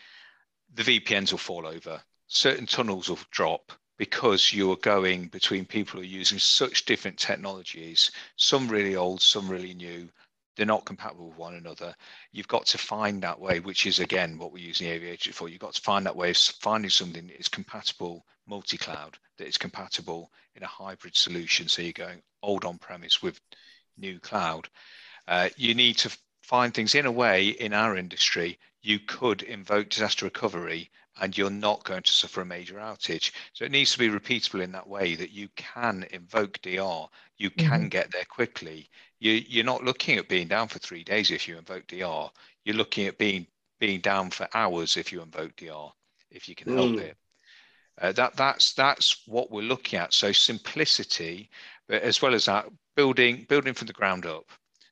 the 0.74 0.84
VPNs 0.84 1.32
will 1.32 1.40
fall 1.40 1.68
over. 1.68 2.02
Certain 2.28 2.66
tunnels 2.66 3.10
will 3.10 3.20
drop 3.32 3.72
because 3.98 4.52
you 4.52 4.72
are 4.72 4.78
going 4.78 5.28
between 5.28 5.66
people 5.66 6.00
who 6.00 6.04
are 6.04 6.10
using 6.10 6.40
such 6.40 6.86
different 6.86 7.18
technologies, 7.18 8.12
some 8.36 8.68
really 8.68 8.96
old, 8.96 9.22
some 9.22 9.48
really 9.48 9.74
new. 9.74 10.10
They're 10.56 10.66
not 10.66 10.86
compatible 10.86 11.30
with 11.30 11.38
one 11.38 11.56
another. 11.56 11.96
You've 12.32 12.48
got 12.48 12.66
to 12.68 12.78
find 12.78 13.22
that 13.24 13.40
way, 13.40 13.60
which 13.60 13.86
is 13.86 14.00
again 14.00 14.38
what 14.38 14.52
we're 14.52 14.66
using 14.66 14.88
Aviatrix 14.88 15.34
for. 15.34 15.50
You've 15.50 15.60
got 15.60 15.74
to 15.74 15.82
find 15.82 16.06
that 16.06 16.16
way 16.16 16.32
of 16.32 16.38
finding 16.38 16.90
something 16.90 17.28
that 17.28 17.40
is 17.40 17.48
compatible 17.48 18.26
multi-cloud, 18.48 19.18
that 19.38 19.48
is 19.48 19.58
compatible 19.58 20.32
in 20.56 20.64
a 20.64 20.68
hybrid 20.68 21.16
solution. 21.16 21.68
So 21.68 21.82
you're 21.82 21.94
going 21.94 22.22
old 22.42 22.64
on-premise 22.64 23.22
with 23.22 23.40
new 23.98 24.20
cloud. 24.20 24.70
Uh, 25.28 25.50
you 25.58 25.74
need 25.74 25.98
to 25.98 26.16
find 26.46 26.74
things 26.74 26.94
in 26.94 27.08
a 27.08 27.12
way 27.12 27.48
in 27.48 27.74
our 27.74 27.98
industry 27.98 28.60
you 28.84 29.00
could 29.00 29.42
invoke 29.42 29.90
disaster 29.90 30.26
recovery 30.26 30.92
and 31.20 31.36
you're 31.36 31.50
not 31.50 31.84
going 31.84 32.04
to 32.04 32.12
suffer 32.12 32.42
a 32.42 32.46
major 32.46 32.76
outage. 32.76 33.32
So 33.54 33.66
it 33.66 33.72
needs 33.72 33.92
to 33.94 33.98
be 33.98 34.10
repeatable 34.10 34.62
in 34.62 34.72
that 34.74 34.88
way 34.88 35.16
that 35.16 35.32
you 35.32 35.50
can 35.56 36.06
invoke 36.12 36.62
DR, 36.62 37.08
you 37.38 37.50
can 37.50 37.82
mm-hmm. 37.82 37.88
get 37.88 38.12
there 38.12 38.26
quickly. 38.26 38.90
You, 39.20 39.32
you're 39.32 39.66
not 39.66 39.84
looking 39.84 40.18
at 40.18 40.30
being 40.30 40.48
down 40.48 40.68
for 40.68 40.78
three 40.78 41.04
days 41.04 41.32
if 41.32 41.48
you 41.48 41.58
invoke 41.58 41.88
DR. 41.88 42.30
You're 42.64 42.76
looking 42.76 43.08
at 43.08 43.18
being 43.18 43.48
being 43.80 44.02
down 44.02 44.30
for 44.30 44.48
hours 44.54 44.98
if 44.98 45.12
you 45.12 45.22
invoke 45.22 45.56
DR, 45.56 45.92
if 46.30 46.48
you 46.48 46.56
can 46.56 46.76
help 46.76 46.92
mm. 46.92 47.00
it. 47.00 47.18
Uh, 48.00 48.12
that 48.12 48.36
that's 48.36 48.74
that's 48.74 49.26
what 49.26 49.50
we're 49.50 49.62
looking 49.62 49.98
at. 49.98 50.14
So 50.14 50.32
simplicity, 50.32 51.50
but 51.88 52.04
as 52.04 52.22
well 52.22 52.36
as 52.36 52.46
that, 52.46 52.68
building 52.96 53.46
building 53.50 53.74
from 53.74 53.88
the 53.88 53.94
ground 53.94 54.26
up. 54.26 54.46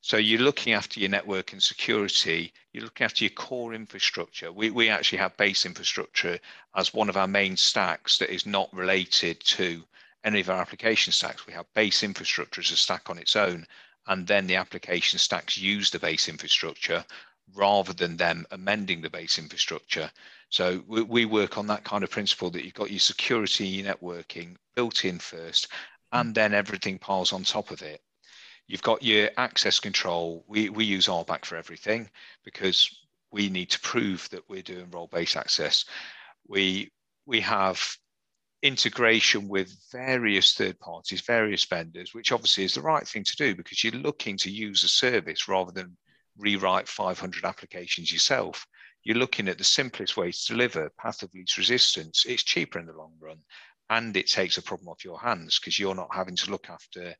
So 0.05 0.17
you're 0.17 0.41
looking 0.41 0.73
after 0.73 0.99
your 0.99 1.07
network 1.07 1.53
and 1.53 1.63
security, 1.63 2.51
you're 2.73 2.83
looking 2.83 3.05
after 3.05 3.23
your 3.23 3.31
core 3.31 3.73
infrastructure. 3.73 4.51
We, 4.51 4.69
we 4.69 4.89
actually 4.89 5.19
have 5.19 5.37
base 5.37 5.65
infrastructure 5.65 6.39
as 6.75 6.93
one 6.93 7.07
of 7.07 7.15
our 7.15 7.25
main 7.25 7.55
stacks 7.55 8.17
that 8.17 8.29
is 8.29 8.45
not 8.45 8.67
related 8.73 9.39
to 9.39 9.81
any 10.25 10.41
of 10.41 10.49
our 10.49 10.59
application 10.59 11.13
stacks. 11.13 11.47
We 11.47 11.53
have 11.53 11.73
base 11.73 12.03
infrastructure 12.03 12.59
as 12.59 12.71
a 12.71 12.75
stack 12.75 13.09
on 13.09 13.17
its 13.17 13.37
own, 13.37 13.65
and 14.05 14.27
then 14.27 14.45
the 14.45 14.57
application 14.57 15.19
stacks 15.19 15.57
use 15.57 15.89
the 15.89 15.99
base 15.99 16.27
infrastructure 16.27 17.05
rather 17.55 17.93
than 17.93 18.17
them 18.17 18.45
amending 18.51 18.99
the 18.99 19.09
base 19.09 19.39
infrastructure. 19.39 20.11
So 20.49 20.83
we, 20.85 21.03
we 21.03 21.23
work 21.23 21.57
on 21.57 21.67
that 21.67 21.85
kind 21.85 22.03
of 22.03 22.09
principle 22.09 22.49
that 22.49 22.65
you've 22.65 22.73
got 22.73 22.91
your 22.91 22.99
security, 22.99 23.67
your 23.67 23.95
networking 23.95 24.57
built 24.75 25.05
in 25.05 25.19
first, 25.19 25.69
and 26.11 26.35
then 26.35 26.53
everything 26.53 26.99
piles 26.99 27.31
on 27.31 27.43
top 27.43 27.71
of 27.71 27.81
it. 27.81 28.01
You've 28.67 28.81
got 28.81 29.03
your 29.03 29.29
access 29.37 29.79
control. 29.79 30.43
We, 30.47 30.69
we 30.69 30.85
use 30.85 31.07
RBAC 31.07 31.45
for 31.45 31.57
everything 31.57 32.09
because 32.43 32.89
we 33.31 33.49
need 33.49 33.69
to 33.71 33.79
prove 33.81 34.29
that 34.31 34.47
we're 34.49 34.61
doing 34.61 34.89
role-based 34.91 35.35
access. 35.35 35.85
We, 36.47 36.91
we 37.25 37.41
have 37.41 37.81
integration 38.61 39.49
with 39.49 39.75
various 39.91 40.53
third 40.53 40.79
parties, 40.79 41.21
various 41.21 41.65
vendors, 41.65 42.13
which 42.13 42.31
obviously 42.31 42.63
is 42.63 42.75
the 42.75 42.81
right 42.81 43.05
thing 43.05 43.23
to 43.25 43.35
do 43.35 43.55
because 43.55 43.83
you're 43.83 43.93
looking 43.93 44.37
to 44.37 44.49
use 44.49 44.83
a 44.83 44.87
service 44.87 45.47
rather 45.47 45.71
than 45.71 45.97
rewrite 46.37 46.87
500 46.87 47.43
applications 47.43 48.11
yourself. 48.11 48.65
You're 49.03 49.17
looking 49.17 49.49
at 49.49 49.57
the 49.57 49.65
simplest 49.65 50.15
way 50.15 50.31
to 50.31 50.47
deliver 50.47 50.89
path 50.97 51.21
of 51.23 51.33
least 51.33 51.57
resistance. 51.57 52.25
It's 52.25 52.43
cheaper 52.43 52.79
in 52.79 52.85
the 52.85 52.93
long 52.93 53.13
run 53.19 53.39
and 53.89 54.15
it 54.15 54.27
takes 54.27 54.57
a 54.57 54.61
problem 54.61 54.87
off 54.87 55.03
your 55.03 55.19
hands 55.19 55.59
because 55.59 55.77
you're 55.77 55.93
not 55.93 56.15
having 56.15 56.37
to 56.37 56.51
look 56.51 56.69
after 56.69 57.13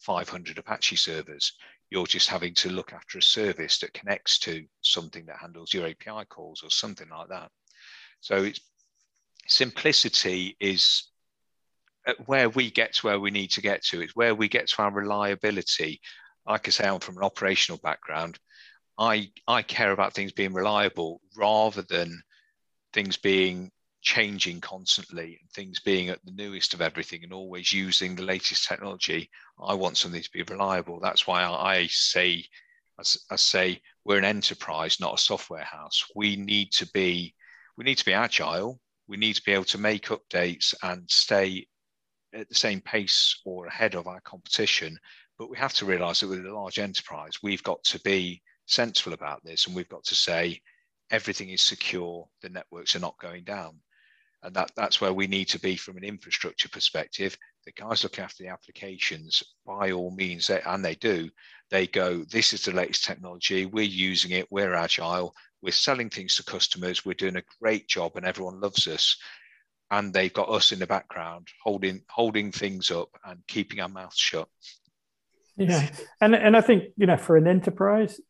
500 0.00 0.58
Apache 0.58 0.96
servers. 0.96 1.52
You're 1.90 2.06
just 2.06 2.28
having 2.28 2.54
to 2.54 2.70
look 2.70 2.92
after 2.92 3.18
a 3.18 3.22
service 3.22 3.78
that 3.78 3.94
connects 3.94 4.38
to 4.40 4.64
something 4.82 5.24
that 5.26 5.38
handles 5.38 5.72
your 5.72 5.86
API 5.86 6.26
calls 6.28 6.62
or 6.62 6.70
something 6.70 7.08
like 7.08 7.28
that. 7.28 7.50
So 8.20 8.44
it's, 8.44 8.60
simplicity 9.48 10.56
is 10.60 11.04
uh, 12.06 12.12
where 12.26 12.48
we 12.50 12.70
get 12.70 12.94
to 12.94 13.06
where 13.06 13.18
we 13.18 13.30
need 13.30 13.50
to 13.52 13.62
get 13.62 13.82
to. 13.84 14.00
It's 14.00 14.14
where 14.14 14.34
we 14.34 14.48
get 14.48 14.68
to 14.68 14.82
our 14.82 14.92
reliability. 14.92 16.00
Like 16.46 16.68
I 16.68 16.70
say, 16.70 16.86
I'm 16.86 17.00
from 17.00 17.16
an 17.16 17.24
operational 17.24 17.80
background. 17.82 18.38
I 18.98 19.30
I 19.46 19.62
care 19.62 19.92
about 19.92 20.14
things 20.14 20.32
being 20.32 20.52
reliable 20.52 21.20
rather 21.36 21.82
than 21.82 22.22
things 22.92 23.16
being 23.16 23.70
changing 24.00 24.60
constantly 24.60 25.38
and 25.40 25.50
things 25.50 25.80
being 25.80 26.08
at 26.08 26.24
the 26.24 26.32
newest 26.32 26.74
of 26.74 26.80
everything 26.80 27.24
and 27.24 27.32
always 27.32 27.72
using 27.72 28.14
the 28.14 28.22
latest 28.22 28.66
technology. 28.66 29.28
I 29.60 29.74
want 29.74 29.96
something 29.96 30.22
to 30.22 30.30
be 30.32 30.42
reliable. 30.42 31.00
That's 31.00 31.26
why 31.26 31.42
I 31.42 31.86
say, 31.88 32.44
I 33.30 33.36
say, 33.36 33.80
we're 34.04 34.18
an 34.18 34.24
enterprise, 34.24 35.00
not 35.00 35.18
a 35.18 35.22
software 35.22 35.64
house. 35.64 36.04
We 36.14 36.36
need 36.36 36.72
to 36.72 36.86
be, 36.92 37.34
we 37.76 37.84
need 37.84 37.98
to 37.98 38.04
be 38.04 38.14
agile. 38.14 38.80
We 39.06 39.16
need 39.16 39.34
to 39.34 39.42
be 39.44 39.52
able 39.52 39.64
to 39.64 39.78
make 39.78 40.06
updates 40.06 40.74
and 40.82 41.10
stay 41.10 41.66
at 42.32 42.48
the 42.48 42.54
same 42.54 42.80
pace 42.80 43.40
or 43.44 43.66
ahead 43.66 43.94
of 43.94 44.06
our 44.06 44.20
competition. 44.20 44.98
But 45.38 45.50
we 45.50 45.56
have 45.58 45.74
to 45.74 45.86
realize 45.86 46.20
that 46.20 46.28
with 46.28 46.44
a 46.44 46.54
large 46.54 46.78
enterprise, 46.78 47.34
we've 47.42 47.62
got 47.62 47.82
to 47.84 48.00
be 48.00 48.42
sensible 48.66 49.14
about 49.14 49.42
this 49.44 49.66
and 49.66 49.74
we've 49.74 49.88
got 49.88 50.04
to 50.04 50.14
say 50.14 50.60
everything 51.10 51.50
is 51.50 51.62
secure, 51.62 52.28
the 52.42 52.50
networks 52.50 52.94
are 52.94 53.00
not 53.00 53.18
going 53.18 53.44
down. 53.44 53.80
And 54.42 54.54
that, 54.54 54.70
that's 54.76 55.00
where 55.00 55.12
we 55.12 55.26
need 55.26 55.46
to 55.46 55.60
be 55.60 55.76
from 55.76 55.96
an 55.96 56.04
infrastructure 56.04 56.68
perspective. 56.68 57.36
The 57.66 57.72
guys 57.72 58.04
look 58.04 58.18
after 58.18 58.44
the 58.44 58.50
applications 58.50 59.42
by 59.66 59.90
all 59.90 60.12
means, 60.12 60.46
they, 60.46 60.60
and 60.64 60.84
they 60.84 60.94
do. 60.94 61.28
They 61.70 61.86
go, 61.86 62.24
this 62.24 62.52
is 62.52 62.64
the 62.64 62.72
latest 62.72 63.04
technology. 63.04 63.66
We're 63.66 63.82
using 63.82 64.30
it. 64.30 64.46
We're 64.50 64.74
agile. 64.74 65.34
We're 65.60 65.72
selling 65.72 66.08
things 66.08 66.36
to 66.36 66.44
customers. 66.44 67.04
We're 67.04 67.14
doing 67.14 67.36
a 67.36 67.42
great 67.60 67.88
job, 67.88 68.12
and 68.14 68.24
everyone 68.24 68.60
loves 68.60 68.86
us. 68.86 69.16
And 69.90 70.12
they've 70.12 70.32
got 70.32 70.50
us 70.50 70.70
in 70.70 70.78
the 70.78 70.86
background 70.86 71.48
holding 71.64 72.02
holding 72.10 72.52
things 72.52 72.90
up 72.90 73.08
and 73.24 73.40
keeping 73.48 73.80
our 73.80 73.88
mouths 73.88 74.18
shut. 74.18 74.48
Yeah, 75.56 75.88
and 76.20 76.34
and 76.34 76.56
I 76.56 76.60
think 76.60 76.92
you 76.96 77.06
know 77.06 77.16
for 77.16 77.38
an 77.38 77.48
enterprise, 77.48 78.20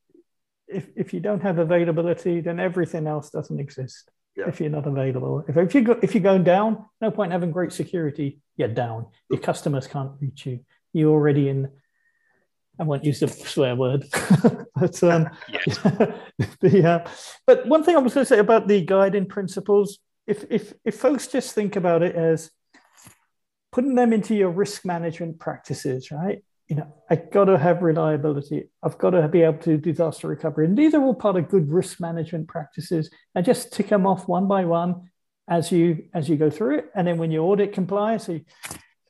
if 0.68 0.88
if 0.96 1.12
you 1.12 1.18
don't 1.18 1.42
have 1.42 1.58
availability, 1.58 2.40
then 2.40 2.60
everything 2.60 3.08
else 3.08 3.30
doesn't 3.30 3.58
exist 3.58 4.08
yeah. 4.38 4.48
if 4.48 4.60
you're 4.60 4.70
not 4.70 4.86
available. 4.86 5.44
If, 5.48 5.56
if 5.56 5.74
you 5.74 5.82
go, 5.82 5.98
if 6.02 6.14
you're 6.14 6.22
going 6.22 6.44
down, 6.44 6.86
no 7.00 7.10
point 7.10 7.32
having 7.32 7.50
great 7.50 7.72
security. 7.72 8.40
You're 8.56 8.68
down. 8.68 9.06
Your 9.30 9.40
customers 9.40 9.86
can't 9.86 10.12
reach 10.20 10.46
you. 10.46 10.60
You're 10.92 11.12
already 11.12 11.48
in. 11.48 11.70
I 12.80 12.84
won't 12.84 13.04
use 13.04 13.18
the 13.18 13.28
swear 13.28 13.74
word, 13.74 14.04
but 14.76 15.02
um, 15.02 15.28
the, 16.60 16.82
uh, 16.84 17.10
but 17.44 17.66
one 17.66 17.82
thing 17.82 17.96
I 17.96 17.98
was 17.98 18.14
going 18.14 18.24
to 18.24 18.28
say 18.28 18.38
about 18.38 18.68
the 18.68 18.80
guiding 18.84 19.26
principles, 19.26 19.98
if 20.28 20.44
if 20.48 20.74
if 20.84 20.94
folks 20.94 21.26
just 21.26 21.54
think 21.54 21.74
about 21.74 22.04
it 22.04 22.14
as 22.14 22.50
putting 23.72 23.96
them 23.96 24.12
into 24.12 24.36
your 24.36 24.50
risk 24.50 24.84
management 24.84 25.40
practices, 25.40 26.12
right? 26.12 26.44
You 26.68 26.76
know, 26.76 26.94
I 27.08 27.16
got 27.16 27.46
to 27.46 27.58
have 27.58 27.82
reliability. 27.82 28.68
I've 28.82 28.98
got 28.98 29.10
to 29.10 29.26
be 29.26 29.42
able 29.42 29.58
to 29.60 29.78
do 29.78 29.78
disaster 29.78 30.28
recovery. 30.28 30.66
And 30.66 30.76
these 30.76 30.94
are 30.94 31.02
all 31.02 31.14
part 31.14 31.36
of 31.36 31.48
good 31.48 31.72
risk 31.72 31.98
management 31.98 32.46
practices. 32.46 33.10
And 33.34 33.44
just 33.44 33.72
tick 33.72 33.88
them 33.88 34.06
off 34.06 34.28
one 34.28 34.46
by 34.46 34.66
one 34.66 35.10
as 35.48 35.72
you 35.72 36.04
as 36.12 36.28
you 36.28 36.36
go 36.36 36.50
through 36.50 36.78
it. 36.78 36.90
And 36.94 37.06
then 37.06 37.16
when 37.16 37.30
you 37.30 37.40
audit 37.40 37.72
compliance, 37.72 38.28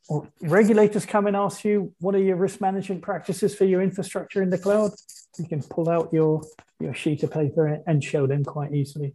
or 0.08 0.28
regulators 0.40 1.04
come 1.04 1.26
and 1.26 1.36
ask 1.36 1.64
you, 1.64 1.92
what 1.98 2.14
are 2.14 2.22
your 2.22 2.36
risk 2.36 2.60
management 2.60 3.02
practices 3.02 3.54
for 3.54 3.64
your 3.64 3.82
infrastructure 3.82 4.40
in 4.40 4.50
the 4.50 4.58
cloud? 4.58 4.92
You 5.36 5.46
can 5.46 5.62
pull 5.62 5.90
out 5.90 6.12
your, 6.12 6.42
your 6.80 6.94
sheet 6.94 7.24
of 7.24 7.32
paper 7.32 7.82
and 7.86 8.02
show 8.02 8.26
them 8.26 8.44
quite 8.44 8.72
easily. 8.72 9.14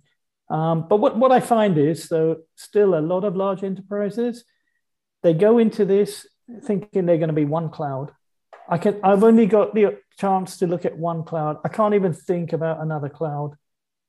Um, 0.49 0.85
but 0.87 0.97
what, 0.97 1.17
what 1.17 1.31
I 1.31 1.39
find 1.39 1.77
is, 1.77 2.09
though, 2.09 2.41
still 2.55 2.93
a 2.93 3.01
lot 3.01 3.23
of 3.23 3.35
large 3.35 3.63
enterprises, 3.63 4.43
they 5.23 5.33
go 5.33 5.57
into 5.57 5.85
this 5.85 6.27
thinking 6.63 7.05
they're 7.05 7.17
going 7.17 7.29
to 7.29 7.33
be 7.33 7.45
one 7.45 7.69
cloud 7.69 8.11
I 8.69 8.77
can. 8.77 8.99
I've 9.03 9.23
only 9.23 9.45
got 9.45 9.73
the 9.73 9.99
chance 10.17 10.57
to 10.57 10.67
look 10.67 10.85
at 10.85 10.97
one 10.97 11.23
cloud. 11.23 11.57
I 11.63 11.69
can't 11.69 11.93
even 11.93 12.13
think 12.13 12.53
about 12.53 12.81
another 12.81 13.09
cloud, 13.09 13.55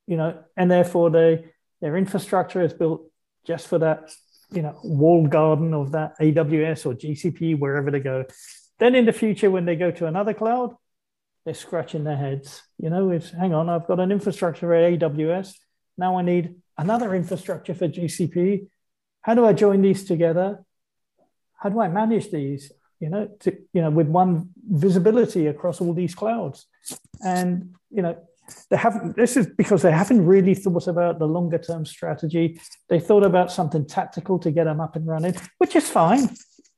you 0.07 0.17
know, 0.17 0.43
and 0.55 0.69
therefore 0.69 1.09
they 1.09 1.45
their 1.81 1.97
infrastructure 1.97 2.61
is 2.61 2.73
built 2.73 3.01
just 3.45 3.67
for 3.67 3.79
that, 3.79 4.11
you 4.51 4.61
know, 4.61 4.79
walled 4.83 5.29
garden 5.29 5.73
of 5.73 5.91
that 5.91 6.17
AWS 6.19 6.85
or 6.85 6.93
GCP 6.93 7.59
wherever 7.59 7.91
they 7.91 7.99
go. 7.99 8.25
Then 8.79 8.95
in 8.95 9.05
the 9.05 9.13
future, 9.13 9.51
when 9.51 9.65
they 9.65 9.75
go 9.75 9.91
to 9.91 10.05
another 10.07 10.33
cloud, 10.33 10.75
they're 11.43 11.53
scratching 11.53 12.03
their 12.03 12.17
heads. 12.17 12.61
You 12.77 12.89
know, 12.89 13.11
it's 13.11 13.29
hang 13.31 13.53
on, 13.53 13.69
I've 13.69 13.87
got 13.87 13.99
an 13.99 14.11
infrastructure 14.11 14.73
at 14.73 14.99
AWS. 14.99 15.53
Now 15.97 16.17
I 16.17 16.21
need 16.21 16.55
another 16.77 17.13
infrastructure 17.13 17.73
for 17.73 17.87
GCP. 17.87 18.67
How 19.21 19.33
do 19.33 19.45
I 19.45 19.53
join 19.53 19.81
these 19.81 20.05
together? 20.05 20.63
How 21.57 21.69
do 21.69 21.79
I 21.79 21.87
manage 21.87 22.31
these? 22.31 22.71
You 23.05 23.11
know, 23.11 23.29
to, 23.41 23.55
you 23.71 23.83
know, 23.83 23.91
with 23.91 24.07
one 24.07 24.49
visibility 24.67 25.45
across 25.45 25.79
all 25.79 25.93
these 25.93 26.15
clouds. 26.15 26.65
And, 27.23 27.75
you 27.91 28.01
know, 28.01 28.17
they 28.71 28.77
haven't, 28.77 29.15
this 29.15 29.37
is 29.37 29.45
because 29.45 29.83
they 29.83 29.91
haven't 29.91 30.25
really 30.25 30.55
thought 30.55 30.87
about 30.87 31.19
the 31.19 31.27
longer 31.27 31.59
term 31.59 31.85
strategy. 31.85 32.59
They 32.89 32.99
thought 32.99 33.23
about 33.23 33.51
something 33.51 33.85
tactical 33.85 34.39
to 34.39 34.49
get 34.49 34.63
them 34.63 34.81
up 34.81 34.95
and 34.95 35.05
running, 35.05 35.35
which 35.59 35.75
is 35.75 35.87
fine. 35.87 36.29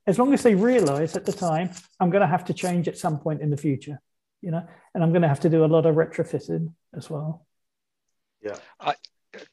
As 0.06 0.20
long 0.20 0.34
as 0.34 0.44
they 0.44 0.54
realize 0.54 1.16
at 1.16 1.26
the 1.26 1.32
time, 1.32 1.70
I'm 2.02 2.10
going 2.10 2.26
to 2.28 2.28
have 2.28 2.44
to 2.46 2.54
change 2.54 2.90
at 2.90 2.98
some 2.98 3.20
point 3.20 3.42
in 3.42 3.50
the 3.50 3.58
future, 3.58 4.02
you 4.42 4.52
know, 4.52 4.68
and 4.94 5.02
I'm 5.02 5.12
going 5.12 5.22
to 5.22 5.30
have 5.30 5.40
to 5.42 5.50
do 5.50 5.64
a 5.64 5.72
lot 5.76 5.86
of 5.86 5.96
retrofitting 5.96 6.74
as 6.94 7.10
well. 7.10 7.48
Yeah. 8.44 8.58
I, 8.82 8.96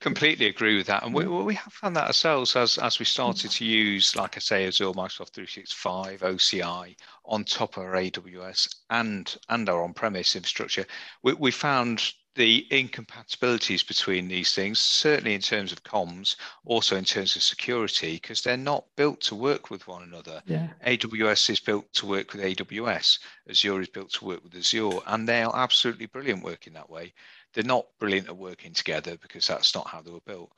completely 0.05 0.44
agree 0.44 0.76
with 0.76 0.86
that, 0.86 1.02
and 1.02 1.14
we, 1.14 1.24
mm. 1.24 1.44
we 1.46 1.55
have 1.55 1.72
found 1.72 1.96
that 1.96 2.07
ourselves 2.07 2.55
as 2.57 2.76
as 2.76 2.98
we 2.98 3.07
started 3.07 3.50
to 3.50 3.64
use, 3.64 4.14
like 4.14 4.36
I 4.36 4.40
say, 4.40 4.66
Azure, 4.66 4.92
Microsoft 4.92 5.30
365, 5.30 6.20
OCI 6.20 6.94
on 7.24 7.42
top 7.44 7.78
of 7.78 7.84
our 7.84 7.94
AWS 7.94 8.76
and 8.90 9.34
and 9.48 9.66
our 9.68 9.82
on-premise 9.82 10.36
infrastructure. 10.36 10.84
We, 11.22 11.32
we 11.32 11.50
found 11.50 12.12
the 12.34 12.66
incompatibilities 12.70 13.82
between 13.82 14.28
these 14.28 14.52
things, 14.55 14.78
certainly 14.78 15.34
in 15.34 15.40
terms 15.40 15.72
of 15.72 15.84
comms, 15.84 16.36
also 16.66 16.96
in 16.96 17.05
terms 17.05 17.34
of 17.36 17.42
security, 17.42 18.14
because 18.14 18.42
they're 18.42 18.57
not 18.57 18.84
built 18.96 19.20
to 19.22 19.34
work 19.34 19.70
with 19.70 19.86
one 19.86 20.02
another. 20.02 20.42
Yeah. 20.44 20.68
AWS 20.86 21.48
is 21.48 21.61
built 21.61 21.90
to 21.94 22.07
work 22.07 22.34
with 22.34 22.42
AWS, 22.42 23.20
Azure 23.48 23.80
is 23.80 23.88
built 23.88 24.11
to 24.14 24.24
work 24.26 24.44
with 24.44 24.55
Azure, 24.55 24.98
and 25.07 25.26
they 25.26 25.42
are 25.42 25.57
absolutely 25.57 26.07
brilliant 26.07 26.44
working 26.44 26.74
that 26.74 26.90
way 26.90 27.14
they're 27.55 27.64
not 27.64 27.86
brilliant 27.98 28.28
at 28.28 28.36
working 28.36 28.72
together 28.72 29.16
because 29.22 29.46
that's 29.46 29.74
not 29.74 29.88
how 29.88 30.02
they 30.02 30.11
were 30.11 30.20
built. 30.26 30.52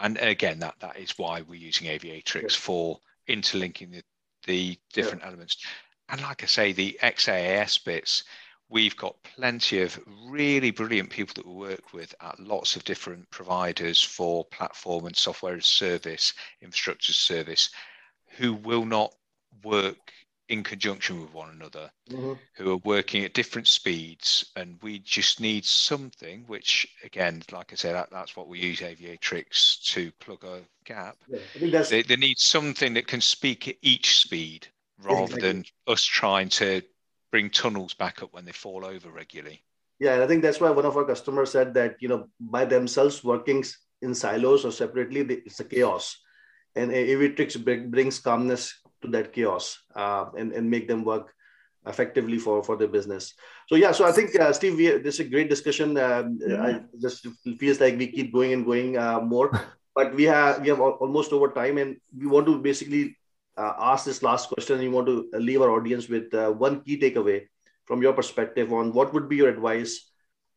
And 0.00 0.18
again, 0.18 0.58
that 0.60 0.74
that 0.80 0.98
is 0.98 1.18
why 1.18 1.42
we're 1.42 1.54
using 1.54 1.86
Aviatrix 1.86 2.42
yeah. 2.42 2.48
for 2.50 3.00
interlinking 3.26 3.90
the, 3.90 4.02
the 4.46 4.78
different 4.92 5.22
yeah. 5.22 5.28
elements. 5.28 5.58
And 6.08 6.20
like 6.22 6.42
I 6.42 6.46
say, 6.46 6.72
the 6.72 6.98
XaaS 7.02 7.84
bits, 7.84 8.24
we've 8.68 8.96
got 8.96 9.22
plenty 9.22 9.82
of 9.82 9.98
really 10.26 10.70
brilliant 10.70 11.10
people 11.10 11.34
that 11.36 11.46
we 11.46 11.54
work 11.54 11.92
with 11.92 12.14
at 12.20 12.40
lots 12.40 12.76
of 12.76 12.84
different 12.84 13.30
providers 13.30 14.02
for 14.02 14.44
platform 14.46 15.06
and 15.06 15.16
software 15.16 15.56
as 15.56 15.66
service, 15.66 16.32
infrastructure 16.62 17.12
service, 17.12 17.70
who 18.36 18.54
will 18.54 18.84
not 18.84 19.12
work 19.62 20.12
in 20.50 20.64
conjunction 20.64 21.20
with 21.20 21.32
one 21.32 21.48
another 21.50 21.88
mm-hmm. 22.10 22.32
who 22.54 22.72
are 22.72 22.78
working 22.78 23.24
at 23.24 23.32
different 23.34 23.68
speeds 23.68 24.50
and 24.56 24.76
we 24.82 24.98
just 24.98 25.40
need 25.40 25.64
something 25.64 26.42
which 26.48 26.88
again 27.04 27.40
like 27.52 27.72
i 27.72 27.76
said 27.76 27.94
that, 27.94 28.10
that's 28.10 28.36
what 28.36 28.48
we 28.48 28.58
use 28.58 28.80
aviatrix 28.80 29.80
to 29.84 30.10
plug 30.18 30.42
a 30.42 30.60
gap 30.84 31.16
yeah, 31.28 31.82
they, 31.82 32.02
they, 32.02 32.16
need 32.16 32.36
something 32.36 32.92
that 32.94 33.06
can 33.06 33.20
speak 33.20 33.68
at 33.68 33.76
each 33.80 34.18
speed 34.18 34.66
rather 35.04 35.22
exactly. 35.22 35.48
than 35.48 35.64
us 35.86 36.02
trying 36.02 36.48
to 36.48 36.82
bring 37.30 37.48
tunnels 37.48 37.94
back 37.94 38.20
up 38.20 38.34
when 38.34 38.44
they 38.44 38.52
fall 38.52 38.84
over 38.84 39.08
regularly 39.08 39.62
yeah 40.00 40.14
and 40.14 40.22
i 40.22 40.26
think 40.26 40.42
that's 40.42 40.60
why 40.60 40.68
one 40.68 40.84
of 40.84 40.96
our 40.96 41.04
customers 41.04 41.52
said 41.52 41.72
that 41.72 41.94
you 42.00 42.08
know 42.08 42.28
by 42.40 42.64
themselves 42.64 43.22
working 43.22 43.62
in 44.02 44.16
silos 44.16 44.64
or 44.64 44.72
separately 44.72 45.20
it's 45.46 45.60
a 45.60 45.64
chaos 45.64 46.18
and 46.74 46.90
aviatrix 46.90 47.88
brings 47.88 48.18
calmness 48.18 48.79
to 49.02 49.08
that 49.08 49.32
chaos 49.32 49.78
uh, 49.94 50.26
and, 50.36 50.52
and 50.52 50.70
make 50.70 50.88
them 50.88 51.04
work 51.04 51.32
effectively 51.86 52.38
for 52.38 52.62
for 52.62 52.76
their 52.76 52.88
business. 52.88 53.34
So 53.68 53.76
yeah, 53.76 53.92
so 53.92 54.04
I 54.04 54.12
think 54.12 54.38
uh, 54.38 54.52
Steve, 54.52 54.76
we, 54.76 54.90
this 54.98 55.14
is 55.14 55.26
a 55.26 55.30
great 55.30 55.48
discussion. 55.48 55.96
Um, 55.96 56.38
yeah. 56.40 56.62
I 56.62 56.80
just 57.00 57.26
feels 57.58 57.80
like 57.80 57.96
we 57.96 58.08
keep 58.08 58.32
going 58.32 58.52
and 58.52 58.64
going 58.64 58.98
uh, 58.98 59.20
more, 59.20 59.50
but 59.94 60.14
we 60.14 60.24
have 60.24 60.60
we 60.60 60.68
have 60.68 60.80
almost 60.80 61.32
over 61.32 61.48
time, 61.48 61.78
and 61.78 61.96
we 62.16 62.26
want 62.26 62.46
to 62.46 62.58
basically 62.58 63.16
uh, 63.56 63.74
ask 63.78 64.04
this 64.04 64.22
last 64.22 64.48
question. 64.48 64.76
And 64.76 64.84
we 64.84 64.94
want 64.94 65.06
to 65.06 65.30
leave 65.38 65.62
our 65.62 65.70
audience 65.70 66.08
with 66.08 66.32
uh, 66.34 66.50
one 66.50 66.82
key 66.82 66.98
takeaway 67.00 67.46
from 67.86 68.02
your 68.02 68.12
perspective 68.12 68.72
on 68.72 68.92
what 68.92 69.12
would 69.14 69.28
be 69.28 69.36
your 69.36 69.48
advice 69.48 70.10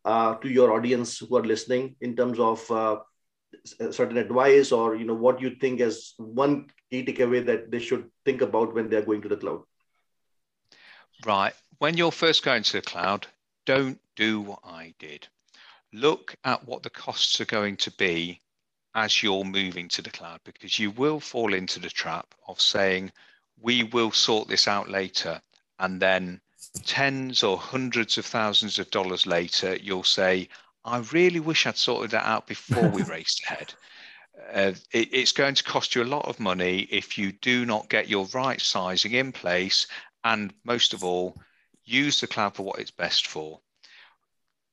uh, 0.04 0.34
to 0.36 0.48
your 0.48 0.72
audience 0.72 1.18
who 1.18 1.36
are 1.36 1.44
listening 1.44 1.96
in 2.00 2.14
terms 2.14 2.38
of 2.38 2.70
uh, 2.70 2.98
certain 3.64 4.16
advice 4.16 4.72
or 4.72 4.96
you 4.96 5.04
know 5.04 5.14
what 5.14 5.40
you 5.40 5.56
think 5.60 5.80
as 5.80 6.14
one 6.18 6.66
key 6.90 7.04
takeaway 7.04 7.44
that 7.46 7.70
they 7.70 7.78
should 7.78 8.10
think 8.24 8.42
about 8.42 8.74
when 8.74 8.88
they're 8.88 9.02
going 9.02 9.22
to 9.22 9.28
the 9.28 9.36
cloud? 9.36 9.62
Right. 11.24 11.52
When 11.78 11.96
you're 11.96 12.12
first 12.12 12.44
going 12.44 12.62
to 12.64 12.72
the 12.72 12.82
cloud 12.82 13.26
don't 13.66 13.98
do 14.16 14.40
what 14.40 14.60
i 14.62 14.94
did. 14.98 15.26
Look 15.92 16.36
at 16.44 16.66
what 16.66 16.82
the 16.82 16.90
costs 16.90 17.40
are 17.40 17.46
going 17.46 17.76
to 17.78 17.90
be 17.92 18.40
as 18.94 19.22
you're 19.22 19.44
moving 19.44 19.88
to 19.88 20.02
the 20.02 20.10
cloud 20.10 20.40
because 20.44 20.78
you 20.78 20.90
will 20.90 21.20
fall 21.20 21.54
into 21.54 21.80
the 21.80 21.88
trap 21.88 22.34
of 22.46 22.60
saying 22.60 23.10
we 23.60 23.84
will 23.84 24.10
sort 24.10 24.48
this 24.48 24.68
out 24.68 24.88
later 24.88 25.40
and 25.78 26.00
then 26.00 26.40
tens 26.84 27.42
or 27.42 27.56
hundreds 27.56 28.18
of 28.18 28.26
thousands 28.26 28.78
of 28.78 28.90
dollars 28.90 29.26
later, 29.26 29.76
you'll 29.76 30.04
say, 30.04 30.48
I 30.84 30.98
really 31.12 31.40
wish 31.40 31.66
I'd 31.66 31.76
sorted 31.76 32.10
that 32.10 32.26
out 32.26 32.46
before 32.46 32.88
we 32.88 33.02
raced 33.04 33.42
ahead. 33.44 33.74
Uh, 34.52 34.72
it, 34.92 35.08
it's 35.12 35.32
going 35.32 35.54
to 35.54 35.64
cost 35.64 35.94
you 35.94 36.02
a 36.02 36.04
lot 36.04 36.26
of 36.26 36.40
money 36.40 36.80
if 36.90 37.16
you 37.16 37.32
do 37.32 37.64
not 37.64 37.88
get 37.88 38.08
your 38.08 38.26
right 38.34 38.60
sizing 38.60 39.12
in 39.12 39.32
place. 39.32 39.86
And 40.24 40.52
most 40.64 40.92
of 40.92 41.04
all, 41.04 41.40
use 41.84 42.20
the 42.20 42.26
cloud 42.26 42.54
for 42.54 42.64
what 42.64 42.78
it's 42.78 42.90
best 42.90 43.26
for. 43.26 43.60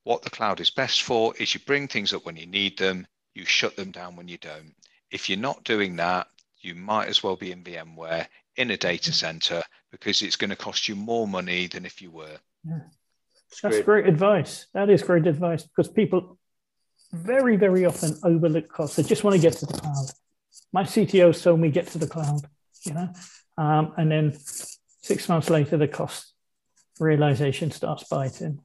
What 0.04 0.22
the 0.22 0.30
cloud 0.30 0.60
is 0.60 0.70
best 0.70 1.02
for 1.02 1.34
is 1.36 1.54
you 1.54 1.60
bring 1.60 1.88
things 1.88 2.12
up 2.12 2.26
when 2.26 2.36
you 2.36 2.46
need 2.46 2.76
them, 2.76 3.06
you 3.34 3.44
shut 3.44 3.76
them 3.76 3.92
down 3.92 4.16
when 4.16 4.28
you 4.28 4.38
don't. 4.38 4.74
If 5.10 5.28
you're 5.28 5.38
not 5.38 5.64
doing 5.64 5.96
that, 5.96 6.26
you 6.60 6.74
might 6.74 7.08
as 7.08 7.22
well 7.22 7.36
be 7.36 7.52
in 7.52 7.62
VMware 7.62 8.26
in 8.56 8.70
a 8.70 8.76
data 8.76 9.12
center 9.12 9.62
because 9.90 10.22
it's 10.22 10.36
going 10.36 10.50
to 10.50 10.56
cost 10.56 10.88
you 10.88 10.96
more 10.96 11.28
money 11.28 11.66
than 11.66 11.86
if 11.86 12.02
you 12.02 12.10
were. 12.10 12.38
Yeah. 12.64 12.80
That's 13.60 13.76
great. 13.76 13.84
great 13.84 14.06
advice. 14.06 14.66
That 14.74 14.90
is 14.90 15.02
great 15.02 15.26
advice 15.26 15.64
because 15.64 15.88
people 15.88 16.38
very, 17.12 17.56
very 17.56 17.84
often 17.84 18.18
overlook 18.24 18.68
costs. 18.68 18.96
They 18.96 19.02
just 19.02 19.24
want 19.24 19.36
to 19.36 19.42
get 19.42 19.54
to 19.54 19.66
the 19.66 19.74
cloud. 19.74 20.06
My 20.72 20.84
CTO 20.84 21.40
told 21.42 21.60
me 21.60 21.70
get 21.70 21.86
to 21.88 21.98
the 21.98 22.06
cloud, 22.06 22.48
you 22.84 22.94
know, 22.94 23.08
um, 23.58 23.92
and 23.96 24.10
then 24.10 24.38
six 25.02 25.28
months 25.28 25.50
later, 25.50 25.76
the 25.76 25.88
cost 25.88 26.32
realization 26.98 27.70
starts 27.70 28.04
biting. 28.04 28.60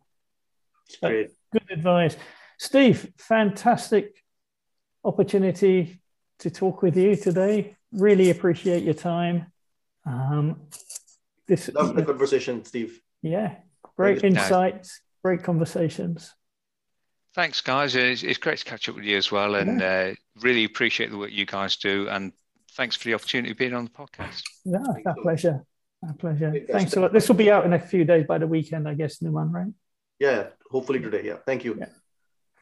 Great. 1.01 1.31
Good 1.51 1.71
advice. 1.71 2.15
Steve, 2.57 3.11
fantastic 3.17 4.23
opportunity 5.03 6.01
to 6.39 6.49
talk 6.49 6.81
with 6.81 6.97
you 6.97 7.15
today. 7.15 7.75
Really 7.91 8.29
appreciate 8.29 8.83
your 8.83 8.93
time. 8.93 9.47
Um, 10.05 10.61
this 11.47 11.69
love 11.73 11.95
the 11.95 12.03
conversation, 12.03 12.63
Steve. 12.65 13.01
Yeah, 13.21 13.55
great 13.97 14.23
insights, 14.23 15.01
great 15.23 15.43
conversations. 15.43 16.33
Thanks, 17.33 17.61
guys. 17.61 17.95
It's, 17.95 18.23
it's, 18.23 18.39
great 18.39 18.57
to 18.59 18.65
catch 18.65 18.89
up 18.89 18.95
with 18.95 19.03
you 19.03 19.17
as 19.17 19.31
well, 19.31 19.55
and 19.55 19.79
yeah. 19.79 20.11
uh, 20.11 20.15
really 20.41 20.63
appreciate 20.63 21.11
the 21.11 21.17
work 21.17 21.31
you 21.31 21.45
guys 21.45 21.75
do. 21.75 22.07
And 22.09 22.31
thanks 22.73 22.95
for 22.95 23.07
the 23.07 23.13
opportunity 23.13 23.51
of 23.51 23.57
being 23.57 23.73
on 23.73 23.83
the 23.83 23.91
podcast. 23.91 24.41
Yeah, 24.65 24.79
our 25.05 25.15
pleasure. 25.21 25.63
Our 26.05 26.13
pleasure. 26.13 26.65
Thanks 26.69 26.95
a 26.95 26.99
lot. 26.99 27.13
This 27.13 27.27
will 27.27 27.35
be 27.35 27.51
out 27.51 27.65
in 27.65 27.73
a 27.73 27.79
few 27.79 28.05
days 28.05 28.25
by 28.25 28.37
the 28.37 28.47
weekend, 28.47 28.87
I 28.87 28.93
guess, 28.93 29.19
Numan, 29.19 29.51
right? 29.51 29.71
Yeah, 30.19 30.47
hopefully 30.71 30.99
today. 30.99 31.23
Yeah. 31.25 31.37
Thank 31.45 31.63
you. 31.63 31.75
Yeah. 31.77 31.89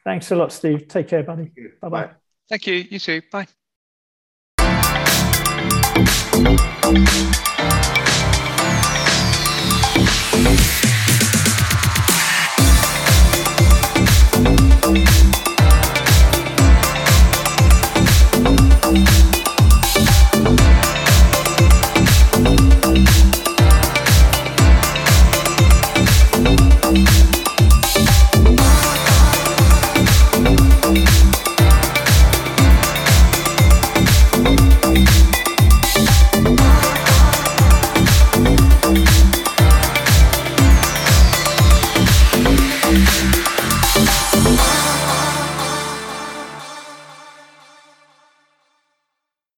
Thanks 0.04 0.30
a 0.30 0.36
lot, 0.36 0.52
Steve. 0.52 0.88
Take 0.88 1.08
care, 1.08 1.22
buddy. 1.22 1.50
Bye 1.80 1.88
bye. 1.88 2.10
Thank 2.48 2.66
you. 2.66 2.74
You 2.74 2.98
too. 2.98 3.22
Bye. 3.32 3.46